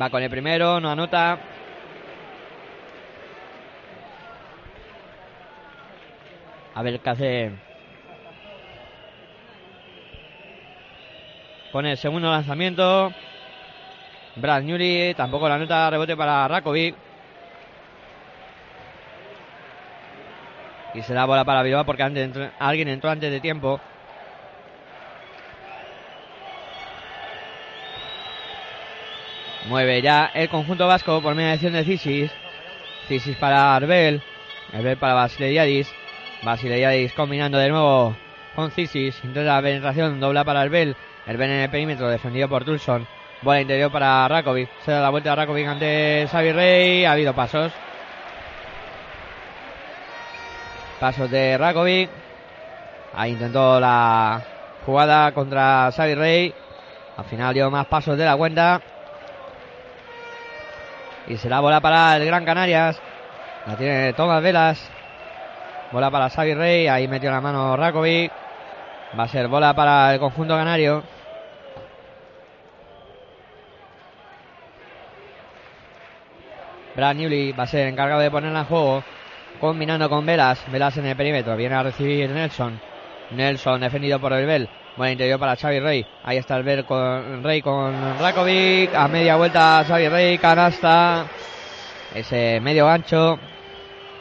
Va 0.00 0.10
con 0.10 0.22
el 0.22 0.30
primero, 0.30 0.80
no 0.80 0.90
anota. 0.90 1.38
A 6.74 6.82
ver 6.82 6.98
qué 6.98 7.10
hace. 7.10 7.52
Pone 11.70 11.92
el 11.92 11.96
segundo 11.96 12.30
lanzamiento. 12.30 13.12
Brad 14.36 14.62
Newry 14.62 15.14
tampoco 15.16 15.48
la 15.48 15.58
nota 15.58 15.90
rebote 15.90 16.16
para 16.16 16.48
Rakovic. 16.48 16.94
Y 20.94 21.02
se 21.02 21.14
da 21.14 21.24
bola 21.24 21.44
para 21.44 21.62
Bilbao 21.62 21.84
porque 21.84 22.02
antes 22.02 22.30
alguien 22.58 22.88
entró 22.88 23.10
antes 23.10 23.30
de 23.30 23.40
tiempo. 23.40 23.80
Mueve 29.66 30.02
ya 30.02 30.30
el 30.34 30.48
conjunto 30.48 30.86
vasco 30.86 31.20
por 31.22 31.34
mediación 31.34 31.72
de 31.72 31.84
Cisis. 31.84 32.30
Cisis 33.08 33.36
para 33.36 33.74
Arbel. 33.74 34.22
Arbel 34.72 34.96
para 34.96 35.14
Basileiadis. 35.14 35.90
Basileiadis 36.42 37.12
combinando 37.14 37.58
de 37.58 37.70
nuevo 37.70 38.14
con 38.54 38.70
Cisis. 38.70 39.16
Intenta 39.24 39.54
la 39.54 39.62
penetración, 39.62 40.20
dobla 40.20 40.44
para 40.44 40.60
Arbel. 40.60 40.94
Arbel 41.26 41.50
en 41.50 41.60
el 41.60 41.70
perímetro, 41.70 42.08
defendido 42.08 42.48
por 42.48 42.64
Tulson. 42.64 43.06
Bola 43.44 43.60
interior 43.60 43.92
para 43.92 44.26
Rakovic. 44.26 44.70
Se 44.86 44.90
da 44.90 45.02
la 45.02 45.10
vuelta 45.10 45.32
a 45.32 45.36
Rakovic 45.36 45.66
ante 45.66 46.26
Xavi 46.32 46.52
Rey. 46.52 47.04
Ha 47.04 47.12
habido 47.12 47.34
pasos. 47.34 47.70
Pasos 50.98 51.30
de 51.30 51.58
Rakovic. 51.58 52.08
Ahí 53.14 53.32
intentó 53.32 53.78
la 53.78 54.40
jugada 54.86 55.32
contra 55.32 55.90
Xavi 55.94 56.14
Rey. 56.14 56.54
Al 57.18 57.24
final 57.26 57.52
dio 57.52 57.70
más 57.70 57.84
pasos 57.84 58.16
de 58.16 58.24
la 58.24 58.34
cuenta. 58.34 58.80
Y 61.26 61.36
será 61.36 61.60
bola 61.60 61.82
para 61.82 62.16
el 62.16 62.24
Gran 62.24 62.46
Canarias. 62.46 62.98
La 63.66 63.76
tiene 63.76 64.14
Tomás 64.14 64.42
Velas. 64.42 64.90
Bola 65.92 66.10
para 66.10 66.30
Xavi 66.30 66.54
Rey. 66.54 66.88
Ahí 66.88 67.06
metió 67.08 67.30
la 67.30 67.42
mano 67.42 67.76
Rakovic. 67.76 68.32
Va 69.18 69.24
a 69.24 69.28
ser 69.28 69.48
bola 69.48 69.74
para 69.74 70.14
el 70.14 70.18
conjunto 70.18 70.56
canario. 70.56 71.13
Brad 76.96 77.16
Newly 77.16 77.52
va 77.52 77.64
a 77.64 77.66
ser 77.66 77.88
encargado 77.88 78.20
de 78.20 78.30
ponerla 78.30 78.60
en 78.60 78.66
juego. 78.66 79.04
Combinando 79.60 80.08
con 80.08 80.26
Velas. 80.26 80.64
Velas 80.70 80.96
en 80.96 81.06
el 81.06 81.16
perímetro. 81.16 81.56
Viene 81.56 81.74
a 81.74 81.82
recibir 81.82 82.28
Nelson. 82.30 82.80
Nelson 83.30 83.80
defendido 83.80 84.20
por 84.20 84.32
el 84.32 84.46
Bell. 84.46 84.68
Buen 84.96 85.12
interior 85.12 85.40
para 85.40 85.56
Xavi 85.56 85.80
Rey. 85.80 86.06
Ahí 86.22 86.36
está 86.36 86.56
el 86.56 86.84
con 86.84 87.42
Rey 87.42 87.62
con 87.62 88.18
Rakovic. 88.20 88.94
A 88.94 89.08
media 89.08 89.36
vuelta 89.36 89.84
Xavi 89.86 90.08
Rey. 90.08 90.38
Canasta. 90.38 91.26
Ese 92.14 92.60
medio 92.60 92.86
gancho. 92.86 93.38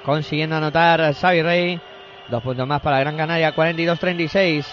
Consiguiendo 0.03 0.55
anotar 0.55 1.13
Xavi 1.13 1.41
Rey. 1.43 1.81
Dos 2.29 2.41
puntos 2.41 2.67
más 2.67 2.81
para 2.81 2.99
Gran 2.99 3.17
Canaria. 3.17 3.53
42-36. 3.53 4.65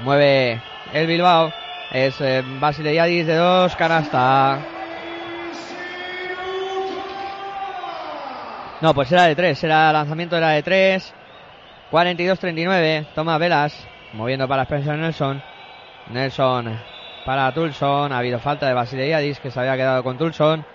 Mueve 0.00 0.60
el 0.92 1.06
Bilbao. 1.06 1.52
Es 1.90 2.20
eh, 2.20 2.42
Basile 2.60 2.94
Yadis 2.94 3.26
de 3.26 3.36
dos. 3.36 3.74
Canasta. 3.76 4.73
No, 8.84 8.92
pues 8.92 9.10
era 9.10 9.22
de 9.22 9.34
tres. 9.34 9.64
Era 9.64 9.90
lanzamiento 9.94 10.36
era 10.36 10.50
de 10.50 10.62
tres. 10.62 11.14
42-39. 11.90 13.06
Toma 13.14 13.38
Velas. 13.38 13.74
Moviendo 14.12 14.46
para 14.46 14.64
Spencer 14.64 14.98
Nelson. 14.98 15.42
Nelson 16.10 16.78
para 17.24 17.50
Tulson. 17.54 18.12
Ha 18.12 18.18
habido 18.18 18.38
falta 18.40 18.68
de 18.68 18.74
Basile 18.74 19.34
que 19.40 19.50
se 19.50 19.58
había 19.58 19.74
quedado 19.76 20.02
con 20.02 20.18
Tulson. 20.18 20.66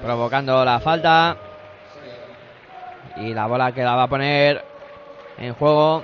Provocando 0.00 0.64
la 0.64 0.80
falta. 0.80 1.36
Y 3.16 3.34
la 3.34 3.46
bola 3.46 3.72
que 3.72 3.82
la 3.82 3.94
va 3.94 4.04
a 4.04 4.08
poner 4.08 4.64
en 5.36 5.52
juego. 5.52 6.02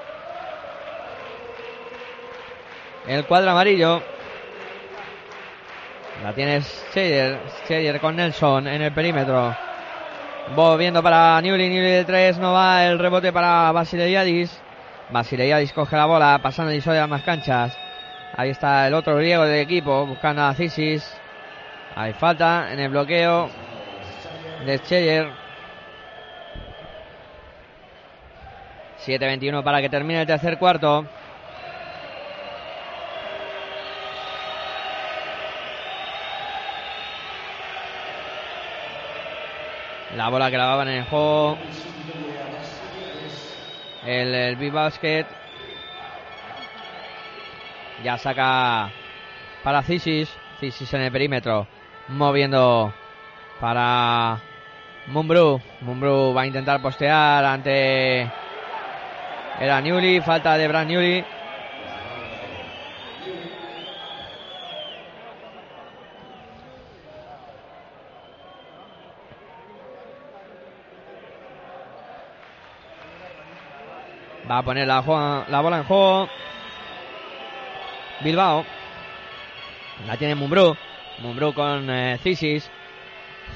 El 3.06 3.24
cuadro 3.24 3.52
amarillo. 3.52 4.02
La 6.22 6.32
tiene 6.32 6.60
Scheyer. 6.60 7.38
Scheyer 7.64 8.00
con 8.00 8.16
Nelson 8.16 8.66
en 8.66 8.82
el 8.82 8.92
perímetro. 8.92 9.54
Volviendo 10.54 11.02
para 11.02 11.40
Newly. 11.40 11.68
Newly 11.68 11.90
de 11.90 12.04
3. 12.04 12.38
No 12.38 12.52
va 12.52 12.86
el 12.86 12.98
rebote 12.98 13.32
para 13.32 13.70
Basileiadis. 13.70 14.60
Basileiadis 15.10 15.72
coge 15.72 15.96
la 15.96 16.06
bola. 16.06 16.40
Pasando 16.42 16.72
y 16.72 16.82
a 16.98 17.06
más 17.06 17.22
canchas. 17.22 17.76
Ahí 18.36 18.50
está 18.50 18.88
el 18.88 18.94
otro 18.94 19.16
griego 19.16 19.44
del 19.44 19.60
equipo. 19.60 20.06
Buscando 20.06 20.42
a 20.42 20.54
Cisis. 20.54 21.08
Hay 21.94 22.12
falta 22.14 22.72
en 22.72 22.80
el 22.80 22.88
bloqueo 22.88 23.48
de 24.66 24.78
Scheyer. 24.78 25.48
7-21 29.06 29.62
para 29.62 29.80
que 29.80 29.88
termine 29.88 30.22
el 30.22 30.26
tercer 30.26 30.58
cuarto. 30.58 31.06
La 40.18 40.30
bola 40.30 40.50
que 40.50 40.58
la 40.58 40.74
van 40.74 40.88
en 40.88 40.94
el 40.94 41.04
juego. 41.04 41.56
El, 44.04 44.34
el 44.34 44.56
Big 44.56 44.72
Basket. 44.72 45.24
Ya 48.02 48.18
saca 48.18 48.90
para 49.62 49.84
Cisis. 49.84 50.28
Cisis 50.58 50.92
en 50.92 51.02
el 51.02 51.12
perímetro. 51.12 51.68
Moviendo 52.08 52.92
para 53.60 54.40
Mumbrú. 55.06 55.60
Mumbrú 55.82 56.34
va 56.36 56.42
a 56.42 56.46
intentar 56.48 56.82
postear 56.82 57.44
ante. 57.44 58.28
Era 59.60 59.80
Newly. 59.80 60.20
Falta 60.20 60.58
de 60.58 60.66
Brand 60.66 60.90
Newly. 60.90 61.24
Va 74.50 74.58
a 74.58 74.62
poner 74.62 74.86
la, 74.86 75.44
la 75.48 75.60
bola 75.60 75.78
en 75.78 75.84
juego. 75.84 76.28
Bilbao. 78.20 78.64
La 80.06 80.16
tiene 80.16 80.34
Mumbrú. 80.34 80.76
Mumbrú 81.18 81.52
con 81.52 81.90
eh, 81.90 82.18
Cisis. 82.22 82.70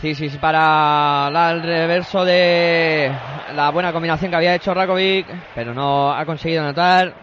Cisis 0.01 0.37
para 0.37 1.31
el 1.51 1.63
reverso 1.63 2.25
de 2.25 3.11
la 3.55 3.71
buena 3.71 3.93
combinación 3.93 4.31
que 4.31 4.37
había 4.37 4.55
hecho 4.55 4.75
Rakovic. 4.75 5.27
Pero 5.55 5.73
no 5.73 6.13
ha 6.13 6.25
conseguido 6.27 6.63
anotar. 6.63 7.15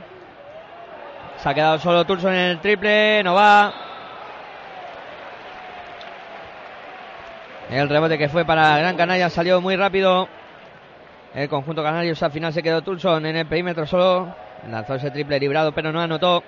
Se 1.38 1.50
ha 1.50 1.54
quedado 1.54 1.80
solo 1.80 2.06
Tulson 2.06 2.34
en 2.34 2.52
el 2.52 2.60
triple. 2.60 3.22
No 3.24 3.36
va. 3.36 3.74
El 7.70 7.88
rebote 7.88 8.18
que 8.18 8.30
fue 8.30 8.46
para 8.46 8.80
Gran 8.80 8.98
Canaria 8.98 9.30
salió 9.30 9.62
muy 9.62 9.76
rápido. 9.76 10.28
El 11.34 11.48
conjunto 11.48 11.84
canario 11.84 12.16
al 12.20 12.32
final 12.32 12.52
se 12.52 12.64
quedó 12.64 12.82
Tulson 12.82 13.26
en 13.26 13.36
el 13.36 13.46
perímetro 13.46 13.86
solo. 13.86 14.34
Lanzó 14.68 14.96
ese 14.96 15.12
triple 15.12 15.40
librado, 15.40 15.72
pero 15.72 15.92
no 15.92 16.02
anotó. 16.02 16.44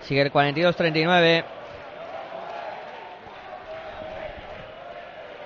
Sigue 0.00 0.22
el 0.22 0.32
42-39. 0.32 1.44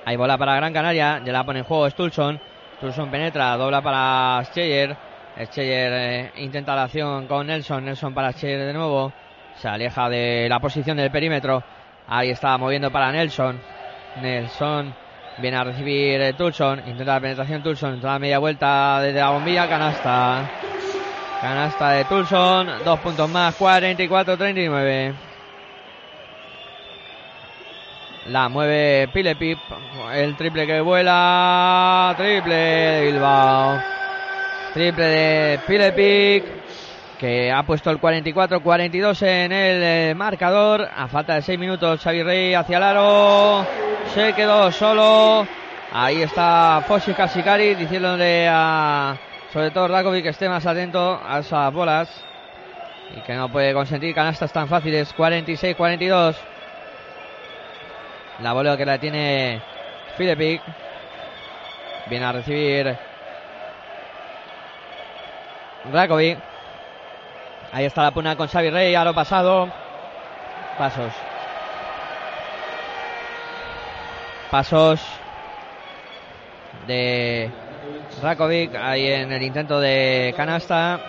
Hay 0.05 0.17
bola 0.17 0.37
para 0.37 0.57
Gran 0.57 0.73
Canaria. 0.73 1.23
Ya 1.25 1.33
la 1.33 1.45
pone 1.45 1.61
en 1.61 1.65
juego 1.65 1.89
Stulson. 1.89 2.41
Stulson 2.77 3.11
penetra, 3.11 3.57
dobla 3.57 3.81
para 3.81 4.45
Scheyer. 4.45 4.97
Scheyer 5.45 5.93
eh, 5.93 6.33
intenta 6.37 6.77
la 6.77 6.85
acción 6.85 7.27
con 7.27 7.47
Nelson. 7.47 7.85
Nelson 7.85 8.13
para 8.13 8.33
Scheyer 8.33 8.67
de 8.67 8.73
nuevo. 8.75 9.13
Se 9.57 9.69
aleja 9.69 10.09
de 10.11 10.49
la 10.51 10.61
posición 10.61 10.99
del 10.99 11.11
perímetro. 11.11 11.63
Ahí 12.09 12.31
está 12.31 12.59
moviendo 12.59 12.91
para 12.91 13.11
Nelson. 13.11 13.59
Nelson 14.21 15.02
viene 15.39 15.57
a 15.57 15.65
recibir 15.65 16.21
eh, 16.21 16.33
Tulson. 16.35 16.81
Intenta 16.81 17.15
la 17.15 17.21
penetración 17.21 17.63
Tulson. 17.63 17.95
Entra 17.95 18.15
a 18.15 18.19
media 18.19 18.39
vuelta 18.39 19.01
desde 19.01 19.21
la 19.21 19.31
bombilla. 19.31 19.69
Canasta. 19.69 20.51
Canasta 21.41 21.91
de 21.91 22.05
Tulson. 22.05 22.69
Dos 22.85 23.01
puntos 23.01 23.29
más. 23.29 23.59
44-39. 23.59 25.15
La 28.27 28.49
mueve 28.49 29.09
Pilepip. 29.13 29.59
El 30.15 30.37
triple 30.37 30.67
que 30.67 30.81
vuela. 30.81 32.15
Triple 32.17 32.55
de 32.55 33.13
Bilbao. 33.13 33.81
Triple 34.75 35.05
de 35.05 35.59
Pilepip. 35.67 36.62
Que 37.23 37.53
ha 37.53 37.63
puesto 37.63 37.89
el 37.93 38.01
44-42 38.01 39.23
en 39.23 39.53
el 39.53 39.81
eh, 39.81 40.13
marcador. 40.17 40.89
A 40.93 41.07
falta 41.07 41.37
de 41.37 41.43
6 41.43 41.57
minutos, 41.57 42.03
Xavi 42.03 42.25
Rey 42.25 42.53
hacia 42.53 42.79
el 42.79 42.83
aro. 42.83 43.65
Se 44.13 44.33
quedó 44.33 44.73
solo. 44.73 45.47
Ahí 45.93 46.21
está 46.23 46.83
Fossi 46.85 47.15
Kasikari 47.15 47.77
diciéndole 47.77 48.49
a, 48.51 49.17
sobre 49.53 49.71
todo 49.71 49.87
Rakovic, 49.87 50.25
que 50.25 50.31
esté 50.31 50.49
más 50.49 50.67
atento 50.67 51.21
a 51.25 51.39
esas 51.39 51.73
bolas. 51.73 52.11
Y 53.17 53.21
que 53.21 53.35
no 53.35 53.49
puede 53.49 53.73
consentir 53.73 54.17
canastas 54.17 54.53
tan 54.53 54.67
fáciles. 54.67 55.15
46-42. 55.17 56.35
La 58.41 58.53
bola 58.53 58.77
que 58.77 58.85
la 58.85 58.99
tiene 58.99 59.63
Filipic. 60.17 60.61
Viene 62.11 62.25
a 62.25 62.33
recibir 62.33 62.97
Rakovic. 65.93 66.52
Ahí 67.73 67.87
está 67.87 68.03
la 68.03 68.11
puna 68.11 68.37
con 68.37 68.49
Xavi 68.49 68.69
Rey, 68.69 68.95
a 68.95 69.03
lo 69.03 69.15
pasado. 69.15 69.67
Pasos. 70.77 71.13
Pasos 74.51 75.01
de 76.87 77.51
Rakovic 78.23 78.75
ahí 78.75 79.07
en 79.07 79.33
el 79.33 79.43
intento 79.43 79.81
de 79.81 80.35
canasta. 80.37 81.01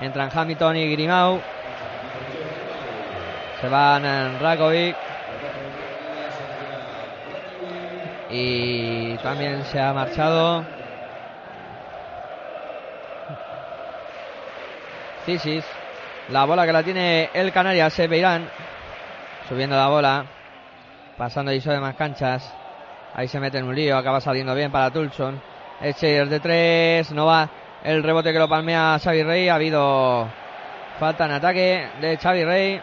Entran 0.00 0.28
Hamilton 0.34 0.76
y 0.76 0.90
Grimau. 0.90 1.40
Se 3.60 3.68
van 3.68 4.04
en 4.04 4.40
Rakovic. 4.40 4.96
Y 8.28 9.16
también 9.18 9.64
se 9.66 9.80
ha 9.80 9.92
marchado. 9.92 10.64
La 16.28 16.44
bola 16.44 16.66
que 16.66 16.72
la 16.72 16.82
tiene 16.82 17.30
el 17.32 17.50
Canarias, 17.50 17.94
se 17.94 18.06
Beirán. 18.06 18.46
Subiendo 19.48 19.74
la 19.74 19.88
bola. 19.88 20.26
Pasando 21.16 21.50
y 21.50 21.60
de 21.60 21.80
más 21.80 21.94
canchas. 21.94 22.52
Ahí 23.14 23.26
se 23.28 23.40
mete 23.40 23.58
en 23.58 23.64
un 23.64 23.74
lío. 23.74 23.96
Acaba 23.96 24.20
saliendo 24.20 24.54
bien 24.54 24.70
para 24.70 24.90
Tulson. 24.90 25.40
Echer 25.80 26.28
de 26.28 26.40
tres. 26.40 27.10
No 27.12 27.24
va. 27.26 27.48
El 27.82 28.02
rebote 28.02 28.32
que 28.32 28.38
lo 28.38 28.48
palmea 28.48 28.98
Xavi 29.02 29.22
Rey. 29.22 29.48
Ha 29.48 29.54
habido 29.54 30.28
falta 30.98 31.24
en 31.24 31.32
ataque 31.32 31.88
de 32.00 32.16
Xavi 32.18 32.44
Rey. 32.44 32.80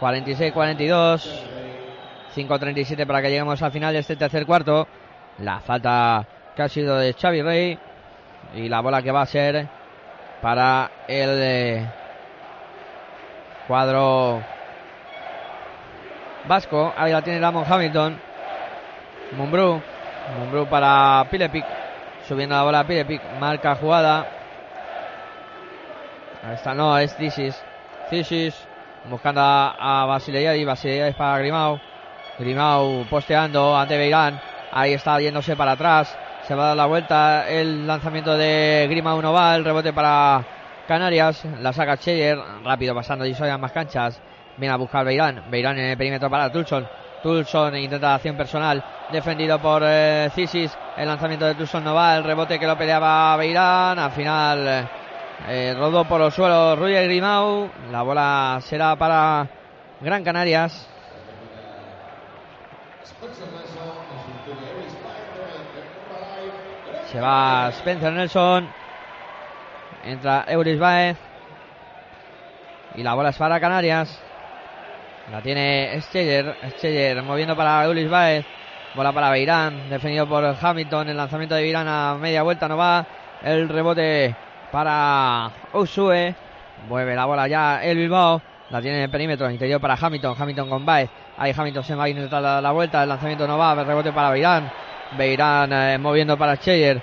46-42. 0.00 1.30
5-37 2.36 3.06
para 3.06 3.22
que 3.22 3.28
lleguemos 3.28 3.60
al 3.62 3.72
final 3.72 3.92
de 3.92 4.00
este 4.00 4.14
tercer 4.14 4.46
cuarto. 4.46 4.86
La 5.38 5.60
falta 5.60 6.26
que 6.54 6.62
ha 6.62 6.68
sido 6.68 6.96
de 6.96 7.12
Xavi 7.12 7.42
Rey. 7.42 7.78
Y 8.54 8.68
la 8.68 8.80
bola 8.80 9.02
que 9.02 9.10
va 9.10 9.22
a 9.22 9.26
ser 9.26 9.66
para 10.40 10.90
el 11.08 11.40
eh, 11.42 11.86
cuadro 13.66 14.42
vasco. 16.46 16.92
Ahí 16.96 17.12
la 17.12 17.22
tiene 17.22 17.40
Lamont 17.40 17.68
Hamilton. 17.68 18.20
Mumbrú. 19.32 19.80
Mumbrú 20.38 20.66
para 20.66 21.26
Pilepic. 21.30 21.64
Subiendo 22.28 22.54
la 22.54 22.62
bola 22.62 22.80
a 22.80 22.84
Pilepic. 22.84 23.22
Marca 23.40 23.74
jugada. 23.74 24.26
Ahí 26.46 26.54
está, 26.54 26.74
no, 26.74 26.96
es 26.98 27.16
Thisis. 27.16 27.60
Thisis. 28.10 28.68
Buscando 29.06 29.40
a, 29.40 30.02
a 30.02 30.06
Basilei. 30.06 30.64
Basilei 30.64 31.12
para 31.12 31.38
Grimau. 31.38 31.80
Grimau 32.38 33.04
posteando 33.10 33.76
ante 33.76 33.96
Beirán. 33.96 34.40
Ahí 34.72 34.92
está 34.92 35.20
yéndose 35.20 35.56
para 35.56 35.72
atrás. 35.72 36.16
Se 36.46 36.54
va 36.54 36.64
a 36.64 36.66
dar 36.68 36.76
la 36.76 36.86
vuelta. 36.86 37.48
El 37.48 37.86
lanzamiento 37.86 38.36
de 38.36 38.86
va. 39.32 39.56
El 39.56 39.64
rebote 39.64 39.94
para 39.94 40.44
Canarias. 40.86 41.42
La 41.60 41.72
saca 41.72 41.96
Cheyer. 41.96 42.38
Rápido 42.62 42.94
pasando 42.94 43.24
y 43.24 43.34
a 43.34 43.58
más 43.58 43.72
canchas. 43.72 44.20
Viene 44.58 44.74
a 44.74 44.76
buscar 44.76 45.06
Beirán. 45.06 45.44
Beirán 45.50 45.78
en 45.78 45.86
el 45.86 45.96
perímetro 45.96 46.28
para 46.28 46.52
Tulson. 46.52 46.86
Tulson 47.22 47.76
intenta 47.76 48.14
acción 48.14 48.36
personal. 48.36 48.84
Defendido 49.10 49.58
por 49.58 49.82
eh, 49.86 50.28
Cisis. 50.34 50.76
El 50.98 51.08
lanzamiento 51.08 51.46
de 51.46 51.54
Tulson 51.54 51.82
no 51.82 51.94
va. 51.94 52.16
El 52.18 52.24
rebote 52.24 52.58
que 52.58 52.66
lo 52.66 52.76
peleaba 52.76 53.36
Beirán. 53.38 53.98
Al 53.98 54.10
final 54.10 54.88
eh, 55.48 55.74
rodó 55.78 56.04
por 56.04 56.20
los 56.20 56.34
suelos 56.34 56.78
Ruyer 56.78 57.04
Grimau. 57.04 57.70
La 57.90 58.02
bola 58.02 58.58
será 58.60 58.96
para 58.96 59.48
Gran 60.02 60.22
Canarias. 60.22 60.93
Se 67.14 67.20
va 67.20 67.68
Spencer 67.68 68.12
Nelson. 68.12 68.68
Entra 70.04 70.46
Euris 70.48 70.80
Baez. 70.80 71.16
Y 72.96 73.04
la 73.04 73.14
bola 73.14 73.28
es 73.28 73.36
para 73.36 73.60
Canarias. 73.60 74.20
La 75.30 75.40
tiene 75.40 75.96
Scheller. 76.00 76.56
Scheller 76.70 77.22
moviendo 77.22 77.54
para 77.54 77.84
Eulis 77.84 78.10
Baez. 78.10 78.44
Bola 78.96 79.12
para 79.12 79.30
Beirán. 79.30 79.88
Defendido 79.88 80.28
por 80.28 80.44
Hamilton. 80.60 81.10
El 81.10 81.16
lanzamiento 81.16 81.54
de 81.54 81.62
Beirán 81.62 81.86
a 81.86 82.16
media 82.20 82.42
vuelta 82.42 82.66
no 82.66 82.76
va. 82.76 83.06
El 83.44 83.68
rebote 83.68 84.34
para 84.72 85.52
Usue. 85.72 86.34
Mueve 86.88 87.14
la 87.14 87.26
bola 87.26 87.46
ya 87.46 87.80
el 87.84 87.96
Bilbao. 87.96 88.42
La 88.70 88.80
tiene 88.80 88.96
en 88.96 89.04
el 89.04 89.10
perímetro 89.10 89.48
interior 89.48 89.80
para 89.80 89.94
Hamilton. 89.94 90.34
Hamilton 90.36 90.68
con 90.68 90.84
Baez. 90.84 91.10
Ahí 91.38 91.54
Hamilton 91.56 91.84
se 91.84 91.94
va 91.94 92.04
a 92.04 92.08
intentar 92.08 92.42
la, 92.42 92.60
la 92.60 92.72
vuelta. 92.72 93.04
El 93.04 93.08
lanzamiento 93.08 93.46
no 93.46 93.56
va. 93.56 93.74
El 93.74 93.86
rebote 93.86 94.10
para 94.10 94.30
Beirán. 94.30 94.68
Beirán 95.12 95.72
eh, 95.72 95.98
moviendo 95.98 96.36
para 96.36 96.56
Scheller. 96.56 97.00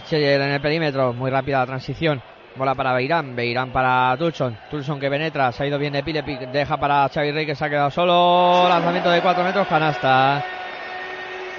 Scheller 0.00 0.40
en 0.40 0.50
el 0.50 0.60
perímetro. 0.60 1.12
Muy 1.12 1.30
rápida 1.30 1.60
la 1.60 1.66
transición. 1.66 2.20
Bola 2.56 2.74
para 2.76 2.92
Beirán, 2.92 3.34
Beirán 3.34 3.70
para 3.72 4.16
Tulson. 4.16 4.56
Tulson 4.70 5.00
que 5.00 5.10
penetra, 5.10 5.50
se 5.50 5.64
ha 5.64 5.66
ido 5.66 5.76
bien 5.76 5.92
de 5.92 6.04
Pile, 6.04 6.22
Pi- 6.22 6.38
deja 6.52 6.76
para 6.76 7.08
Xavi 7.08 7.32
Rey 7.32 7.46
que 7.46 7.56
se 7.56 7.64
ha 7.64 7.68
quedado 7.68 7.90
solo. 7.90 8.68
Lanzamiento 8.68 9.10
de 9.10 9.20
4 9.20 9.42
metros, 9.42 9.66
canasta. 9.66 10.44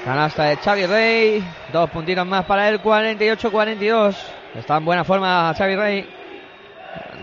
Canasta 0.06 0.44
de 0.46 0.56
Xavi 0.58 0.86
Rey. 0.86 1.44
Dos 1.74 1.90
puntitos 1.90 2.26
más 2.26 2.46
para 2.46 2.70
él, 2.70 2.82
48-42. 2.82 4.16
Está 4.56 4.78
en 4.78 4.86
buena 4.86 5.04
forma 5.04 5.54
Xavi 5.58 5.76
Rey. 5.76 6.10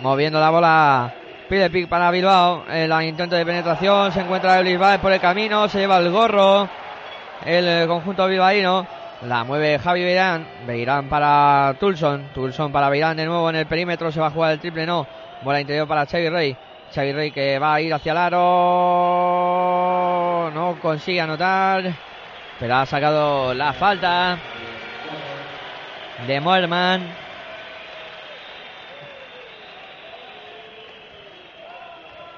Moviendo 0.02 0.38
la 0.38 0.50
bola. 0.50 1.14
Pide 1.48 1.70
pick 1.70 1.88
para 1.88 2.10
Bilbao. 2.10 2.64
El 2.68 2.92
intento 3.04 3.36
de 3.36 3.46
penetración. 3.46 4.12
Se 4.12 4.20
encuentra 4.20 4.58
Eulis 4.58 4.78
por 5.00 5.12
el 5.12 5.20
camino. 5.20 5.66
Se 5.68 5.78
lleva 5.78 5.96
el 5.98 6.10
gorro. 6.10 6.68
El 7.44 7.66
eh, 7.68 7.86
conjunto 7.86 8.26
bilbaíno. 8.26 8.86
La 9.22 9.44
mueve 9.44 9.78
Javi 9.78 10.02
Beirán. 10.02 10.46
Beirán 10.66 11.08
para 11.08 11.74
Tulson. 11.78 12.30
Tulson 12.34 12.72
para 12.72 12.88
Beirán 12.88 13.16
de 13.16 13.26
nuevo 13.26 13.48
en 13.50 13.56
el 13.56 13.66
perímetro. 13.66 14.10
Se 14.12 14.20
va 14.20 14.28
a 14.28 14.30
jugar 14.30 14.52
el 14.52 14.60
triple. 14.60 14.86
No. 14.86 15.06
Bola 15.42 15.60
interior 15.60 15.88
para 15.88 16.06
Xavi 16.06 16.28
Rey. 16.28 16.56
Xavi 16.94 17.12
Rey 17.12 17.30
que 17.30 17.58
va 17.58 17.74
a 17.74 17.80
ir 17.80 17.92
hacia 17.92 18.12
el 18.12 18.18
aro. 18.18 18.40
No 20.54 20.78
consigue 20.80 21.20
anotar. 21.20 21.92
Pero 22.60 22.74
ha 22.76 22.86
sacado 22.86 23.54
la 23.54 23.72
falta 23.72 24.38
de 26.26 26.40
Moerman. 26.40 27.22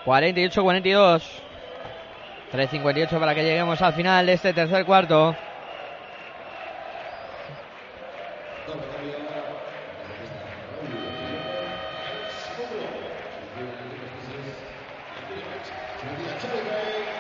...48-42... 0.05 1.44
...3.58 2.55 3.19
para 3.19 3.35
que 3.35 3.43
lleguemos 3.43 3.83
al 3.83 3.95
final 3.95 4.27
de 4.27 4.35
este 4.35 4.53
tercer 4.53 4.85
cuarto... 4.85 5.35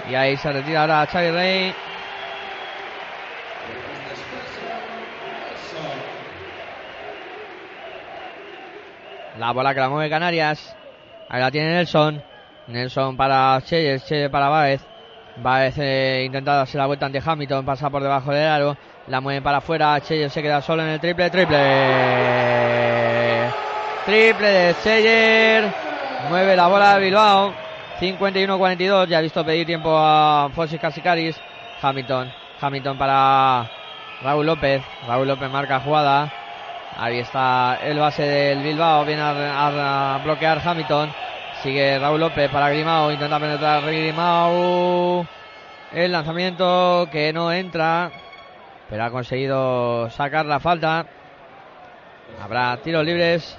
Y 0.08 0.14
ahí 0.14 0.36
se 0.36 0.52
retira 0.52 0.82
ahora 0.82 1.06
Xavi 1.06 1.30
Rey. 1.30 1.74
La 9.38 9.50
bola 9.50 9.74
que 9.74 9.80
la 9.80 9.88
mueve 9.88 10.10
Canarias. 10.10 10.76
Ahí 11.28 11.40
la 11.40 11.50
tiene 11.50 11.72
Nelson. 11.72 12.22
Nelson 12.68 13.16
para 13.16 13.60
Cheyes, 13.62 14.04
Cheyes 14.06 14.30
para 14.30 14.48
Baez. 14.48 14.93
Baez 15.36 15.74
eh, 15.78 16.22
intenta 16.26 16.54
darse 16.54 16.78
la 16.78 16.86
vuelta 16.86 17.06
ante 17.06 17.20
Hamilton, 17.24 17.64
pasa 17.64 17.90
por 17.90 18.02
debajo 18.02 18.30
del 18.32 18.46
aro. 18.46 18.76
La 19.08 19.20
mueve 19.20 19.42
para 19.42 19.58
afuera. 19.58 20.00
Cheyes 20.00 20.32
se 20.32 20.42
queda 20.42 20.62
solo 20.62 20.82
en 20.82 20.90
el 20.90 21.00
triple, 21.00 21.28
triple. 21.30 21.56
Triple 24.06 24.48
de 24.48 24.74
Cheyer. 24.82 25.64
Mueve 26.28 26.56
la 26.56 26.68
bola 26.68 26.94
de 26.94 27.04
Bilbao. 27.04 27.52
51-42. 28.00 29.08
Ya 29.08 29.18
ha 29.18 29.20
visto 29.20 29.44
pedir 29.44 29.66
tiempo 29.66 29.90
a 29.94 30.48
Fosis 30.54 30.80
Casicaris. 30.80 31.36
Hamilton. 31.82 32.32
Hamilton 32.60 32.96
para 32.96 33.68
Raúl 34.22 34.46
López. 34.46 34.82
Raúl 35.06 35.28
López 35.28 35.50
marca 35.50 35.80
jugada. 35.80 36.32
Ahí 36.96 37.18
está 37.18 37.78
el 37.82 37.98
base 37.98 38.22
del 38.22 38.62
Bilbao. 38.62 39.04
Viene 39.04 39.22
a 39.22 40.20
bloquear 40.24 40.62
Hamilton. 40.64 41.23
Sigue 41.64 41.98
Raúl 41.98 42.20
López 42.20 42.50
para 42.50 42.68
Grimao. 42.68 43.10
Intenta 43.10 43.40
penetrar 43.40 43.82
Grimao. 43.86 45.26
El 45.92 46.12
lanzamiento 46.12 47.08
que 47.10 47.32
no 47.32 47.50
entra. 47.50 48.12
Pero 48.90 49.02
ha 49.02 49.10
conseguido 49.10 50.10
sacar 50.10 50.44
la 50.44 50.60
falta. 50.60 51.06
Habrá 52.38 52.76
tiros 52.82 53.02
libres 53.02 53.56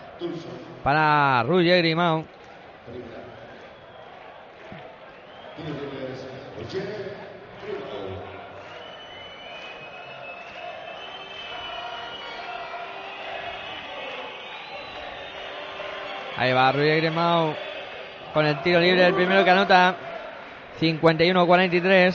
para 0.83 1.41
Ruger 1.41 1.79
Grimao. 1.79 2.25
Ahí 16.37 16.53
va 16.53 16.71
Ruiz 16.71 16.97
Grimau 16.97 17.64
con 18.35 18.45
el 18.45 18.61
tiro 18.61 18.81
libre, 18.81 19.05
el 19.05 19.13
primero 19.13 19.45
que 19.45 19.49
anota. 19.49 19.95
51-43. 20.81 22.13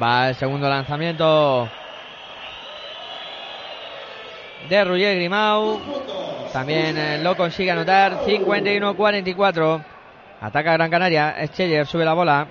Va 0.00 0.28
el 0.28 0.36
segundo 0.36 0.68
lanzamiento 0.68 1.68
de 4.68 4.84
Ruyer 4.84 5.16
Grimau. 5.16 5.80
También 6.52 7.24
lo 7.24 7.36
consigue 7.36 7.72
anotar. 7.72 8.20
51-44. 8.20 9.84
Ataca 10.40 10.74
Gran 10.74 10.90
Canaria. 10.92 11.44
Scheller 11.48 11.88
sube 11.88 12.04
la 12.04 12.14
bola. 12.14 12.46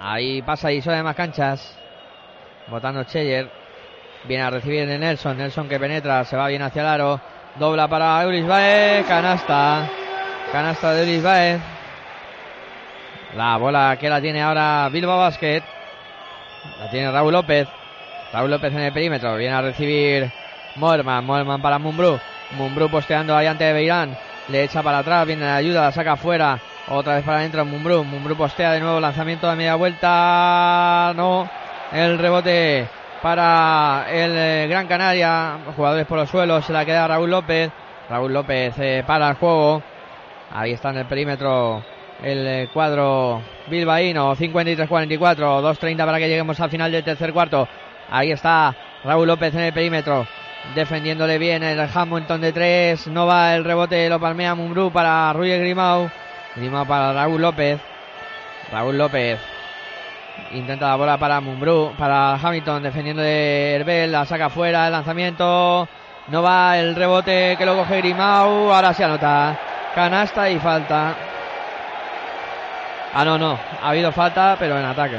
Ahí 0.00 0.40
pasa 0.40 0.72
y 0.72 0.80
de 0.80 1.02
más 1.02 1.14
canchas. 1.14 1.78
Votando 2.68 3.04
Cheyer. 3.04 3.63
Viene 4.26 4.42
a 4.42 4.50
recibir 4.50 4.86
de 4.86 4.98
Nelson. 4.98 5.36
Nelson 5.36 5.68
que 5.68 5.78
penetra. 5.78 6.24
Se 6.24 6.36
va 6.36 6.48
bien 6.48 6.62
hacia 6.62 6.82
el 6.82 6.88
aro. 6.88 7.20
Dobla 7.56 7.88
para 7.88 8.22
Eulis 8.22 8.46
Baez. 8.46 9.06
Canasta. 9.06 9.88
Canasta 10.50 10.92
de 10.92 11.00
Eulis 11.02 11.22
Baez. 11.22 11.60
La 13.36 13.56
bola 13.58 13.96
que 14.00 14.08
la 14.08 14.20
tiene 14.20 14.42
ahora 14.42 14.88
Bilbao 14.90 15.18
Basket. 15.18 15.62
La 16.80 16.90
tiene 16.90 17.10
Raúl 17.10 17.32
López. 17.32 17.68
Raúl 18.32 18.50
López 18.50 18.72
en 18.72 18.80
el 18.80 18.92
perímetro. 18.92 19.36
Viene 19.36 19.54
a 19.54 19.60
recibir 19.60 20.32
Moerman. 20.76 21.24
Moerman 21.24 21.60
para 21.60 21.78
Mumbrú. 21.78 22.18
Mumbrú 22.52 22.88
posteando 22.88 23.36
ahí 23.36 23.46
ante 23.46 23.72
Beirán. 23.74 24.16
Le 24.48 24.64
echa 24.64 24.82
para 24.82 24.98
atrás. 24.98 25.26
Viene 25.26 25.44
la 25.44 25.56
ayuda. 25.56 25.82
La 25.82 25.92
saca 25.92 26.16
fuera. 26.16 26.58
Otra 26.88 27.16
vez 27.16 27.24
para 27.24 27.38
adentro 27.38 27.62
Mumbrú. 27.66 28.04
Mumbrú 28.04 28.36
postea 28.36 28.72
de 28.72 28.80
nuevo. 28.80 29.00
Lanzamiento 29.00 29.50
de 29.50 29.56
media 29.56 29.74
vuelta. 29.74 31.12
No. 31.14 31.46
El 31.92 32.18
rebote 32.18 32.88
para 33.24 34.04
el 34.10 34.36
eh, 34.36 34.66
Gran 34.68 34.86
Canaria. 34.86 35.56
Jugadores 35.74 36.06
por 36.06 36.18
los 36.18 36.28
suelos. 36.28 36.62
Se 36.66 36.74
la 36.74 36.84
queda 36.84 37.08
Raúl 37.08 37.30
López. 37.30 37.70
Raúl 38.10 38.34
López 38.34 38.74
eh, 38.78 39.02
para 39.06 39.30
el 39.30 39.36
juego. 39.36 39.82
Ahí 40.52 40.72
está 40.72 40.90
en 40.90 40.98
el 40.98 41.06
perímetro 41.06 41.82
el 42.22 42.46
eh, 42.46 42.68
cuadro 42.70 43.40
bilbaíno. 43.68 44.36
53-44. 44.36 45.36
2.30 45.38 45.96
para 46.04 46.18
que 46.18 46.28
lleguemos 46.28 46.60
al 46.60 46.68
final 46.68 46.92
del 46.92 47.02
tercer 47.02 47.32
cuarto. 47.32 47.66
Ahí 48.10 48.30
está 48.30 48.76
Raúl 49.04 49.26
López 49.26 49.54
en 49.54 49.60
el 49.60 49.72
perímetro. 49.72 50.26
Defendiéndole 50.74 51.38
bien 51.38 51.62
el 51.62 51.80
Hamilton 51.80 52.42
de 52.42 52.52
tres. 52.52 53.06
No 53.06 53.26
va 53.26 53.56
el 53.56 53.64
rebote. 53.64 54.06
Lo 54.10 54.20
palmea 54.20 54.54
Mumbrú 54.54 54.92
para 54.92 55.32
Ruiz 55.32 55.58
Grimau. 55.58 56.10
Grimau 56.56 56.86
para 56.86 57.14
Raúl 57.14 57.40
López. 57.40 57.80
Raúl 58.70 58.98
López 58.98 59.53
Intenta 60.54 60.86
la 60.86 60.94
bola 60.94 61.18
para 61.18 61.40
Mumbrú, 61.40 61.92
para 61.98 62.34
Hamilton 62.34 62.84
defendiendo 62.84 63.20
de 63.22 63.74
Herbel, 63.74 64.12
la 64.12 64.24
saca 64.24 64.48
fuera, 64.48 64.86
el 64.86 64.92
lanzamiento, 64.92 65.88
no 66.28 66.42
va 66.44 66.78
el 66.78 66.94
rebote 66.94 67.56
que 67.58 67.66
lo 67.66 67.74
coge 67.74 67.98
Grimau, 67.98 68.72
ahora 68.72 68.94
se 68.94 69.02
anota, 69.02 69.58
canasta 69.96 70.48
y 70.48 70.60
falta. 70.60 71.12
Ah, 73.12 73.24
no, 73.24 73.36
no, 73.36 73.58
ha 73.82 73.88
habido 73.88 74.12
falta, 74.12 74.54
pero 74.56 74.78
en 74.78 74.84
ataque. 74.84 75.18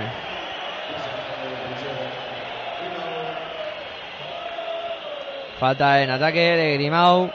Falta 5.59 6.01
en 6.01 6.11
ataque 6.11 6.39
de 6.39 6.73
Grimau, 6.75 7.29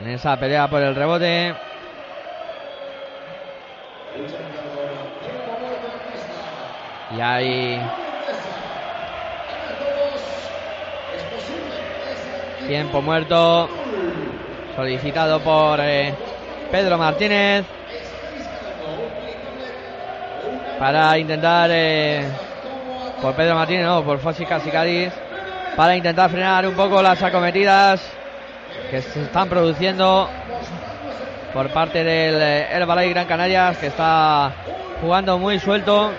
en 0.00 0.08
esa 0.08 0.36
pelea 0.36 0.66
por 0.66 0.82
el 0.82 0.96
rebote. 0.96 1.54
Y 7.10 7.20
hay 7.20 7.80
tiempo 12.66 13.02
muerto 13.02 13.68
solicitado 14.74 15.40
por 15.40 15.80
eh, 15.80 16.14
Pedro 16.70 16.96
Martínez 16.98 17.64
para 20.78 21.16
intentar 21.18 21.70
eh, 21.72 22.26
por 23.20 23.34
Pedro 23.34 23.54
Martínez 23.54 23.84
no 23.84 24.02
por 24.02 24.18
Fossi 24.18 24.46
Casicaris 24.46 25.12
para 25.76 25.96
intentar 25.96 26.30
frenar 26.30 26.66
un 26.66 26.74
poco 26.74 27.02
las 27.02 27.22
acometidas 27.22 28.02
que 28.90 29.02
se 29.02 29.22
están 29.22 29.48
produciendo 29.48 30.28
por 31.52 31.68
parte 31.68 32.02
del 32.02 32.40
eh, 32.40 32.66
Herbalife 32.72 33.10
Gran 33.10 33.26
Canarias 33.26 33.76
que 33.78 33.88
está 33.88 34.52
jugando 35.00 35.38
muy 35.38 35.58
suelto 35.60 36.10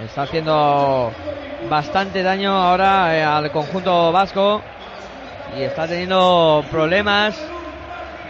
Está 0.00 0.22
haciendo 0.22 1.12
bastante 1.68 2.22
daño 2.22 2.50
ahora 2.56 3.16
eh, 3.16 3.22
al 3.22 3.50
conjunto 3.50 4.10
vasco 4.10 4.62
y 5.56 5.62
está 5.62 5.86
teniendo 5.86 6.64
problemas 6.70 7.36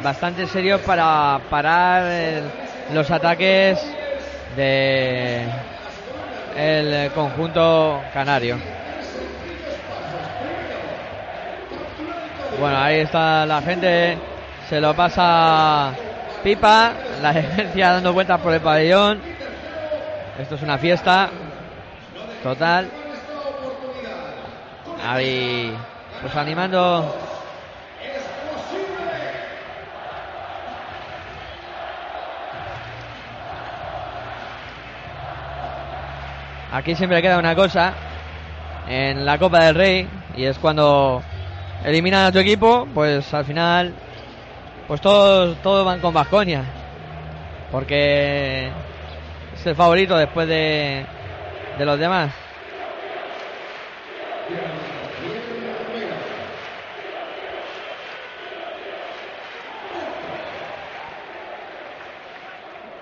bastante 0.03 0.47
serios 0.47 0.81
para 0.83 1.41
parar 1.49 2.05
el- 2.05 2.51
los 2.95 3.11
ataques 3.11 3.81
de 4.57 5.47
el 6.57 7.11
conjunto 7.13 8.03
canario. 8.13 8.59
Bueno, 12.61 12.77
ahí 12.79 12.97
está 13.01 13.47
la 13.47 13.63
gente, 13.63 14.19
se 14.69 14.81
lo 14.81 14.95
pasa 14.95 15.95
pipa, 16.43 16.93
la 17.23 17.33
gerencia 17.33 17.93
dando 17.93 18.13
vueltas 18.13 18.41
por 18.41 18.53
el 18.53 18.61
pabellón. 18.61 19.21
Esto 20.39 20.55
es 20.57 20.63
una 20.63 20.77
fiesta 20.79 21.31
total. 22.43 22.91
Ahí, 25.05 25.77
pues 26.21 26.37
animando 26.37 27.13
Aquí 36.73 36.95
siempre 36.95 37.21
queda 37.21 37.39
una 37.39 37.55
cosa 37.55 37.93
en 38.89 39.27
la 39.27 39.39
Copa 39.39 39.63
del 39.67 39.75
Rey 39.75 40.09
y 40.35 40.45
es 40.45 40.59
cuando 40.59 41.23
eliminan 41.85 42.25
a 42.25 42.33
tu 42.33 42.39
equipo, 42.39 42.89
pues 42.95 43.35
al 43.35 43.45
final 43.45 43.93
pues 44.89 45.03
todos 45.03 45.59
todos 45.59 45.85
van 45.85 46.01
con 46.01 46.15
Vasconia. 46.15 46.65
Porque 47.71 48.71
es 49.55 49.67
el 49.67 49.77
favorito 49.77 50.17
después 50.17 50.49
de, 50.49 51.05
de 51.79 51.85
los 51.85 51.99
demás. 51.99 52.33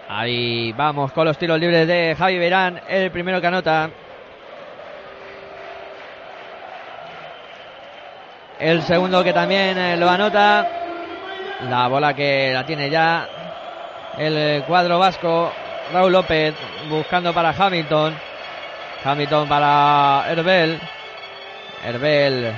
Ahí 0.08 0.72
vamos 0.72 1.12
con 1.12 1.24
los 1.24 1.38
tiros 1.38 1.58
libres 1.58 1.86
de 1.86 2.14
Javi 2.18 2.38
Verán, 2.38 2.80
el 2.88 3.10
primero 3.10 3.40
que 3.40 3.46
anota. 3.46 3.90
El 8.58 8.82
segundo 8.82 9.24
que 9.24 9.32
también 9.32 9.78
eh, 9.78 9.96
lo 9.96 10.10
anota. 10.10 10.68
La 11.70 11.88
bola 11.88 12.12
que 12.12 12.50
la 12.52 12.66
tiene 12.66 12.90
ya 12.90 13.26
el 14.18 14.62
cuadro 14.64 14.98
vasco. 14.98 15.52
Raúl 15.92 16.12
López 16.12 16.54
buscando 16.88 17.32
para 17.32 17.50
Hamilton. 17.50 18.29
Hamilton 19.04 19.48
para 19.48 20.24
Herbel. 20.28 20.80
Herbel 21.84 22.54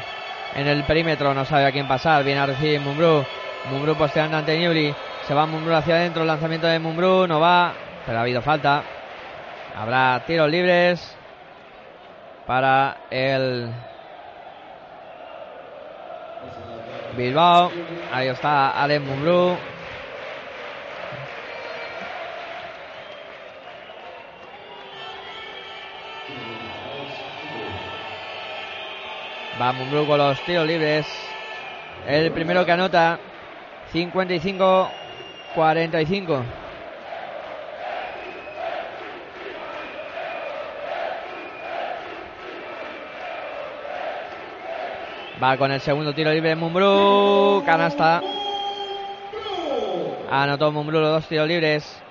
en 0.54 0.68
el 0.68 0.84
perímetro, 0.84 1.32
no 1.32 1.44
sabe 1.44 1.66
a 1.66 1.72
quién 1.72 1.88
pasar. 1.88 2.24
Viene 2.24 2.40
a 2.40 2.46
recibir 2.46 2.80
Mumbrú. 2.80 3.24
Mumbrú 3.70 3.94
posteando 3.96 4.36
ante 4.36 4.58
Newly. 4.58 4.94
Se 5.26 5.34
va 5.34 5.46
Mumbrú 5.46 5.74
hacia 5.74 5.94
adentro. 5.94 6.24
Lanzamiento 6.24 6.66
de 6.66 6.78
Mumbrú 6.78 7.26
no 7.26 7.40
va, 7.40 7.72
pero 8.04 8.18
ha 8.18 8.22
habido 8.22 8.42
falta. 8.42 8.82
Habrá 9.76 10.22
tiros 10.26 10.50
libres 10.50 11.16
para 12.46 12.96
el 13.10 13.70
Bilbao. 17.16 17.70
Ahí 18.12 18.28
está 18.28 18.70
Alex 18.82 19.02
Mumbrú. 19.02 19.56
Va 29.60 29.72
Mumbrú 29.72 30.06
con 30.06 30.16
los 30.18 30.40
tiros 30.44 30.64
libres. 30.66 31.06
El 32.06 32.30
primero 32.32 32.64
que 32.64 32.72
anota. 32.72 33.18
55-45. 33.92 36.42
Va 45.42 45.58
con 45.58 45.72
el 45.72 45.80
segundo 45.80 46.14
tiro 46.14 46.32
libre 46.32 46.56
Mumbrú. 46.56 47.62
Canasta. 47.66 48.22
Anotó 50.30 50.72
Mumbrú 50.72 51.00
los 51.00 51.10
dos 51.10 51.28
tiros 51.28 51.46
libres. 51.46 52.02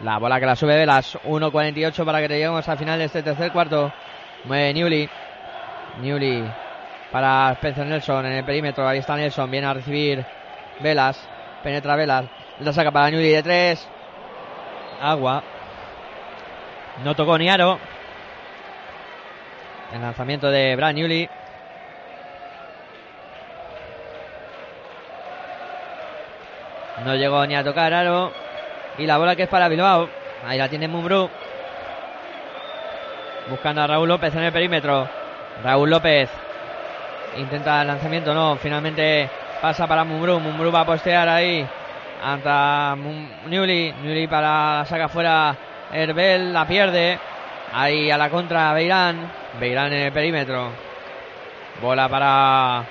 La 0.00 0.18
bola 0.18 0.40
que 0.40 0.46
la 0.46 0.56
sube 0.56 0.76
Velas. 0.76 1.16
1.48 1.24 2.04
para 2.04 2.20
que 2.20 2.26
lleguemos 2.28 2.68
al 2.68 2.78
final 2.78 2.98
de 2.98 3.04
este 3.04 3.22
tercer 3.22 3.52
cuarto. 3.52 3.92
Mueve 4.44 4.74
Newly. 4.74 5.08
Newly 6.00 6.44
para 7.10 7.52
Spencer 7.52 7.86
Nelson 7.86 8.26
en 8.26 8.32
el 8.32 8.44
perímetro. 8.44 8.86
Ahí 8.86 8.98
está 8.98 9.16
Nelson. 9.16 9.50
Viene 9.50 9.66
a 9.66 9.74
recibir 9.74 10.24
Velas. 10.80 11.20
Penetra 11.62 11.96
Velas. 11.96 12.26
La 12.60 12.72
saca 12.72 12.90
para 12.90 13.10
Newly 13.10 13.30
de 13.30 13.42
tres. 13.42 13.88
Agua. 15.00 15.42
No 17.04 17.14
tocó 17.14 17.38
ni 17.38 17.48
aro. 17.48 17.78
El 19.92 20.02
lanzamiento 20.02 20.50
de 20.50 20.76
Brad 20.76 20.92
Newly. 20.94 21.28
No 27.04 27.14
llegó 27.14 27.46
ni 27.46 27.54
a 27.54 27.64
tocar 27.64 27.94
aro. 27.94 28.32
Y 28.98 29.06
la 29.06 29.18
bola 29.18 29.36
que 29.36 29.44
es 29.44 29.48
para 29.48 29.68
Bilbao. 29.68 30.08
Ahí 30.46 30.58
la 30.58 30.68
tiene 30.68 30.88
Mumbrú. 30.88 31.30
Buscando 33.48 33.82
a 33.82 33.86
Raúl 33.86 34.08
López 34.08 34.34
en 34.34 34.42
el 34.42 34.52
perímetro. 34.52 35.08
Raúl 35.62 35.88
López. 35.88 36.28
Intenta 37.38 37.82
el 37.82 37.88
lanzamiento, 37.88 38.34
no. 38.34 38.56
Finalmente 38.56 39.30
pasa 39.62 39.86
para 39.86 40.04
Mumbrú. 40.04 40.40
Mumbrú 40.40 40.72
va 40.72 40.80
a 40.80 40.86
postear 40.86 41.28
ahí. 41.28 41.64
Anta 42.22 42.96
Newly. 43.46 43.94
Newly 44.02 44.26
para 44.26 44.78
la 44.78 44.84
saca 44.84 45.08
fuera. 45.08 45.56
Herbel 45.92 46.52
la 46.52 46.66
pierde. 46.66 47.18
Ahí 47.72 48.10
a 48.10 48.18
la 48.18 48.28
contra 48.28 48.72
Beirán. 48.72 49.30
Beirán 49.60 49.92
en 49.92 50.02
el 50.02 50.12
perímetro. 50.12 50.70
Bola 51.80 52.08
para 52.08 52.84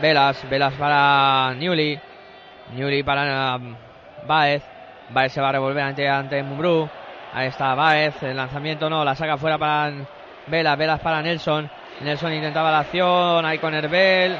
Velas. 0.00 0.48
Velas 0.48 0.72
para 0.74 1.52
Newly. 1.54 2.00
Newly 2.74 3.02
para 3.02 3.56
um, 3.56 3.76
Baez. 4.26 4.62
Baez 5.10 5.32
se 5.32 5.42
va 5.42 5.50
a 5.50 5.52
revolver 5.52 5.82
ante, 5.84 6.08
ante 6.08 6.42
Mumbrú. 6.42 6.88
Ahí 7.34 7.48
está 7.48 7.74
Baez. 7.74 8.22
El 8.22 8.36
lanzamiento 8.36 8.88
no. 8.88 9.04
La 9.04 9.14
saca 9.14 9.36
fuera 9.36 9.58
para 9.58 9.92
Velas. 10.46 10.78
Velas 10.78 11.00
para 11.00 11.20
Nelson. 11.20 11.70
Nelson 12.00 12.32
intentaba 12.32 12.70
la 12.70 12.80
acción. 12.80 13.44
Ahí 13.44 13.58
con 13.58 13.74
Herbel. 13.74 14.38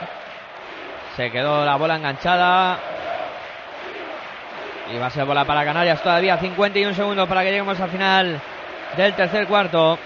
Se 1.16 1.31
quedó 1.31 1.65
la 1.65 1.77
bola 1.77 1.97
enganchada. 1.97 2.79
Y 4.93 4.99
va 4.99 5.07
a 5.07 5.11
ser 5.11 5.24
bola 5.24 5.45
para 5.45 5.65
Canarias 5.65 6.03
todavía. 6.03 6.37
51 6.39 6.95
segundos 6.95 7.29
para 7.29 7.43
que 7.43 7.51
lleguemos 7.51 7.79
al 7.81 7.91
final 7.91 8.41
del 8.97 9.15
tercer 9.15 9.47
cuarto. 9.47 9.99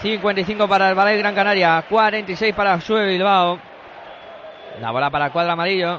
55 0.00 0.68
para 0.68 0.88
el 0.88 0.94
Ballet 0.94 1.18
Gran 1.18 1.34
Canaria. 1.34 1.84
46 1.88 2.54
para 2.54 2.80
Sue 2.80 3.06
Bilbao. 3.06 3.58
La 4.80 4.90
bola 4.90 5.10
para 5.10 5.26
el 5.26 5.32
cuadro 5.32 5.52
amarillo. 5.52 5.98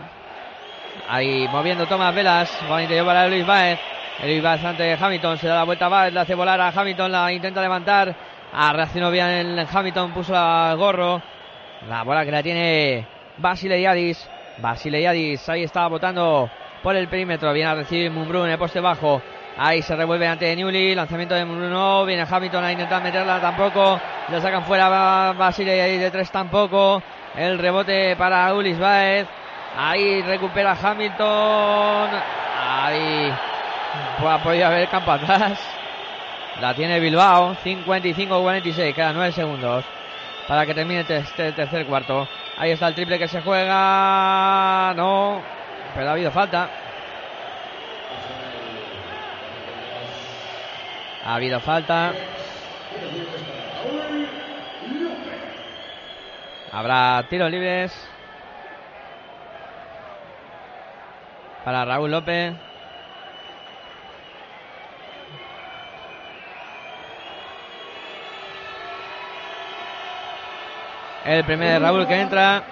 Ahí 1.09 1.47
moviendo 1.51 1.85
Tomás 1.85 2.13
Velas. 2.13 2.51
Bola 2.67 2.84
interior 2.84 3.05
para 3.05 3.27
Luis 3.27 3.45
Baez. 3.45 3.80
Luis 4.23 4.41
Baez 4.41 4.63
ante 4.63 4.93
Hamilton. 4.93 5.38
Se 5.38 5.47
da 5.47 5.55
la 5.55 5.63
vuelta 5.63 5.88
a 5.88 5.89
Baez. 5.89 6.13
Le 6.13 6.19
hace 6.19 6.35
volar 6.35 6.59
a 6.61 6.69
Hamilton. 6.69 7.11
La 7.11 7.31
intenta 7.31 7.61
levantar. 7.61 8.15
Reaccionó 8.53 9.11
bien 9.11 9.27
el 9.27 9.67
Hamilton. 9.71 10.11
Puso 10.13 10.34
el 10.35 10.77
gorro. 10.77 11.21
La 11.88 12.03
bola 12.03 12.23
que 12.23 12.31
la 12.31 12.43
tiene 12.43 13.07
Basile 13.38 13.81
Yadis. 13.81 14.30
Basile 14.59 15.01
Yadis. 15.01 15.47
Ahí 15.49 15.63
está 15.63 15.88
votando 15.88 16.49
por 16.81 16.95
el 16.95 17.07
perímetro. 17.07 17.51
Viene 17.53 17.71
a 17.71 17.75
recibir 17.75 18.11
Mumbrú 18.11 18.43
en 18.45 18.51
el 18.51 18.57
poste 18.57 18.80
bajo. 18.80 19.21
Ahí 19.57 19.81
se 19.81 19.95
revuelve 19.95 20.27
ante 20.27 20.55
Newly. 20.55 20.95
Lanzamiento 20.95 21.35
de 21.35 21.45
Mumbrú 21.45 21.67
no. 21.67 22.05
Viene 22.05 22.25
Hamilton 22.30 22.63
a 22.63 22.71
intentar 22.71 23.01
meterla 23.01 23.41
tampoco. 23.41 23.99
Le 24.30 24.39
sacan 24.41 24.63
fuera 24.63 25.34
Basile 25.34 25.77
Yadis 25.77 25.99
de 25.99 26.11
tres 26.11 26.31
tampoco. 26.31 27.01
El 27.35 27.57
rebote 27.57 28.15
para 28.15 28.53
Ulis 28.53 28.77
Baez. 28.77 29.27
Ahí 29.75 30.21
recupera 30.21 30.77
Hamilton. 30.81 32.09
Ahí 32.65 33.34
pues, 34.19 34.63
haber 34.63 34.88
campo. 34.89 35.13
La 36.61 36.73
tiene 36.73 36.99
Bilbao. 36.99 37.55
55-46. 37.63 38.93
Quedan 38.93 39.15
9 39.15 39.31
segundos 39.31 39.85
para 40.47 40.65
que 40.65 40.73
termine 40.73 41.05
este 41.07 41.51
tercer 41.51 41.85
cuarto. 41.85 42.27
Ahí 42.57 42.71
está 42.71 42.88
el 42.88 42.95
triple 42.95 43.17
que 43.19 43.27
se 43.27 43.41
juega. 43.41 44.93
No. 44.95 45.41
Pero 45.95 46.09
ha 46.09 46.11
habido 46.13 46.31
falta. 46.31 46.69
Ha 51.25 51.35
habido 51.35 51.59
falta. 51.59 52.13
Habrá 56.71 57.25
tiros 57.30 57.49
libres. 57.49 58.09
Para 61.63 61.85
Raúl 61.85 62.11
López. 62.11 62.53
El 71.25 71.45
primer 71.45 71.69
de 71.69 71.79
Raúl 71.79 72.07
que 72.07 72.19
entra. 72.19 72.63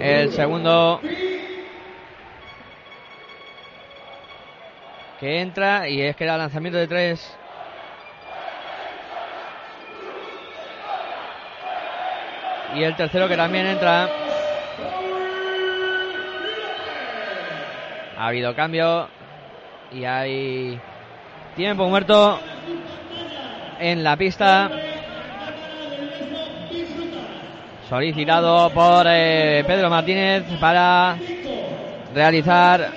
el 0.00 0.32
segundo 0.32 1.00
que 5.18 5.40
entra 5.40 5.88
y 5.88 6.00
es 6.00 6.14
que 6.14 6.24
era 6.24 6.36
lanzamiento 6.36 6.78
de 6.78 6.86
tres. 6.86 7.36
Y 12.74 12.84
el 12.84 12.94
tercero 12.94 13.26
que 13.28 13.36
también 13.36 13.66
entra. 13.66 14.27
Ha 18.18 18.26
habido 18.26 18.52
cambio 18.52 19.06
y 19.92 20.04
hay 20.04 20.80
tiempo 21.54 21.88
muerto 21.88 22.40
en 23.78 24.02
la 24.02 24.16
pista. 24.16 24.68
Solicitado 27.88 28.70
por 28.70 29.06
eh, 29.08 29.62
Pedro 29.64 29.88
Martínez 29.88 30.42
para 30.60 31.16
realizar 32.12 32.90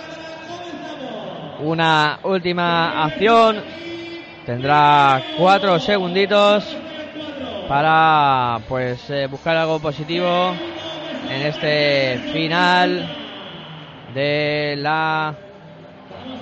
una 1.59 2.17
última 2.23 3.03
acción. 3.03 3.61
Tendrá 4.47 5.21
cuatro 5.37 5.77
segunditos 5.77 6.65
para 7.67 8.59
pues 8.67 9.07
eh, 9.11 9.27
buscar 9.27 9.55
algo 9.55 9.77
positivo 9.77 10.55
en 11.29 11.41
este 11.43 12.19
final 12.33 13.20
de 14.13 14.75
la 14.77 15.33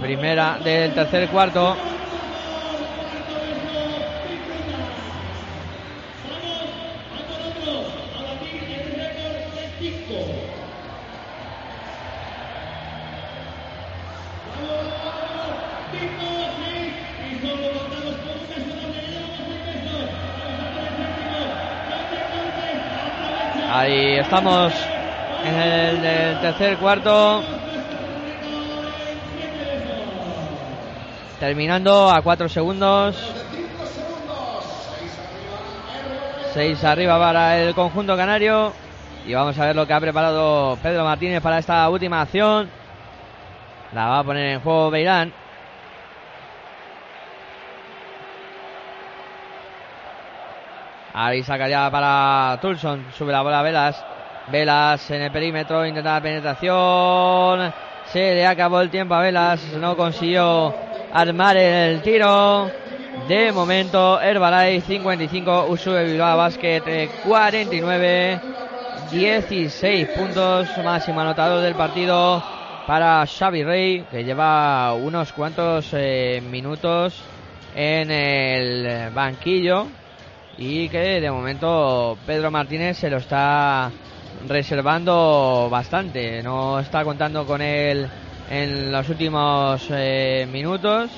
primera 0.01 0.57
del 0.63 0.93
tercer 0.93 1.27
cuarto. 1.29 1.75
Ahí 23.71 24.17
estamos 24.17 24.73
en 25.43 25.55
el, 25.55 26.01
del 26.01 26.41
tercer 26.41 26.77
cuarto. 26.77 27.43
Terminando 31.39 32.09
a 32.11 32.21
cuatro 32.21 32.49
segundos. 32.49 33.15
Seis 36.53 36.83
arriba 36.83 37.17
para 37.17 37.59
el 37.59 37.73
conjunto 37.73 38.17
canario. 38.17 38.73
Y 39.25 39.33
vamos 39.33 39.57
a 39.57 39.65
ver 39.65 39.75
lo 39.75 39.85
que 39.85 39.93
ha 39.93 39.99
preparado 39.99 40.77
Pedro 40.81 41.03
Martínez 41.03 41.41
para 41.41 41.59
esta 41.59 41.89
última 41.89 42.21
acción. 42.21 42.69
La 43.93 44.07
va 44.07 44.19
a 44.19 44.23
poner 44.23 44.53
en 44.53 44.59
juego 44.59 44.89
Beirán. 44.89 45.33
Ahí 51.13 51.43
saca 51.43 51.89
para 51.91 52.57
Tulson. 52.61 53.05
Sube 53.17 53.31
la 53.31 53.41
bola 53.41 53.59
a 53.59 53.63
Velas. 53.63 54.05
Velas 54.51 55.09
en 55.11 55.21
el 55.21 55.31
perímetro. 55.31 55.85
Intenta 55.85 56.13
la 56.13 56.21
penetración. 56.21 57.73
Se 58.05 58.35
le 58.35 58.45
acabó 58.45 58.81
el 58.81 58.89
tiempo 58.89 59.15
a 59.15 59.21
Velas. 59.21 59.61
No 59.79 59.95
consiguió 59.95 60.73
armar 61.13 61.57
el 61.57 62.01
tiro. 62.01 62.69
De 63.27 63.51
momento, 63.51 64.19
Herbalife 64.21 64.87
55, 64.87 65.65
Usube 65.69 66.05
Bilbao 66.05 66.37
Basket 66.37 66.83
eh, 66.87 67.09
49. 67.25 68.39
16 69.11 70.07
puntos, 70.09 70.67
máximo 70.83 71.19
anotador 71.21 71.63
del 71.63 71.73
partido 71.73 72.43
para 72.85 73.25
Xavi 73.25 73.63
Rey, 73.63 74.05
que 74.11 74.23
lleva 74.23 74.93
unos 74.93 75.33
cuantos 75.33 75.89
eh, 75.93 76.43
minutos 76.47 77.19
en 77.75 78.11
el 78.11 79.09
banquillo 79.11 79.87
y 80.59 80.89
que 80.89 81.19
de 81.19 81.31
momento 81.31 82.19
Pedro 82.25 82.51
Martínez 82.51 82.97
se 82.97 83.09
lo 83.09 83.17
está 83.17 83.89
reservando 84.47 85.67
bastante. 85.69 86.41
No 86.43 86.79
está 86.79 87.03
contando 87.03 87.45
con 87.45 87.61
él 87.61 88.07
en 88.49 88.91
los 88.91 89.07
últimos 89.09 89.87
eh, 89.91 90.47
minutos 90.51 91.11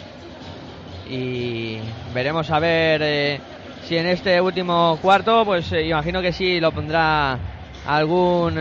y 1.10 1.77
veremos 2.14 2.49
a 2.49 2.60
ver 2.60 3.02
eh, 3.03 3.39
si 3.84 3.98
en 3.98 4.07
este 4.07 4.39
último 4.41 4.98
cuarto, 5.02 5.45
pues 5.45 5.72
eh, 5.72 5.88
imagino 5.88 6.22
que 6.22 6.34
sí 6.34 6.60
lo 6.60 6.72
pondrá 6.72 7.38
algún 7.85 8.56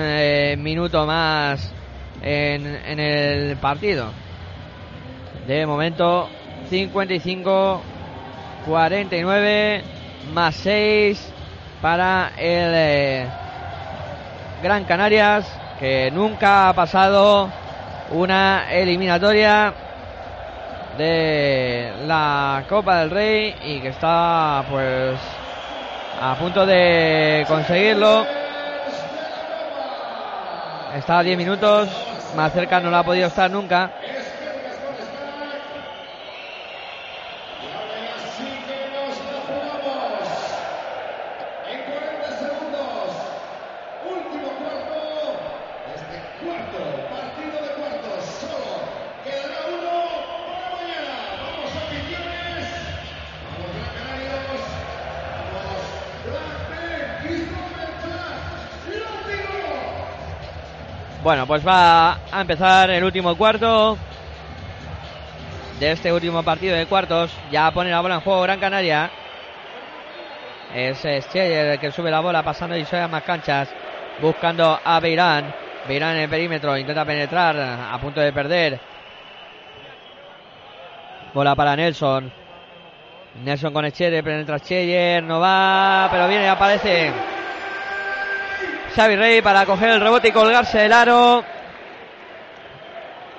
minuto 0.63 1.07
más 1.07 1.73
en, 2.23 2.67
en 2.67 3.01
el 3.01 3.57
partido. 3.57 4.11
De 5.47 5.67
momento 5.67 6.29
55 6.71 7.83
49 8.67 9.83
más 10.33 10.55
6 10.57 11.33
para 11.81 12.33
el 12.39 13.27
Gran 14.63 14.85
Canarias 14.85 15.47
que 15.79 16.11
nunca 16.13 16.69
ha 16.69 16.73
pasado 16.75 17.49
una 18.11 18.71
eliminatoria 18.71 19.73
de 20.99 21.93
la 22.07 22.65
Copa 22.69 23.01
del 23.01 23.11
Rey 23.11 23.55
y 23.65 23.81
que 23.81 23.89
está 23.89 24.63
pues 24.71 25.19
a 26.21 26.35
punto 26.35 26.67
de 26.67 27.47
conseguirlo. 27.49 28.27
Está 30.95 31.21
a 31.21 31.23
10 31.23 31.39
minutos, 31.39 31.89
más 32.37 32.53
cerca 32.53 32.81
no 32.81 32.91
lo 32.91 32.99
ha 32.99 33.05
podido 33.05 33.29
estar 33.29 33.51
nunca. 33.51 33.91
Bueno, 61.23 61.47
pues 61.47 61.67
va 61.67 62.13
a 62.33 62.41
empezar 62.41 62.89
el 62.91 63.05
último 63.05 63.37
cuarto 63.37 63.99
de 65.79 65.93
este 65.93 66.13
último 66.13 66.43
partido 66.43 66.75
de 66.75 66.87
cuartos. 66.87 67.31
Ya 67.51 67.71
pone 67.73 67.91
la 67.91 68.01
bola 68.01 68.15
en 68.17 68.21
juego 68.23 68.41
Gran 68.41 68.59
Canaria. 68.59 69.11
Es 70.75 70.99
Scheller 70.99 71.67
el 71.67 71.79
que 71.79 71.91
sube 71.91 72.11
la 72.11 72.21
bola 72.21 72.43
pasando 72.43 72.75
y 72.75 72.87
a 72.91 73.09
más 73.09 73.23
canchas. 73.23 73.69
Buscando 74.23 74.79
a 74.83 74.99
Beirán. 75.01 75.55
Beirán 75.87 76.17
en 76.17 76.23
el 76.23 76.31
perímetro. 76.31 76.77
Intenta 76.77 77.05
penetrar. 77.05 77.57
A 77.59 77.99
punto 78.01 78.21
de 78.21 78.33
perder. 78.33 78.81
Bola 81.35 81.55
para 81.55 81.77
Nelson. 81.77 82.33
Nelson 83.45 83.75
con 83.75 83.91
Scheller. 83.91 84.25
Penetra 84.25 84.59
Scheller. 84.59 85.23
No 85.23 85.39
va. 85.39 86.09
Pero 86.11 86.29
viene 86.29 86.45
y 86.45 86.49
aparece. 86.49 87.13
Xavi 88.95 89.15
Rey 89.15 89.41
para 89.41 89.65
coger 89.67 89.91
el 89.91 90.01
rebote 90.01 90.29
y 90.29 90.33
colgarse 90.33 90.79
del 90.79 90.93
aro. 90.93 91.45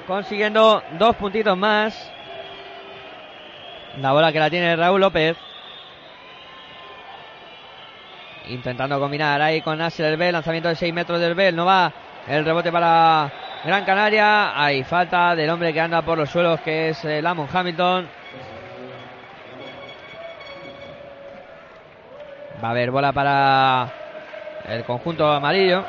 Consiguiendo 0.07 0.81
dos 0.97 1.15
puntitos 1.17 1.57
más. 1.57 2.11
La 3.97 4.13
bola 4.13 4.31
que 4.31 4.39
la 4.39 4.49
tiene 4.49 4.75
Raúl 4.75 5.01
López. 5.01 5.35
Intentando 8.47 8.99
combinar 8.99 9.41
ahí 9.41 9.61
con 9.61 9.77
Nasser 9.77 10.13
Herbel. 10.13 10.31
Lanzamiento 10.31 10.69
de 10.69 10.75
6 10.75 10.93
metros 10.93 11.19
del 11.19 11.35
Bel. 11.35 11.55
No 11.55 11.65
va. 11.65 11.91
El 12.27 12.45
rebote 12.45 12.71
para 12.71 13.29
Gran 13.65 13.83
Canaria. 13.83 14.61
Hay 14.61 14.83
falta 14.83 15.35
del 15.35 15.49
hombre 15.49 15.73
que 15.73 15.81
anda 15.81 16.01
por 16.01 16.17
los 16.17 16.29
suelos 16.29 16.61
que 16.61 16.89
es 16.89 17.03
eh, 17.03 17.21
Lamont 17.21 17.53
Hamilton. 17.53 18.07
Va 22.63 22.67
a 22.67 22.71
haber 22.71 22.91
bola 22.91 23.11
para 23.11 24.00
el 24.67 24.83
conjunto 24.83 25.27
amarillo. 25.31 25.83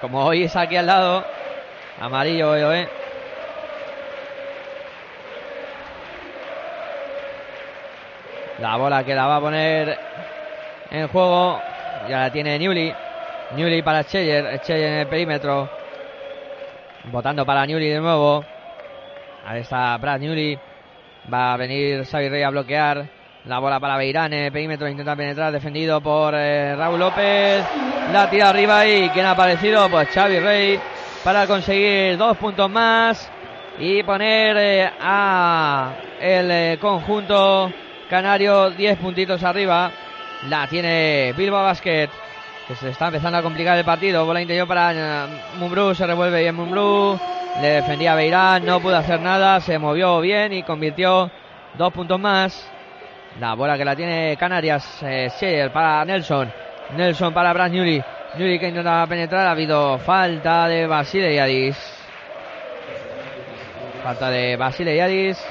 Como 0.00 0.24
hoy 0.24 0.44
es 0.44 0.56
aquí 0.56 0.76
al 0.76 0.86
lado. 0.86 1.24
Amarillo, 2.00 2.72
eh. 2.72 2.88
La 8.58 8.76
bola 8.76 9.04
que 9.04 9.14
la 9.14 9.26
va 9.26 9.36
a 9.36 9.40
poner 9.40 9.98
en 10.90 11.08
juego. 11.08 11.60
Ya 12.08 12.20
la 12.20 12.32
tiene 12.32 12.58
Newly. 12.58 12.94
Newly 13.56 13.82
para 13.82 14.04
Cheyer. 14.04 14.60
Cheyer 14.60 14.92
en 14.92 14.98
el 15.00 15.06
perímetro. 15.06 15.68
Votando 17.04 17.44
para 17.44 17.66
Newly 17.66 17.88
de 17.88 18.00
nuevo. 18.00 18.44
Ahí 19.46 19.60
está 19.60 19.96
Brad 19.98 20.20
Newly. 20.20 20.58
Va 21.32 21.54
a 21.54 21.56
venir 21.56 22.04
Xavi 22.04 22.28
Rey 22.28 22.42
a 22.42 22.50
bloquear. 22.50 23.21
La 23.44 23.58
bola 23.58 23.80
para 23.80 23.96
Beirán 23.96 24.30
perímetro, 24.30 24.88
intenta 24.88 25.16
penetrar, 25.16 25.52
defendido 25.52 26.00
por 26.00 26.32
eh, 26.36 26.76
Raúl 26.76 27.00
López. 27.00 27.64
La 28.12 28.30
tira 28.30 28.50
arriba 28.50 28.86
y 28.86 29.08
quien 29.08 29.26
ha 29.26 29.32
aparecido, 29.32 29.88
pues 29.90 30.08
Xavi 30.10 30.38
Rey, 30.38 30.80
para 31.24 31.48
conseguir 31.48 32.16
dos 32.16 32.36
puntos 32.36 32.70
más 32.70 33.28
y 33.80 34.02
poner 34.04 34.56
eh, 34.58 34.90
a 35.00 35.92
el 36.20 36.50
eh, 36.52 36.78
conjunto 36.80 37.72
canario 38.08 38.70
10 38.70 38.98
puntitos 38.98 39.42
arriba. 39.42 39.90
La 40.48 40.68
tiene 40.68 41.34
Bilbao 41.36 41.64
Basket, 41.64 42.10
que 42.68 42.76
se 42.76 42.90
está 42.90 43.06
empezando 43.06 43.38
a 43.38 43.42
complicar 43.42 43.76
el 43.76 43.84
partido. 43.84 44.24
Bola 44.24 44.40
interior 44.40 44.68
para 44.68 44.92
eh, 44.92 45.28
Mumbrú, 45.58 45.96
se 45.96 46.06
revuelve 46.06 46.42
bien 46.42 46.54
Mumbrú. 46.54 47.18
Le 47.60 47.68
defendía 47.68 48.14
Beirán, 48.14 48.64
no 48.64 48.78
pudo 48.78 48.96
hacer 48.96 49.20
nada, 49.20 49.60
se 49.60 49.80
movió 49.80 50.20
bien 50.20 50.52
y 50.52 50.62
convirtió 50.62 51.28
dos 51.76 51.92
puntos 51.92 52.20
más. 52.20 52.71
La 53.40 53.54
bola 53.54 53.78
que 53.78 53.84
la 53.84 53.96
tiene 53.96 54.36
Canarias, 54.36 55.02
eh, 55.02 55.28
Scheer 55.30 55.72
para 55.72 56.04
Nelson. 56.04 56.52
Nelson 56.96 57.32
para 57.32 57.52
Brad 57.52 57.70
Newry. 57.70 58.02
Newry 58.34 58.58
que 58.58 58.68
intenta 58.68 59.06
penetrar, 59.06 59.46
ha 59.46 59.52
habido 59.52 59.98
falta 59.98 60.68
de 60.68 60.86
Basile 60.86 61.34
Yadis. 61.34 61.76
Falta 64.02 64.30
de 64.30 64.56
Basile 64.56 64.96
Yadis. 64.96 65.42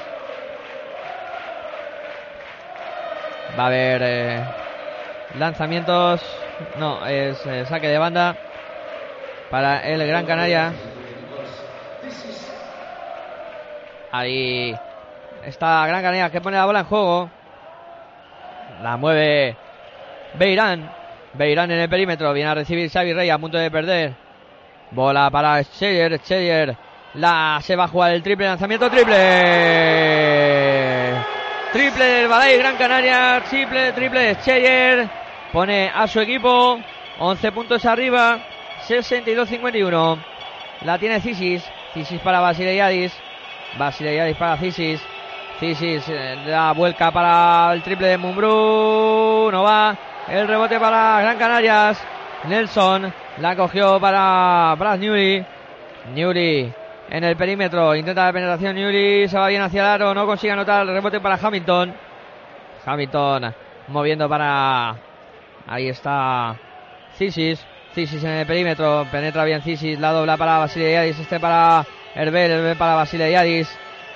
Va 3.58 3.64
a 3.64 3.66
haber 3.66 4.02
eh, 4.04 4.44
lanzamientos. 5.38 6.22
No, 6.78 7.04
es 7.04 7.44
eh, 7.46 7.66
saque 7.66 7.88
de 7.88 7.98
banda 7.98 8.36
para 9.50 9.80
el 9.88 10.06
Gran 10.06 10.24
Canaria. 10.24 10.72
Ahí 14.12 14.74
está 15.44 15.86
Gran 15.86 16.02
Canaria 16.02 16.30
que 16.30 16.40
pone 16.40 16.56
la 16.56 16.66
bola 16.66 16.80
en 16.80 16.86
juego. 16.86 17.41
La 18.82 18.96
mueve 18.96 19.56
Beirán. 20.34 20.90
Beirán 21.34 21.70
en 21.70 21.78
el 21.78 21.88
perímetro. 21.88 22.32
Viene 22.32 22.50
a 22.50 22.54
recibir 22.54 22.90
Xavi 22.90 23.12
Rey 23.12 23.30
a 23.30 23.38
punto 23.38 23.56
de 23.56 23.70
perder. 23.70 24.12
Bola 24.90 25.30
para 25.30 25.62
Scheyer. 25.62 26.18
Scheyer. 26.18 26.76
La 27.14 27.60
se 27.62 27.76
va 27.76 27.84
a 27.84 27.88
jugar 27.88 28.12
el 28.12 28.22
triple 28.22 28.46
lanzamiento. 28.46 28.90
Triple. 28.90 29.14
Triple 31.72 32.04
del 32.04 32.28
Balay 32.28 32.58
Gran 32.58 32.76
Canaria. 32.76 33.42
Triple, 33.48 33.92
triple 33.92 34.34
de. 34.34 35.08
Pone 35.52 35.90
a 35.94 36.06
su 36.08 36.20
equipo 36.20 36.78
11 37.18 37.52
puntos 37.52 37.84
arriba. 37.84 38.40
62-51. 38.88 40.18
La 40.84 40.98
tiene 40.98 41.20
Cisis. 41.20 41.62
Cisis 41.94 42.20
para 42.20 42.40
Basileiadis. 42.40 43.12
Basileiadis 43.78 44.36
para 44.36 44.56
Cisis. 44.56 45.00
Cisis 45.62 46.02
eh, 46.08 46.42
la 46.44 46.72
vuelca 46.72 47.12
para 47.12 47.72
el 47.72 47.84
triple 47.84 48.08
de 48.08 48.18
Mumbrú. 48.18 49.48
No 49.52 49.62
va. 49.62 49.96
El 50.26 50.48
rebote 50.48 50.80
para 50.80 51.20
Gran 51.20 51.38
Canarias. 51.38 52.04
Nelson 52.48 53.14
la 53.38 53.54
cogió 53.54 54.00
para 54.00 54.74
Brad 54.76 54.98
Newry. 54.98 55.46
Newry 56.16 56.74
en 57.08 57.22
el 57.22 57.36
perímetro. 57.36 57.94
Intenta 57.94 58.26
la 58.26 58.32
penetración. 58.32 58.74
Newry 58.74 59.28
se 59.28 59.38
va 59.38 59.46
bien 59.46 59.62
hacia 59.62 59.82
el 59.82 59.86
aro. 59.86 60.12
No 60.12 60.26
consigue 60.26 60.52
anotar 60.52 60.82
el 60.82 60.94
rebote 60.94 61.20
para 61.20 61.38
Hamilton. 61.40 61.94
Hamilton 62.84 63.54
moviendo 63.86 64.28
para. 64.28 64.96
Ahí 65.68 65.90
está 65.90 66.56
Cisis. 67.16 67.64
Cisis 67.94 68.24
en 68.24 68.30
el 68.30 68.46
perímetro. 68.48 69.06
Penetra 69.12 69.44
bien 69.44 69.62
Cisis. 69.62 69.96
La 70.00 70.10
dobla 70.10 70.36
para 70.36 70.58
Basile 70.58 71.08
Este 71.08 71.38
para 71.38 71.86
Herbel. 72.16 72.50
Herbel 72.50 72.76
para 72.76 72.96
Basile 72.96 73.64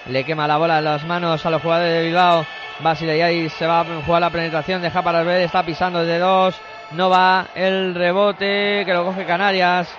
Le 0.08 0.24
quema 0.24 0.46
la 0.46 0.56
bola 0.56 0.78
en 0.78 0.84
las 0.84 1.04
manos 1.04 1.44
a 1.44 1.50
los 1.50 1.60
jugadores 1.60 1.92
de 1.92 2.02
Bilbao. 2.04 2.46
Basile 2.78 3.48
se 3.48 3.66
va 3.66 3.80
a 3.80 3.84
jugar 4.04 4.20
la 4.20 4.30
penetración. 4.30 4.80
Deja 4.80 5.02
para 5.02 5.22
Herbel. 5.22 5.42
Está 5.42 5.64
pisando 5.64 6.04
desde 6.04 6.20
dos. 6.20 6.60
No 6.92 7.10
va 7.10 7.48
el 7.56 7.92
rebote 7.92 8.84
que 8.84 8.94
lo 8.94 9.04
coge 9.04 9.24
Canarias. 9.24 9.92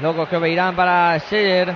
Lo 0.00 0.14
coge 0.14 0.38
Beirán 0.38 0.76
para 0.76 1.18
Scheyer. 1.18 1.74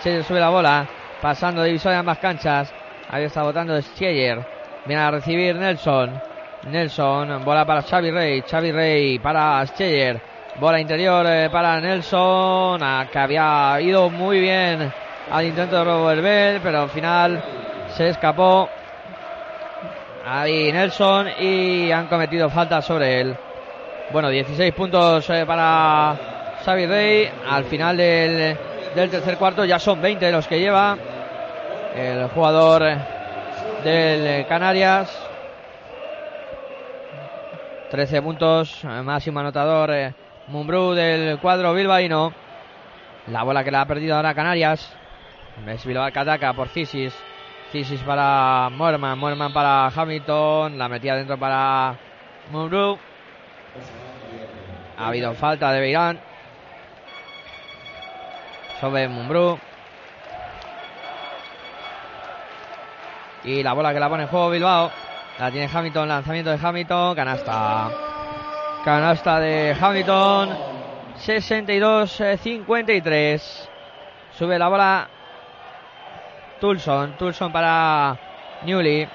Scheyer 0.00 0.24
sube 0.24 0.40
la 0.40 0.48
bola. 0.48 0.86
Pasando 1.22 1.62
divisoria 1.62 1.96
en 1.96 2.00
ambas 2.00 2.18
canchas. 2.18 2.74
Ahí 3.08 3.24
está 3.24 3.44
votando 3.44 3.80
Scheyer. 3.80 4.44
Viene 4.84 5.02
a 5.02 5.10
recibir 5.12 5.54
Nelson. 5.54 6.20
Nelson. 6.66 7.44
Bola 7.44 7.64
para 7.64 7.82
Xavi 7.82 8.10
Rey. 8.10 8.42
Xavi 8.42 8.72
Rey 8.72 9.18
para 9.20 9.64
Scheyer. 9.64 10.20
Bola 10.58 10.80
interior 10.80 11.24
eh, 11.28 11.48
para 11.50 11.80
Nelson. 11.80 12.80
que 13.12 13.18
había 13.18 13.80
ido 13.80 14.10
muy 14.10 14.40
bien 14.40 14.92
al 15.30 15.44
intento 15.44 16.08
de 16.08 16.20
Bell. 16.20 16.60
Pero 16.62 16.82
al 16.82 16.90
final 16.90 17.42
se 17.96 18.08
escapó. 18.08 18.68
Ahí 20.26 20.72
Nelson. 20.72 21.28
Y 21.40 21.90
han 21.90 22.06
cometido 22.06 22.50
falta 22.50 22.82
sobre 22.82 23.20
él. 23.20 23.36
Bueno, 24.10 24.28
16 24.30 24.72
puntos 24.74 25.28
eh, 25.30 25.44
para 25.46 26.16
Xavi 26.64 26.86
Rey. 26.86 27.30
Al 27.48 27.64
final 27.64 27.96
del, 27.96 28.56
del 28.94 29.10
tercer 29.10 29.36
cuarto 29.36 29.64
ya 29.64 29.78
son 29.78 30.00
20 30.00 30.32
los 30.32 30.46
que 30.46 30.60
lleva 30.60 30.96
el 31.94 32.28
jugador 32.28 32.84
del 33.84 34.46
Canarias. 34.46 35.28
13 37.90 38.22
puntos, 38.22 38.84
eh, 38.84 39.02
máximo 39.02 39.40
anotador 39.40 39.90
eh, 39.92 40.14
Mumbrú 40.48 40.92
del 40.92 41.38
cuadro 41.38 41.72
bilbaíno. 41.74 42.32
La 43.28 43.42
bola 43.42 43.64
que 43.64 43.70
la 43.70 43.82
ha 43.82 43.86
perdido 43.86 44.16
ahora 44.16 44.34
Canarias. 44.34 44.97
Bilbao 45.84 46.10
que 46.12 46.18
ataca 46.18 46.52
por 46.52 46.68
Cisis. 46.68 47.14
Cisis 47.72 48.00
para 48.02 48.68
Morman, 48.70 49.18
Morman 49.18 49.52
para 49.52 49.88
Hamilton. 49.88 50.78
La 50.78 50.88
metía 50.88 51.16
dentro 51.16 51.36
para 51.38 51.96
Mumbrú. 52.50 52.98
Ha 54.96 55.08
habido 55.08 55.34
falta 55.34 55.72
de 55.72 55.80
Beirán. 55.80 56.20
Sobre 58.80 59.08
Mumbrú. 59.08 59.58
Y 63.44 63.62
la 63.62 63.72
bola 63.72 63.92
que 63.92 64.00
la 64.00 64.08
pone 64.08 64.24
en 64.24 64.28
juego 64.28 64.50
Bilbao. 64.50 64.90
La 65.38 65.48
tiene 65.50 65.70
Hamilton, 65.72 66.08
lanzamiento 66.08 66.50
de 66.50 66.58
Hamilton, 66.60 67.14
canasta. 67.14 67.90
Canasta 68.84 69.38
de 69.40 69.74
Hamilton. 69.78 70.56
62-53. 71.18 73.68
Sube 74.32 74.58
la 74.58 74.68
bola 74.68 75.08
Tulson. 76.60 77.16
Tulson 77.16 77.52
para 77.52 78.16
Newly. 78.64 79.08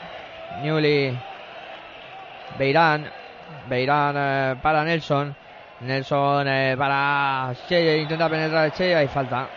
Newly. 0.61 1.17
Beirán. 2.57 3.09
Beirán 3.67 4.15
eh, 4.17 4.55
para 4.61 4.83
Nelson. 4.83 5.35
Nelson 5.81 6.47
eh, 6.47 6.75
para 6.77 7.53
Shea. 7.67 7.97
Intenta 7.97 8.29
penetrar 8.29 8.71
Shea. 8.73 8.99
Hay 8.99 9.07
falta. 9.07 9.47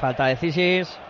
Falta 0.00 0.26
de 0.26 0.36
Cisis. 0.36 1.07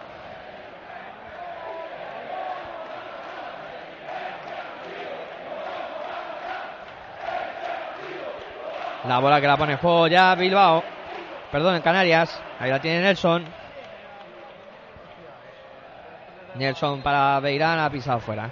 La 9.05 9.21
bola 9.21 9.41
que 9.41 9.47
la 9.47 9.57
pone 9.57 9.73
en 9.73 9.79
juego 9.79 10.09
ya 10.09 10.35
Bilbao. 10.35 10.83
Perdón, 11.53 11.77
en 11.77 11.83
Canarias. 11.83 12.41
Ahí 12.59 12.71
la 12.71 12.81
tiene 12.81 13.01
Nelson. 13.01 13.45
Nelson 16.57 17.03
para 17.03 17.39
Beirán. 17.41 17.79
Ha 17.79 17.91
pisado 17.91 18.21
fuera. 18.21 18.51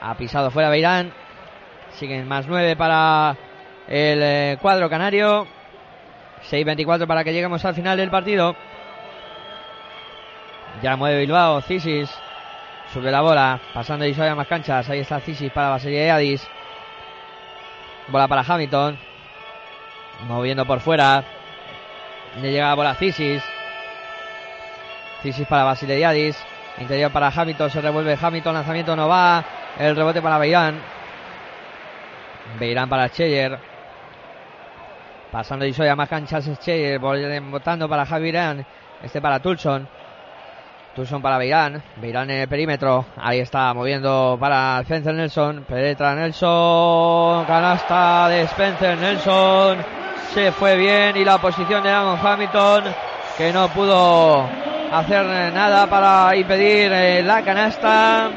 Ha 0.00 0.14
pisado 0.14 0.50
fuera 0.50 0.70
Beirán. 0.70 1.12
Siguen 1.92 2.26
más 2.26 2.46
9 2.46 2.76
para 2.76 3.36
el 3.88 4.20
eh, 4.22 4.58
cuadro 4.60 4.88
canario. 4.88 5.46
6-24 6.50 7.06
para 7.06 7.24
que 7.24 7.32
lleguemos 7.32 7.64
al 7.64 7.74
final 7.74 7.96
del 7.96 8.10
partido. 8.10 8.56
Ya 10.82 10.96
mueve 10.96 11.20
Bilbao, 11.20 11.60
Cisis. 11.62 12.10
Sube 12.92 13.10
la 13.10 13.20
bola, 13.20 13.60
pasando 13.74 14.06
y 14.06 14.14
a 14.18 14.34
más 14.34 14.46
canchas. 14.46 14.88
Ahí 14.88 15.00
está 15.00 15.20
Cisis 15.20 15.52
para 15.52 15.70
Baselia 15.70 16.14
Adis. 16.14 16.46
Bola 18.08 18.28
para 18.28 18.42
Hamilton. 18.42 19.05
Moviendo 20.22 20.64
por 20.64 20.80
fuera. 20.80 21.24
Le 22.40 22.50
llega 22.50 22.68
la 22.68 22.74
bola 22.74 22.90
a 22.90 22.94
Cisis. 22.94 23.42
Cisis 25.22 25.46
para 25.46 25.64
Basileriadis. 25.64 26.36
Interior 26.78 27.10
para 27.10 27.28
Hamilton. 27.28 27.70
Se 27.70 27.80
revuelve 27.80 28.18
Hamilton. 28.20 28.54
Lanzamiento 28.54 28.96
no 28.96 29.08
va. 29.08 29.44
El 29.78 29.94
rebote 29.96 30.22
para 30.22 30.38
Beirán. 30.38 30.80
Beirán 32.58 32.88
para 32.88 33.08
Cheyer. 33.10 33.58
Pasando 35.30 35.66
y 35.66 35.74
a 35.86 35.96
más 35.96 36.08
canchas 36.08 36.58
Cheyer. 36.60 36.98
Votando 36.98 37.88
para 37.88 38.06
Javirán. 38.06 38.64
Este 39.02 39.20
para 39.20 39.40
Tulson. 39.40 39.88
Tulson 40.94 41.20
para 41.20 41.36
Beirán. 41.36 41.82
Beirán 41.96 42.30
en 42.30 42.40
el 42.40 42.48
perímetro. 42.48 43.04
Ahí 43.16 43.40
está 43.40 43.72
moviendo 43.74 44.36
para 44.40 44.80
Spencer 44.80 45.14
Nelson. 45.14 45.64
Penetra 45.68 46.14
Nelson. 46.14 47.44
Canasta 47.44 48.28
de 48.28 48.42
Spencer 48.42 48.96
Nelson. 48.96 49.95
Se 50.34 50.52
fue 50.52 50.76
bien. 50.76 51.16
Y 51.16 51.24
la 51.24 51.38
posición 51.38 51.82
de 51.82 51.90
Aaron 51.90 52.18
Hamilton. 52.22 52.84
Que 53.36 53.52
no 53.52 53.68
pudo 53.68 54.48
hacer 54.92 55.52
nada 55.52 55.86
para 55.88 56.34
impedir 56.36 56.90
eh, 56.92 57.22
la 57.22 57.42
canasta 57.42 58.30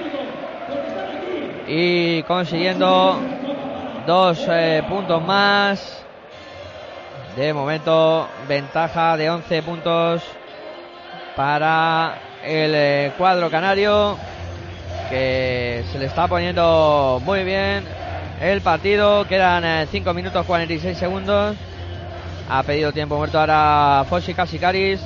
y 1.67 2.23
consiguiendo 2.23 3.19
dos 4.05 4.45
eh, 4.49 4.83
puntos 4.89 5.23
más. 5.23 6.03
De 7.35 7.53
momento, 7.53 8.27
ventaja 8.47 9.15
de 9.15 9.29
11 9.29 9.63
puntos 9.63 10.23
para 11.35 12.15
el 12.43 12.73
eh, 12.75 13.11
cuadro 13.17 13.49
canario 13.49 14.17
que 15.09 15.85
se 15.91 15.99
le 15.99 16.05
está 16.05 16.27
poniendo 16.27 17.21
muy 17.23 17.43
bien 17.43 17.85
el 18.41 18.61
partido. 18.61 19.25
Quedan 19.25 19.87
5 19.87 20.13
minutos 20.13 20.45
46 20.45 20.97
segundos. 20.97 21.55
Ha 22.51 22.63
pedido 22.63 22.91
tiempo 22.91 23.15
muerto 23.15 23.39
ahora 23.39 24.03
Fossi 24.09 24.33
Casicaris 24.33 24.99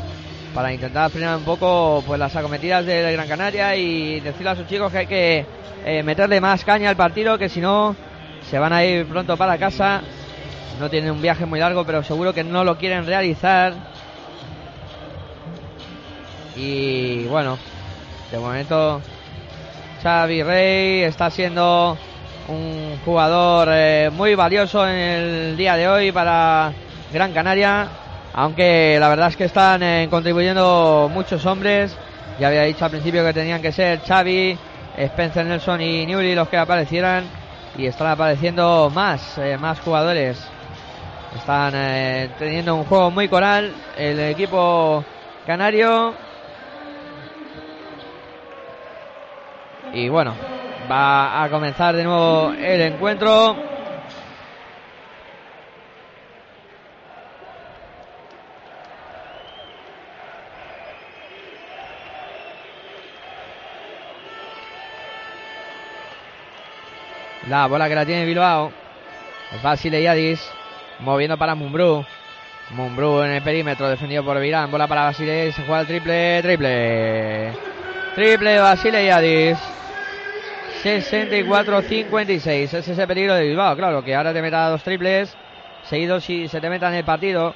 para 0.53 0.71
intentar 0.71 1.11
frenar 1.11 1.37
un 1.37 1.43
poco 1.43 2.01
pues 2.07 2.17
las 2.17 2.33
acometidas 2.35 2.85
de 2.85 3.11
Gran 3.11 3.27
Canaria 3.27 3.75
y 3.75 4.21
decirle 4.21 4.51
a 4.51 4.55
sus 4.55 4.65
chicos 4.65 4.91
que 4.91 4.97
hay 4.99 5.07
que 5.07 5.45
eh, 5.85 6.03
meterle 6.03 6.39
más 6.39 6.63
caña 6.63 6.89
al 6.89 6.95
partido, 6.95 7.37
que 7.37 7.49
si 7.49 7.59
no 7.59 7.97
se 8.49 8.57
van 8.59 8.71
a 8.71 8.85
ir 8.85 9.05
pronto 9.07 9.35
para 9.35 9.57
casa. 9.57 10.01
No 10.79 10.89
tienen 10.89 11.11
un 11.11 11.21
viaje 11.21 11.45
muy 11.45 11.59
largo, 11.59 11.85
pero 11.85 12.01
seguro 12.03 12.33
que 12.33 12.43
no 12.43 12.63
lo 12.63 12.77
quieren 12.77 13.05
realizar. 13.05 13.73
Y 16.55 17.25
bueno, 17.25 17.57
de 18.31 18.39
momento 18.39 19.01
Xavi 20.01 20.43
Rey 20.43 21.01
está 21.01 21.29
siendo 21.29 21.97
un 22.47 22.99
jugador 23.03 23.67
eh, 23.71 24.09
muy 24.13 24.33
valioso 24.35 24.87
en 24.87 24.95
el 24.95 25.57
día 25.57 25.75
de 25.75 25.87
hoy 25.89 26.11
para 26.11 26.73
Gran 27.13 27.31
Canaria. 27.31 27.87
Aunque 28.33 28.97
la 28.99 29.07
verdad 29.07 29.27
es 29.27 29.37
que 29.37 29.45
están 29.45 29.83
eh, 29.83 30.07
contribuyendo 30.09 31.09
muchos 31.13 31.45
hombres. 31.45 31.95
Ya 32.39 32.47
había 32.47 32.63
dicho 32.63 32.83
al 32.83 32.91
principio 32.91 33.23
que 33.23 33.31
tenían 33.31 33.61
que 33.61 33.71
ser 33.71 33.99
Xavi, 34.01 34.57
Spencer 34.97 35.45
Nelson 35.45 35.81
y 35.81 36.05
Newry 36.07 36.33
los 36.33 36.49
que 36.49 36.57
aparecieran. 36.57 37.25
Y 37.77 37.85
están 37.85 38.07
apareciendo 38.07 38.91
más, 38.93 39.37
eh, 39.37 39.57
más 39.57 39.79
jugadores. 39.79 40.43
Están 41.37 41.73
eh, 41.75 42.29
teniendo 42.39 42.75
un 42.75 42.85
juego 42.85 43.11
muy 43.11 43.27
coral. 43.27 43.71
El 43.95 44.19
equipo 44.19 45.05
canario. 45.45 46.15
Y 49.93 50.09
bueno, 50.09 50.33
va 50.91 51.43
a 51.43 51.49
comenzar 51.49 51.95
de 51.95 52.03
nuevo 52.03 52.51
el 52.53 52.81
encuentro. 52.81 53.72
La 67.53 67.67
bola 67.67 67.87
que 67.87 67.93
la 67.93 68.03
tiene 68.03 68.25
Bilbao. 68.25 68.71
Es 69.53 69.61
Basile 69.61 70.01
Yadis. 70.01 70.43
Moviendo 71.01 71.37
para 71.37 71.53
Mumbrú. 71.53 72.03
Mumbrú 72.71 73.21
en 73.21 73.29
el 73.29 73.43
perímetro. 73.43 73.87
Defendido 73.87 74.25
por 74.25 74.39
Virán. 74.39 74.71
Bola 74.71 74.87
para 74.87 75.03
Basile. 75.03 75.51
Se 75.51 75.61
juega 75.61 75.81
el 75.81 75.85
triple. 75.85 76.41
Triple. 76.41 77.53
Triple 78.15 78.57
Basile 78.57 79.05
Yadis. 79.05 79.59
64-56. 80.83 82.47
Ese 82.47 82.79
es 82.79 82.87
ese 82.87 83.05
peligro 83.05 83.35
de 83.35 83.43
Bilbao. 83.43 83.75
Claro, 83.75 84.03
que 84.03 84.15
ahora 84.15 84.33
te 84.33 84.41
meta 84.41 84.69
dos 84.69 84.81
triples. 84.81 85.37
Seguidos 85.83 86.27
y 86.31 86.47
se 86.47 86.59
te 86.59 86.71
meta 86.71 86.87
en 86.87 86.95
el 86.95 87.03
partido. 87.03 87.53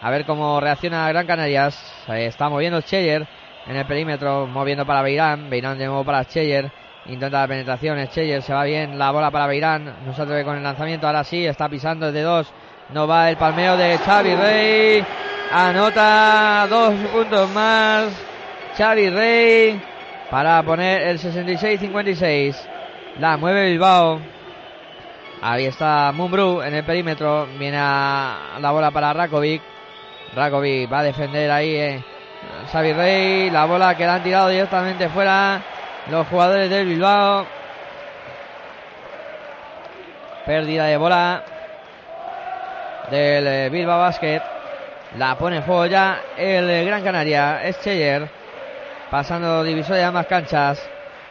A 0.00 0.08
ver 0.08 0.24
cómo 0.24 0.58
reacciona 0.58 1.06
Gran 1.10 1.26
Canarias. 1.26 1.78
Está 2.08 2.48
moviendo 2.48 2.80
Cheyer 2.80 3.26
en 3.66 3.76
el 3.76 3.84
perímetro. 3.84 4.46
Moviendo 4.46 4.86
para 4.86 5.02
Beirán. 5.02 5.50
Beirán 5.50 5.76
de 5.76 5.84
nuevo 5.84 6.02
para 6.02 6.24
Cheyer. 6.24 6.83
Intenta 7.06 7.42
la 7.42 7.48
penetración, 7.48 7.98
Scheller 8.06 8.42
se 8.42 8.54
va 8.54 8.64
bien, 8.64 8.98
la 8.98 9.10
bola 9.10 9.30
para 9.30 9.46
Beirán, 9.46 9.94
no 10.06 10.14
se 10.14 10.22
atreve 10.22 10.42
con 10.42 10.56
el 10.56 10.62
lanzamiento, 10.62 11.06
ahora 11.06 11.22
sí, 11.22 11.44
está 11.44 11.68
pisando 11.68 12.06
desde 12.06 12.22
dos, 12.22 12.50
no 12.94 13.06
va 13.06 13.28
el 13.28 13.36
palmeo 13.36 13.76
de 13.76 13.98
Xavi 13.98 14.34
Rey, 14.34 15.04
anota 15.52 16.66
dos 16.66 16.94
puntos 17.12 17.50
más, 17.50 18.06
Xavi 18.78 19.10
Rey, 19.10 19.82
para 20.30 20.62
poner 20.62 21.02
el 21.02 21.18
66-56, 21.18 22.56
la 23.18 23.36
mueve 23.36 23.66
Bilbao, 23.66 24.20
ahí 25.42 25.66
está 25.66 26.10
Mumbrú 26.10 26.62
en 26.62 26.72
el 26.72 26.84
perímetro, 26.84 27.46
viene 27.58 27.76
a 27.78 28.56
la 28.58 28.70
bola 28.70 28.90
para 28.90 29.12
Rakovic, 29.12 29.60
Rakovic 30.34 30.90
va 30.90 31.00
a 31.00 31.04
defender 31.04 31.50
ahí, 31.50 31.74
eh, 31.74 32.04
Xavi 32.72 32.94
Rey, 32.94 33.50
la 33.50 33.66
bola 33.66 33.94
que 33.94 34.06
la 34.06 34.14
han 34.14 34.22
tirado 34.22 34.48
directamente 34.48 35.10
fuera, 35.10 35.60
los 36.10 36.26
jugadores 36.28 36.70
del 36.70 36.86
Bilbao. 36.86 37.46
Pérdida 40.46 40.86
de 40.86 40.96
bola 40.96 41.42
del 43.10 43.46
eh, 43.46 43.68
Bilbao 43.70 43.98
Basket. 43.98 44.42
La 45.16 45.36
pone 45.36 45.56
en 45.56 45.62
juego 45.62 45.86
ya 45.86 46.20
el 46.36 46.68
eh, 46.68 46.84
Gran 46.84 47.02
Canaria. 47.02 47.64
Es 47.64 47.80
Cheyer. 47.80 48.28
Pasando 49.10 49.62
divisor 49.62 49.96
de 49.96 50.04
ambas 50.04 50.26
canchas. 50.26 50.86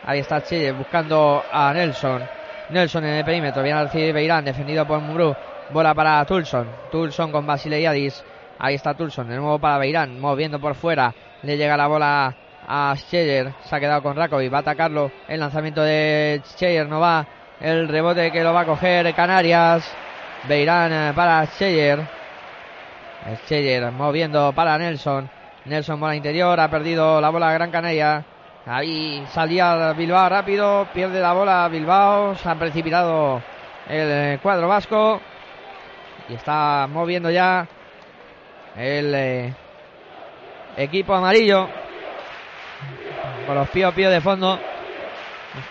Ahí 0.05 0.19
está 0.19 0.41
Cheyer 0.41 0.73
buscando 0.73 1.43
a 1.51 1.73
Nelson. 1.73 2.23
Nelson 2.69 3.05
en 3.05 3.13
el 3.15 3.25
perímetro. 3.25 3.61
Viene 3.61 3.79
a 3.79 3.83
recibir 3.83 4.13
Beirán. 4.13 4.45
Defendido 4.45 4.87
por 4.87 4.99
Mumbrú. 4.99 5.35
Bola 5.69 5.93
para 5.93 6.25
Tulson. 6.25 6.67
Tulson 6.91 7.31
con 7.31 7.45
Basileiadis. 7.45 8.23
Ahí 8.57 8.75
está 8.75 8.95
Tulson. 8.95 9.29
De 9.29 9.35
nuevo 9.35 9.59
para 9.59 9.77
Beirán. 9.77 10.19
Moviendo 10.19 10.59
por 10.59 10.73
fuera. 10.73 11.13
Le 11.43 11.57
llega 11.57 11.77
la 11.77 11.87
bola 11.87 12.35
a 12.67 12.95
Scheyer. 12.97 13.53
Se 13.63 13.75
ha 13.75 13.79
quedado 13.79 14.01
con 14.01 14.15
Rakovic. 14.15 14.51
Va 14.51 14.57
a 14.57 14.61
atacarlo. 14.61 15.11
El 15.27 15.39
lanzamiento 15.39 15.81
de 15.81 16.41
Scheyer 16.45 16.87
no 16.87 16.99
va. 16.99 17.25
El 17.59 17.87
rebote 17.87 18.31
que 18.31 18.43
lo 18.43 18.53
va 18.53 18.61
a 18.61 18.65
coger 18.65 19.13
Canarias. 19.13 19.89
Beirán 20.47 20.91
eh, 20.91 21.13
para 21.15 21.45
Scheyer. 21.45 22.05
Scheyer 23.45 23.91
moviendo 23.91 24.51
para 24.53 24.77
Nelson. 24.77 25.29
Nelson 25.65 25.99
bola 25.99 26.15
interior. 26.15 26.59
Ha 26.59 26.69
perdido 26.69 27.21
la 27.21 27.29
bola 27.29 27.53
Gran 27.53 27.71
Canaria. 27.71 28.25
Ahí 28.65 29.25
salía 29.31 29.93
Bilbao 29.93 30.29
rápido. 30.29 30.87
Pierde 30.93 31.19
la 31.19 31.33
bola 31.33 31.67
Bilbao. 31.69 32.35
Se 32.35 32.49
ha 32.49 32.55
precipitado 32.55 33.41
el 33.87 34.11
eh, 34.11 34.39
cuadro 34.41 34.67
vasco. 34.67 35.21
Y 36.29 36.35
está 36.35 36.87
moviendo 36.89 37.29
ya 37.29 37.67
el 38.75 39.13
eh, 39.13 39.53
equipo 40.77 41.13
amarillo 41.13 41.82
con 43.45 43.55
los 43.55 43.69
píos 43.69 43.93
píos 43.93 44.11
de 44.11 44.21
fondo. 44.21 44.59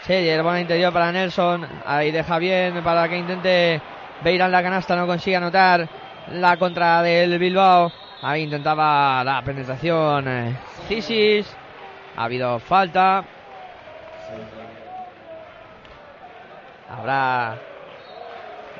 Cheyer, 0.06 0.42
bola 0.42 0.60
interior 0.60 0.92
para 0.92 1.10
Nelson. 1.10 1.66
Ahí 1.86 2.10
deja 2.10 2.38
bien 2.38 2.82
para 2.84 3.08
que 3.08 3.16
intente 3.16 3.80
Beirán 4.22 4.52
la 4.52 4.62
canasta, 4.62 4.94
no 4.94 5.06
consigue 5.06 5.36
anotar 5.36 5.88
la 6.32 6.56
contra 6.56 7.02
del 7.02 7.38
Bilbao. 7.38 7.92
Ahí 8.22 8.42
intentaba 8.42 9.24
la 9.24 9.42
penetración 9.42 10.28
eh, 10.28 10.56
Cisis. 10.86 11.52
Ha 12.16 12.24
habido 12.24 12.58
falta. 12.60 13.24
Habrá 16.88 17.58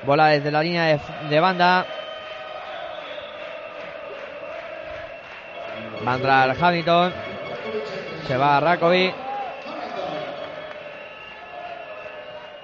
bola 0.05 0.27
desde 0.29 0.51
la 0.51 0.63
línea 0.63 1.01
de, 1.29 1.41
banda. 1.41 1.87
Va 6.07 6.13
a 6.15 6.69
Hamilton. 6.69 7.32
Se 8.27 8.37
va 8.37 8.61
Rakovic. 8.61 9.15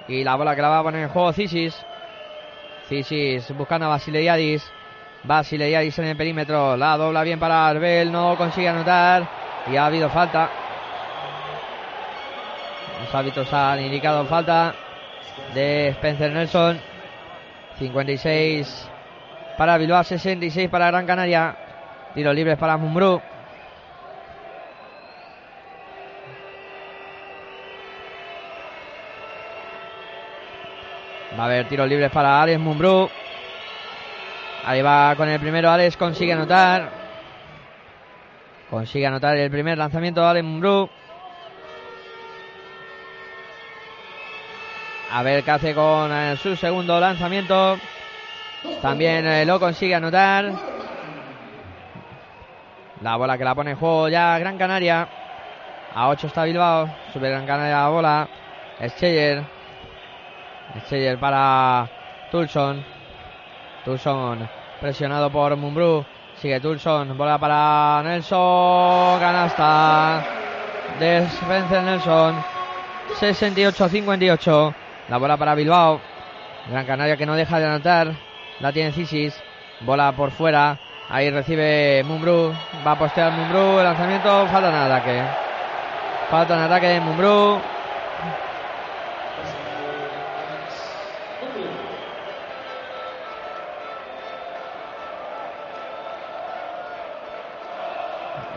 Y 0.07 0.23
la 0.23 0.35
bola 0.35 0.55
que 0.55 0.61
la 0.61 0.69
va 0.69 0.79
a 0.79 0.83
poner 0.83 1.03
en 1.03 1.09
juego 1.09 1.33
Cisis. 1.33 1.75
Cisis 2.87 3.55
buscando 3.55 3.85
a 3.85 3.89
Basileiadis. 3.89 4.63
Basileiadis 5.23 5.99
en 5.99 6.05
el 6.05 6.17
perímetro. 6.17 6.75
La 6.77 6.97
dobla 6.97 7.23
bien 7.23 7.39
para 7.39 7.67
Arbel. 7.67 8.11
No 8.11 8.35
consigue 8.37 8.69
anotar. 8.69 9.27
Y 9.67 9.75
ha 9.75 9.85
habido 9.85 10.09
falta. 10.09 10.49
Los 13.01 13.13
hábitos 13.13 13.53
han 13.53 13.81
indicado 13.81 14.25
falta 14.25 14.73
de 15.53 15.89
Spencer 15.89 16.31
Nelson. 16.31 16.79
56 17.77 18.89
para 19.57 19.77
Bilbao, 19.77 20.03
66 20.03 20.69
para 20.69 20.87
Gran 20.87 21.05
Canaria. 21.05 21.55
Tiros 22.13 22.33
libres 22.33 22.57
para 22.57 22.77
Mumbrú. 22.77 23.21
A 31.39 31.45
haber 31.45 31.69
tiros 31.69 31.87
libres 31.87 32.11
para 32.11 32.41
Alex 32.41 32.59
Mumbrú. 32.59 33.09
Ahí 34.65 34.81
va 34.81 35.15
con 35.15 35.29
el 35.29 35.39
primero 35.39 35.71
Alex, 35.71 35.95
consigue 35.95 36.33
anotar. 36.33 36.89
Consigue 38.69 39.07
anotar 39.07 39.37
el 39.37 39.49
primer 39.49 39.77
lanzamiento 39.77 40.19
de 40.19 40.27
Alex 40.27 40.45
Mumbrú. 40.45 40.89
A 45.13 45.23
ver 45.23 45.41
qué 45.45 45.51
hace 45.51 45.73
con 45.73 46.11
eh, 46.11 46.35
su 46.35 46.57
segundo 46.57 46.99
lanzamiento. 46.99 47.79
También 48.81 49.25
eh, 49.25 49.45
lo 49.45 49.61
consigue 49.61 49.95
anotar. 49.95 50.51
La 52.99 53.15
bola 53.15 53.37
que 53.37 53.45
la 53.45 53.55
pone 53.55 53.71
en 53.71 53.77
juego 53.77 54.09
ya 54.09 54.37
Gran 54.39 54.57
Canaria. 54.57 55.07
A 55.95 56.09
8 56.09 56.27
está 56.27 56.43
Bilbao. 56.43 56.93
Sube 57.13 57.29
Gran 57.29 57.47
Canaria 57.47 57.77
la 57.77 57.87
bola. 57.87 58.29
Scheyer. 58.89 59.58
Scheyer 60.85 61.17
para 61.19 61.89
Tulson. 62.31 62.83
Tulson 63.85 64.49
presionado 64.79 65.29
por 65.29 65.55
Mumbrú. 65.55 66.05
Sigue 66.41 66.59
Tulson. 66.59 67.17
Bola 67.17 67.37
para 67.37 68.01
Nelson. 68.03 69.19
Canasta. 69.19 70.23
De 70.99 71.27
Nelson. 71.83 72.43
68-58. 73.19 74.73
La 75.09 75.17
bola 75.17 75.37
para 75.37 75.55
Bilbao. 75.55 75.99
Gran 76.69 76.85
Canaria 76.85 77.17
que 77.17 77.25
no 77.25 77.35
deja 77.35 77.59
de 77.59 77.65
anotar. 77.65 78.13
La 78.59 78.71
tiene 78.71 78.91
Cisis. 78.91 79.41
Bola 79.81 80.11
por 80.13 80.31
fuera. 80.31 80.77
Ahí 81.09 81.29
recibe 81.31 82.03
Mumbrú. 82.05 82.53
Va 82.85 82.91
a 82.91 82.99
postear 82.99 83.31
Mumbrú. 83.31 83.81
Lanzamiento. 83.81 84.47
Falta 84.47 84.69
en 84.69 84.75
ataque. 84.75 85.23
Falta 86.29 86.55
en 86.55 86.61
ataque 86.61 86.87
de 86.87 87.01
Mumbrú. 87.01 87.59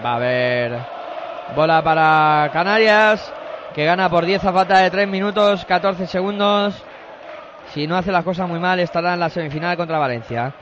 Va 0.05 0.13
a 0.13 0.17
haber 0.17 0.79
bola 1.55 1.83
para 1.83 2.51
Canarias, 2.53 3.33
que 3.75 3.85
gana 3.85 4.09
por 4.09 4.27
10 4.27 4.45
a 4.45 4.53
falta 4.53 4.79
de 4.79 4.91
3 4.91 5.07
minutos, 5.09 5.65
14 5.65 6.07
segundos. 6.07 6.83
Si 7.73 7.87
no 7.87 7.97
hace 7.97 8.11
las 8.11 8.25
cosas 8.25 8.49
muy 8.49 8.59
mal, 8.59 8.81
estará 8.81 9.15
en 9.15 9.21
la 9.21 9.29
semifinal 9.29 9.77
contra 9.77 9.99
Valencia. 9.99 10.53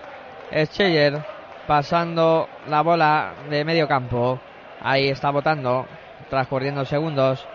Scheyer 0.53 1.25
pasando 1.67 2.49
la 2.69 2.83
bola 2.83 3.33
de 3.49 3.65
medio 3.65 3.89
campo. 3.89 4.39
Ahí 4.83 5.09
está 5.09 5.31
votando, 5.31 5.87
transcurriendo 6.29 6.85
segundos. 6.85 7.47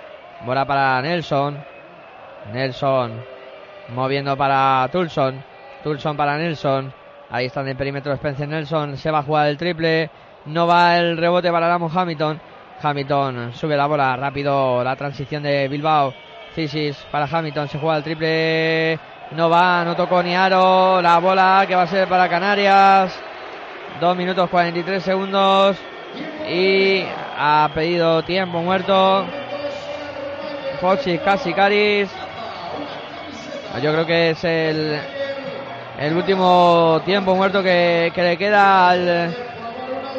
Bola 0.46 0.66
para 0.66 1.02
Nelson. 1.02 1.64
Nelson 2.52 3.36
moviendo 3.90 4.36
para 4.38 4.88
Tulson. 4.92 5.44
Tulson 5.84 6.18
para 6.18 6.38
Nelson. 6.38 6.94
Ahí 7.30 7.48
está 7.48 7.62
en 7.62 7.70
el 7.70 7.76
perímetro 7.76 8.14
Spencer 8.14 8.48
Nelson. 8.48 8.98
Se 8.98 9.12
va 9.12 9.20
a 9.20 9.24
jugar 9.24 9.48
el 9.48 9.58
triple. 9.58 10.10
No 10.46 10.68
va 10.68 11.00
el 11.00 11.18
rebote 11.18 11.52
para 11.52 11.68
Ramos 11.68 11.96
Hamilton. 11.96 12.40
Hamilton 12.82 13.54
sube 13.54 13.76
la 13.76 13.88
bola 13.88 14.16
rápido. 14.16 14.84
La 14.84 14.96
transición 14.96 15.42
de 15.42 15.68
Bilbao. 15.68 16.14
Cisis 16.54 16.96
para 17.12 17.26
Hamilton. 17.26 17.68
Se 17.68 17.80
juega 17.80 17.98
el 17.98 18.04
triple. 18.04 19.00
No 19.32 19.50
va, 19.50 19.84
no 19.84 19.96
tocó 19.96 20.22
ni 20.22 20.36
aro. 20.36 21.02
La 21.02 21.18
bola 21.18 21.66
que 21.68 21.76
va 21.76 21.84
a 21.84 21.88
ser 21.88 22.08
para 22.08 22.30
Canarias. 22.30 23.20
2 24.00 24.18
minutos 24.18 24.48
43 24.50 25.02
segundos. 25.02 25.78
Y 26.48 27.04
ha 27.38 27.68
pedido 27.74 28.22
tiempo 28.22 28.62
muerto. 28.62 29.26
Foxy 30.80 31.18
casi 31.18 31.54
Caris. 31.54 32.10
Yo 33.82 33.92
creo 33.92 34.06
que 34.06 34.30
es 34.30 34.44
el, 34.44 35.00
el 36.00 36.16
último 36.16 37.02
tiempo 37.04 37.36
muerto 37.36 37.64
que, 37.64 38.12
que 38.14 38.22
le 38.22 38.38
queda 38.38 38.90
al 38.90 39.55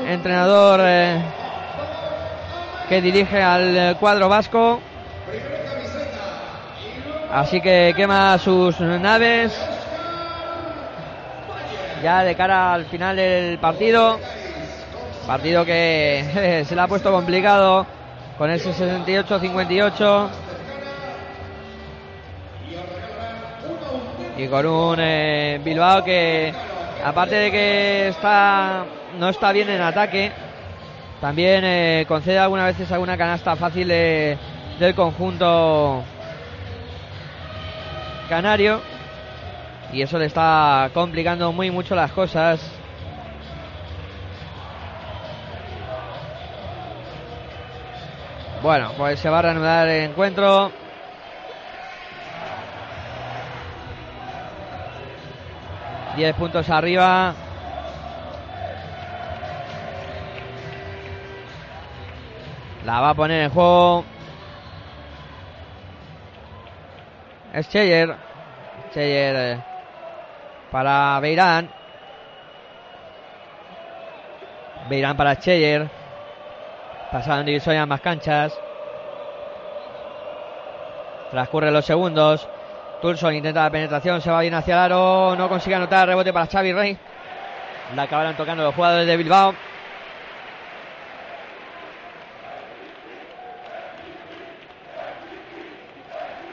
entrenador 0.06 0.80
eh, 0.82 1.20
que 2.88 3.00
dirige 3.00 3.42
al 3.42 3.96
cuadro 3.98 4.28
vasco. 4.28 4.80
Así 7.32 7.60
que 7.60 7.92
quema 7.96 8.38
sus 8.38 8.80
naves. 8.80 9.52
Ya 12.02 12.22
de 12.22 12.34
cara 12.34 12.74
al 12.74 12.86
final 12.86 13.16
del 13.16 13.58
partido. 13.58 14.18
Partido 15.26 15.64
que 15.64 16.64
se 16.68 16.74
le 16.74 16.80
ha 16.80 16.86
puesto 16.86 17.10
complicado 17.10 17.86
con 18.38 18.50
ese 18.50 18.72
68-58. 18.72 20.28
Y 24.38 24.48
con 24.48 24.66
un 24.66 24.98
eh, 25.00 25.58
Bilbao 25.64 26.04
que, 26.04 26.52
aparte 27.02 27.36
de 27.36 27.50
que 27.50 28.08
está 28.08 28.84
no 29.18 29.28
está 29.28 29.52
bien 29.52 29.68
en 29.70 29.80
ataque, 29.80 30.32
también 31.20 31.64
eh, 31.64 32.04
concede 32.08 32.38
algunas 32.38 32.66
veces 32.66 32.90
alguna 32.92 33.16
canasta 33.16 33.56
fácil 33.56 33.88
de- 33.88 34.36
del 34.78 34.94
conjunto 34.94 36.02
canario. 38.28 38.80
Y 39.92 40.02
eso 40.02 40.18
le 40.18 40.26
está 40.26 40.90
complicando 40.92 41.52
muy 41.52 41.70
mucho 41.70 41.94
las 41.94 42.10
cosas. 42.12 42.60
Bueno, 48.62 48.90
pues 48.96 49.20
se 49.20 49.28
va 49.28 49.38
a 49.38 49.42
reanudar 49.42 49.86
el 49.88 50.10
encuentro. 50.10 50.72
Diez 56.16 56.34
puntos 56.34 56.68
arriba. 56.70 57.34
La 62.86 63.00
va 63.00 63.10
a 63.10 63.14
poner 63.14 63.42
en 63.42 63.50
juego. 63.50 64.04
Es 67.52 67.68
Cheyer. 67.68 68.14
Cheyer 68.94 69.36
eh, 69.36 69.64
para 70.70 71.18
Beirán. 71.18 71.68
Beirán 74.88 75.16
para 75.16 75.36
Cheyer. 75.36 75.90
Pasaron 77.10 77.44
divisoria 77.44 77.86
más 77.86 78.00
canchas. 78.00 78.56
Transcurren 81.32 81.74
los 81.74 81.84
segundos. 81.84 82.48
Tulson 83.02 83.34
intenta 83.34 83.64
la 83.64 83.70
penetración, 83.70 84.20
se 84.22 84.30
va 84.30 84.42
bien 84.42 84.54
hacia 84.54 84.74
el 84.74 84.80
aro, 84.80 85.34
no 85.36 85.48
consigue 85.48 85.74
anotar, 85.74 86.08
rebote 86.08 86.32
para 86.32 86.46
Xavi 86.46 86.72
Rey. 86.72 86.98
La 87.96 88.02
acabaron 88.04 88.36
tocando 88.36 88.62
los 88.62 88.74
jugadores 88.74 89.08
de 89.08 89.16
Bilbao. 89.16 89.54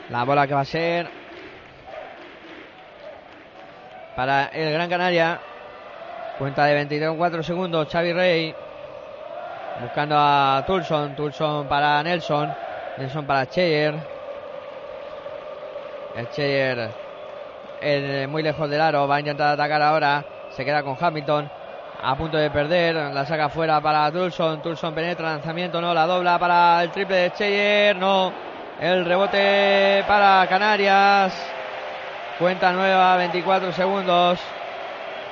La 0.09 0.25
bola 0.25 0.45
que 0.45 0.53
va 0.53 0.61
a 0.61 0.65
ser 0.65 1.23
para 4.15 4.47
el 4.47 4.73
Gran 4.73 4.89
Canaria. 4.89 5.39
Cuenta 6.37 6.65
de 6.65 6.73
23 6.73 7.45
segundos. 7.45 7.87
Xavi 7.89 8.13
Rey 8.13 8.55
buscando 9.81 10.15
a 10.17 10.63
Tulson. 10.65 11.15
Tulson 11.15 11.67
para 11.67 12.03
Nelson. 12.03 12.53
Nelson 12.97 13.25
para 13.25 13.47
Cheyer. 13.47 13.95
El 16.15 16.29
Cheyer 16.29 16.89
eh, 17.81 18.27
muy 18.29 18.43
lejos 18.43 18.69
del 18.69 18.81
aro. 18.81 19.07
Va 19.07 19.15
a 19.15 19.19
intentar 19.19 19.53
atacar 19.53 19.81
ahora. 19.81 20.25
Se 20.51 20.65
queda 20.65 20.83
con 20.83 20.97
Hamilton. 20.99 21.49
A 22.01 22.15
punto 22.17 22.37
de 22.37 22.49
perder. 22.49 22.95
La 22.95 23.25
saca 23.25 23.47
fuera 23.47 23.79
para 23.79 24.11
Tulson. 24.11 24.61
Tulson 24.61 24.93
penetra. 24.93 25.31
Lanzamiento. 25.31 25.79
No. 25.79 25.93
La 25.93 26.05
dobla 26.05 26.37
para 26.37 26.83
el 26.83 26.91
triple 26.91 27.15
de 27.15 27.31
Cheyer. 27.31 27.95
No. 27.95 28.52
El 28.79 29.05
rebote 29.05 30.03
para 30.07 30.45
Canarias. 30.47 31.33
Cuenta 32.39 32.71
nueva. 32.71 33.17
24 33.17 33.71
segundos. 33.71 34.39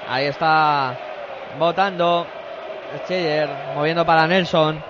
Ahí 0.07 0.25
está 0.25 0.95
votando. 1.57 2.27
Cheyer 3.07 3.49
moviendo 3.75 4.05
para 4.05 4.27
Nelson. 4.27 4.81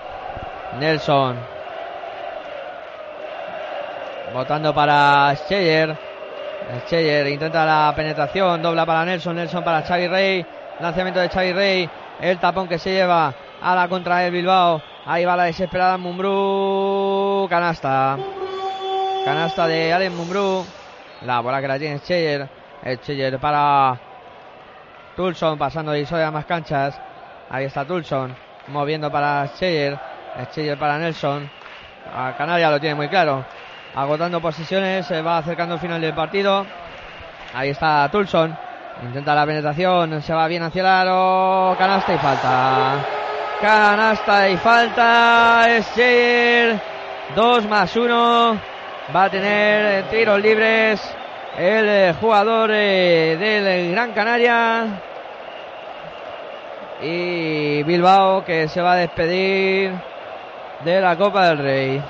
Nelson. 0.78 1.36
Votando 4.34 4.74
para 4.74 5.34
Cheyer. 5.48 5.96
Cheyer 6.88 7.26
intenta 7.28 7.64
la 7.64 7.92
penetración. 7.96 8.62
Dobla 8.62 8.84
para 8.84 9.04
Nelson. 9.04 9.36
Nelson 9.36 9.64
para 9.64 9.82
Xavi 9.82 10.08
Rey. 10.08 10.46
Lanzamiento 10.78 11.20
de 11.20 11.28
Xavi 11.28 11.52
Rey. 11.52 11.90
El 12.20 12.38
tapón 12.38 12.68
que 12.68 12.78
se 12.78 12.92
lleva 12.92 13.34
a 13.62 13.74
la 13.74 13.88
contra 13.88 14.18
del 14.18 14.32
Bilbao. 14.32 14.82
Ahí 15.06 15.24
va 15.24 15.36
la 15.36 15.44
desesperada 15.44 15.96
Mumbrú. 15.96 17.46
Canasta. 17.48 18.18
Canasta 19.24 19.68
de 19.68 19.92
Allen 19.92 20.16
Mumbrú. 20.16 20.66
La 21.22 21.40
bola 21.40 21.60
que 21.60 21.68
la 21.68 21.78
tiene 21.78 22.00
Cheyer. 22.00 22.48
El 22.82 23.00
Cheyer 23.00 23.38
para 23.38 23.96
Tulson 25.16 25.56
pasando 25.56 25.92
de 25.92 26.24
a 26.24 26.30
más 26.32 26.44
canchas. 26.44 27.00
Ahí 27.48 27.66
está 27.66 27.84
Tulson 27.84 28.34
moviendo 28.68 29.10
para 29.12 29.48
Cheyer. 29.54 29.98
Cheyer 30.52 30.76
para 30.76 30.98
Nelson. 30.98 31.48
A 32.12 32.34
Canarias 32.36 32.70
lo 32.72 32.80
tiene 32.80 32.96
muy 32.96 33.08
claro. 33.08 33.44
Agotando 33.94 34.40
posiciones, 34.40 35.06
se 35.06 35.22
va 35.22 35.38
acercando 35.38 35.74
el 35.74 35.80
final 35.80 36.00
del 36.00 36.14
partido. 36.14 36.66
Ahí 37.54 37.70
está 37.70 38.08
Tulson. 38.10 38.56
Intenta 39.04 39.34
la 39.34 39.46
penetración, 39.46 40.20
se 40.20 40.34
va 40.34 40.48
bien 40.48 40.64
hacia 40.64 40.80
el 40.80 40.86
aro. 40.86 41.76
Canasta 41.78 42.14
y 42.14 42.18
falta. 42.18 43.06
Canasta 43.60 44.48
y 44.48 44.56
falta. 44.56 45.66
Es 45.68 45.94
Cheyer. 45.94 46.80
2 47.36 47.68
más 47.68 47.96
1. 47.96 48.71
Va 49.14 49.24
a 49.24 49.30
tener 49.30 50.04
tiros 50.04 50.40
libres 50.40 51.00
el 51.58 51.88
eh, 51.88 52.14
jugador 52.18 52.70
eh, 52.72 53.36
del 53.38 53.92
Gran 53.92 54.12
Canaria. 54.12 54.86
Y 57.02 57.82
Bilbao 57.82 58.42
que 58.42 58.68
se 58.68 58.80
va 58.80 58.92
a 58.92 58.96
despedir 58.96 59.92
de 60.84 61.00
la 61.00 61.16
Copa 61.16 61.48
del 61.48 61.58
Rey. 61.58 62.02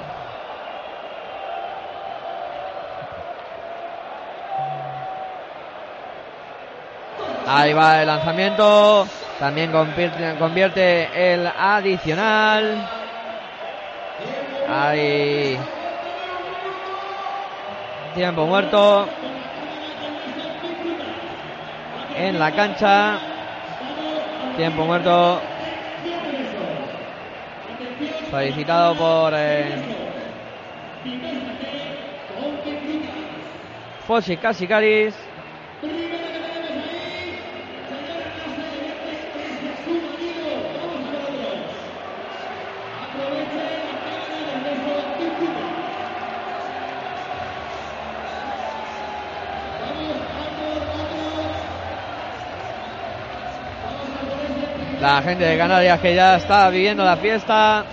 Ahí 7.48 7.72
va 7.72 8.02
el 8.02 8.06
lanzamiento. 8.06 9.08
También 9.40 9.72
convierte, 9.72 10.36
convierte 10.38 11.32
el 11.32 11.48
adicional. 11.48 12.88
Ahí. 14.68 15.58
Tiempo 18.14 18.46
muerto. 18.46 19.08
En 22.14 22.38
la 22.38 22.52
cancha. 22.52 23.18
Tiempo 24.56 24.84
muerto. 24.84 25.40
Solicitado 28.30 28.94
por 28.96 29.32
eh, 29.34 29.74
Fossi 34.06 34.36
Casicaris. 34.36 35.14
La 55.02 55.20
gente 55.20 55.44
de 55.44 55.58
Canarias 55.58 55.98
que 55.98 56.14
ya 56.14 56.36
está 56.36 56.70
viviendo 56.70 57.02
la 57.02 57.16
fiesta. 57.16 57.84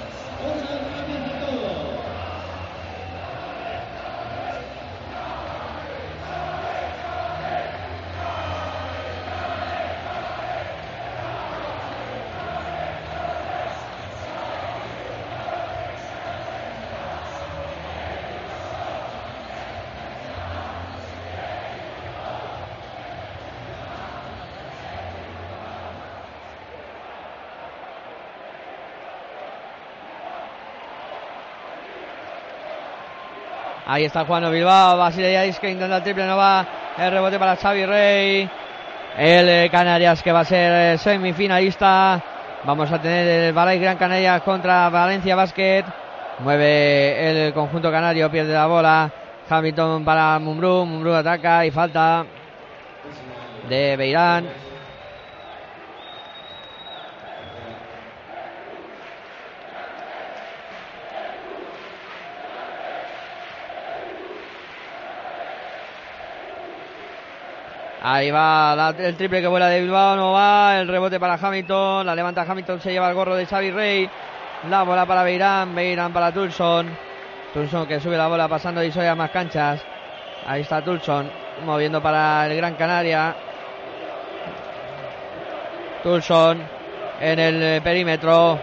Ahí 33.92 34.06
está 34.06 34.24
Juan 34.24 34.52
Bilbao, 34.52 35.00
Basile 35.00 35.52
que 35.60 35.72
intenta 35.72 35.98
el 35.98 36.04
triple, 36.04 36.28
no 36.28 36.38
va. 36.38 36.64
El 36.96 37.10
rebote 37.10 37.40
para 37.40 37.56
Xavi 37.56 37.88
Rey. 37.88 38.50
El 39.18 39.50
eh, 39.50 39.70
Canarias 39.72 40.22
que 40.22 40.32
va 40.32 40.42
a 40.42 40.46
ser 40.46 40.72
eh, 40.94 40.98
semifinalista. 41.00 42.22
Vamos 42.66 42.92
a 42.92 43.02
tener 43.02 43.28
el 43.28 43.52
Balay 43.52 43.80
Gran 43.80 43.98
Canaria 43.98 44.40
contra 44.42 44.90
Valencia 44.90 45.36
Basket. 45.36 45.86
Mueve 46.38 47.48
el 47.48 47.52
conjunto 47.52 47.92
canario, 47.92 48.30
pierde 48.30 48.54
la 48.54 48.68
bola. 48.68 49.12
Hamilton 49.50 50.06
para 50.06 50.38
Mumbrú, 50.38 50.86
Mumbrú 50.86 51.16
ataca 51.16 51.66
y 51.66 51.72
falta 51.72 52.28
de 53.68 53.98
Beirán. 53.98 54.69
Ahí 68.02 68.32
va 68.32 68.94
el 68.98 69.18
triple 69.18 69.42
que 69.42 69.48
vuela 69.48 69.68
de 69.68 69.82
Bilbao, 69.82 70.16
no 70.16 70.32
va, 70.32 70.80
el 70.80 70.88
rebote 70.88 71.20
para 71.20 71.34
Hamilton, 71.34 72.06
la 72.06 72.16
levanta 72.16 72.46
Hamilton, 72.48 72.80
se 72.80 72.94
lleva 72.94 73.10
el 73.10 73.16
gorro 73.16 73.36
de 73.36 73.46
Xavi 73.46 73.72
Rey, 73.72 74.10
la 74.70 74.84
bola 74.84 75.06
para 75.06 75.24
Beirán, 75.24 75.76
Beirán 75.76 76.14
para 76.14 76.32
Tulson, 76.32 76.90
Tulson 77.54 77.88
que 77.88 78.00
sube 78.00 78.16
la 78.16 78.28
bola 78.28 78.48
pasando 78.48 78.82
y 78.82 78.90
a 78.98 79.16
más 79.16 79.32
canchas, 79.32 79.82
ahí 80.48 80.62
está 80.62 80.82
Tulson, 80.82 81.30
moviendo 81.66 82.02
para 82.02 82.48
el 82.48 82.56
Gran 82.56 82.76
Canaria, 82.76 83.36
Tulson 86.02 86.64
en 87.20 87.40
el 87.40 87.82
perímetro, 87.82 88.58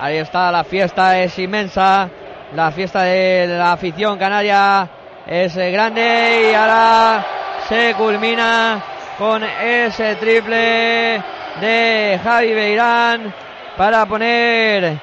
ahí 0.00 0.16
está, 0.16 0.50
la 0.50 0.64
fiesta 0.64 1.20
es 1.20 1.38
inmensa, 1.38 2.10
la 2.52 2.72
fiesta 2.72 3.02
de 3.02 3.46
la 3.46 3.74
afición 3.74 4.18
canaria 4.18 4.88
es 5.24 5.54
grande 5.56 6.50
y 6.50 6.54
ahora 6.54 7.41
se 7.72 7.94
culmina 7.94 8.82
con 9.16 9.42
ese 9.42 10.16
triple 10.16 11.22
de 11.58 12.20
Javi 12.22 12.52
Beirán 12.52 13.32
para 13.78 14.04
poner 14.04 14.98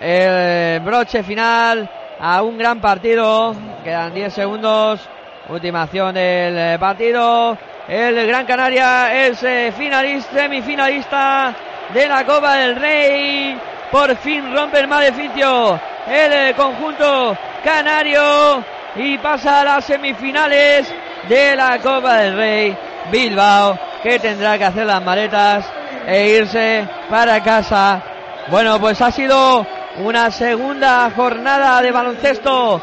el 0.00 0.78
broche 0.82 1.24
final 1.24 1.90
a 2.20 2.42
un 2.42 2.56
gran 2.56 2.80
partido. 2.80 3.56
Quedan 3.82 4.14
10 4.14 4.32
segundos. 4.32 5.00
Última 5.48 5.82
acción 5.82 6.14
del 6.14 6.78
partido. 6.78 7.58
El 7.88 8.24
Gran 8.28 8.46
Canaria 8.46 9.26
es 9.26 9.42
eh, 9.42 9.72
finalista, 9.76 10.42
semifinalista 10.42 11.52
de 11.92 12.06
la 12.06 12.24
Copa 12.24 12.54
del 12.54 12.76
Rey. 12.76 13.58
Por 13.90 14.14
fin 14.18 14.54
rompe 14.54 14.78
el 14.78 14.86
maleficio 14.86 15.80
el 16.06 16.54
conjunto 16.54 17.36
canario 17.64 18.62
y 18.94 19.18
pasa 19.18 19.62
a 19.62 19.64
las 19.64 19.84
semifinales 19.86 20.92
de 21.28 21.56
la 21.56 21.78
Copa 21.78 22.16
del 22.18 22.36
Rey. 22.36 22.76
Bilbao 23.10 23.78
que 24.02 24.18
tendrá 24.20 24.56
que 24.58 24.64
hacer 24.64 24.86
las 24.86 25.02
maletas 25.02 25.64
e 26.06 26.28
irse 26.28 26.86
para 27.10 27.42
casa. 27.42 28.00
Bueno, 28.48 28.78
pues 28.80 29.00
ha 29.00 29.10
sido 29.10 29.66
una 29.98 30.30
segunda 30.30 31.10
jornada 31.14 31.82
de 31.82 31.90
baloncesto 31.90 32.80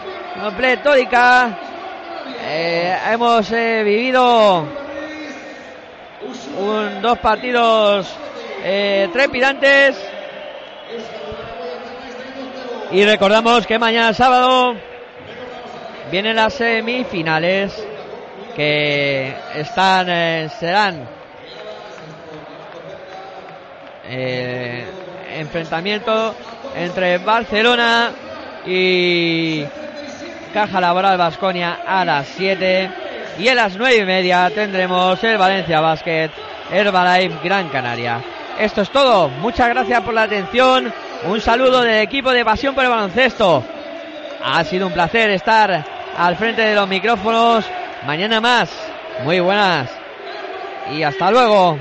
pletórica. 0.57 1.57
Eh, 2.41 2.97
hemos 3.11 3.51
eh, 3.51 3.81
vivido 3.83 4.65
un- 6.57 7.01
dos 7.01 7.17
partidos 7.19 8.07
eh, 8.63 9.09
trepidantes. 9.13 9.95
Y 12.91 13.05
recordamos 13.05 13.67
que 13.67 13.77
mañana 13.77 14.13
sábado 14.13 14.73
vienen 16.11 16.35
las 16.35 16.53
semifinales 16.55 17.85
que 18.59 19.33
están 19.55 20.09
eh, 20.09 20.49
serán 20.59 21.07
eh, 24.03 24.85
enfrentamiento 25.37 26.35
entre 26.75 27.19
Barcelona 27.19 28.11
y 28.65 29.63
Caja 30.53 30.81
Laboral 30.81 31.17
Vasconia 31.17 31.79
a 31.87 32.03
las 32.03 32.27
7 32.27 32.91
y 33.39 33.47
a 33.47 33.55
las 33.55 33.77
9 33.77 33.95
y 33.95 34.05
media 34.05 34.51
tendremos 34.53 35.23
el 35.23 35.37
Valencia 35.37 35.79
Basket 35.79 36.29
Herbalife 36.69 37.37
Gran 37.41 37.69
Canaria. 37.69 38.21
Esto 38.59 38.81
es 38.81 38.89
todo. 38.89 39.29
Muchas 39.29 39.69
gracias 39.69 40.01
por 40.01 40.13
la 40.13 40.23
atención. 40.23 40.93
Un 41.23 41.39
saludo 41.39 41.79
del 41.79 42.01
equipo 42.01 42.31
de 42.31 42.43
Pasión 42.43 42.75
por 42.75 42.83
el 42.83 42.89
Baloncesto. 42.89 43.63
Ha 44.43 44.61
sido 44.65 44.87
un 44.87 44.91
placer 44.91 45.29
estar 45.29 45.85
al 46.17 46.35
frente 46.35 46.63
de 46.63 46.75
los 46.75 46.89
micrófonos. 46.89 47.63
Mañana 48.05 48.39
más. 48.39 48.69
Muy 49.23 49.39
buenas. 49.39 49.89
Y 50.91 51.03
hasta 51.03 51.31
luego. 51.31 51.77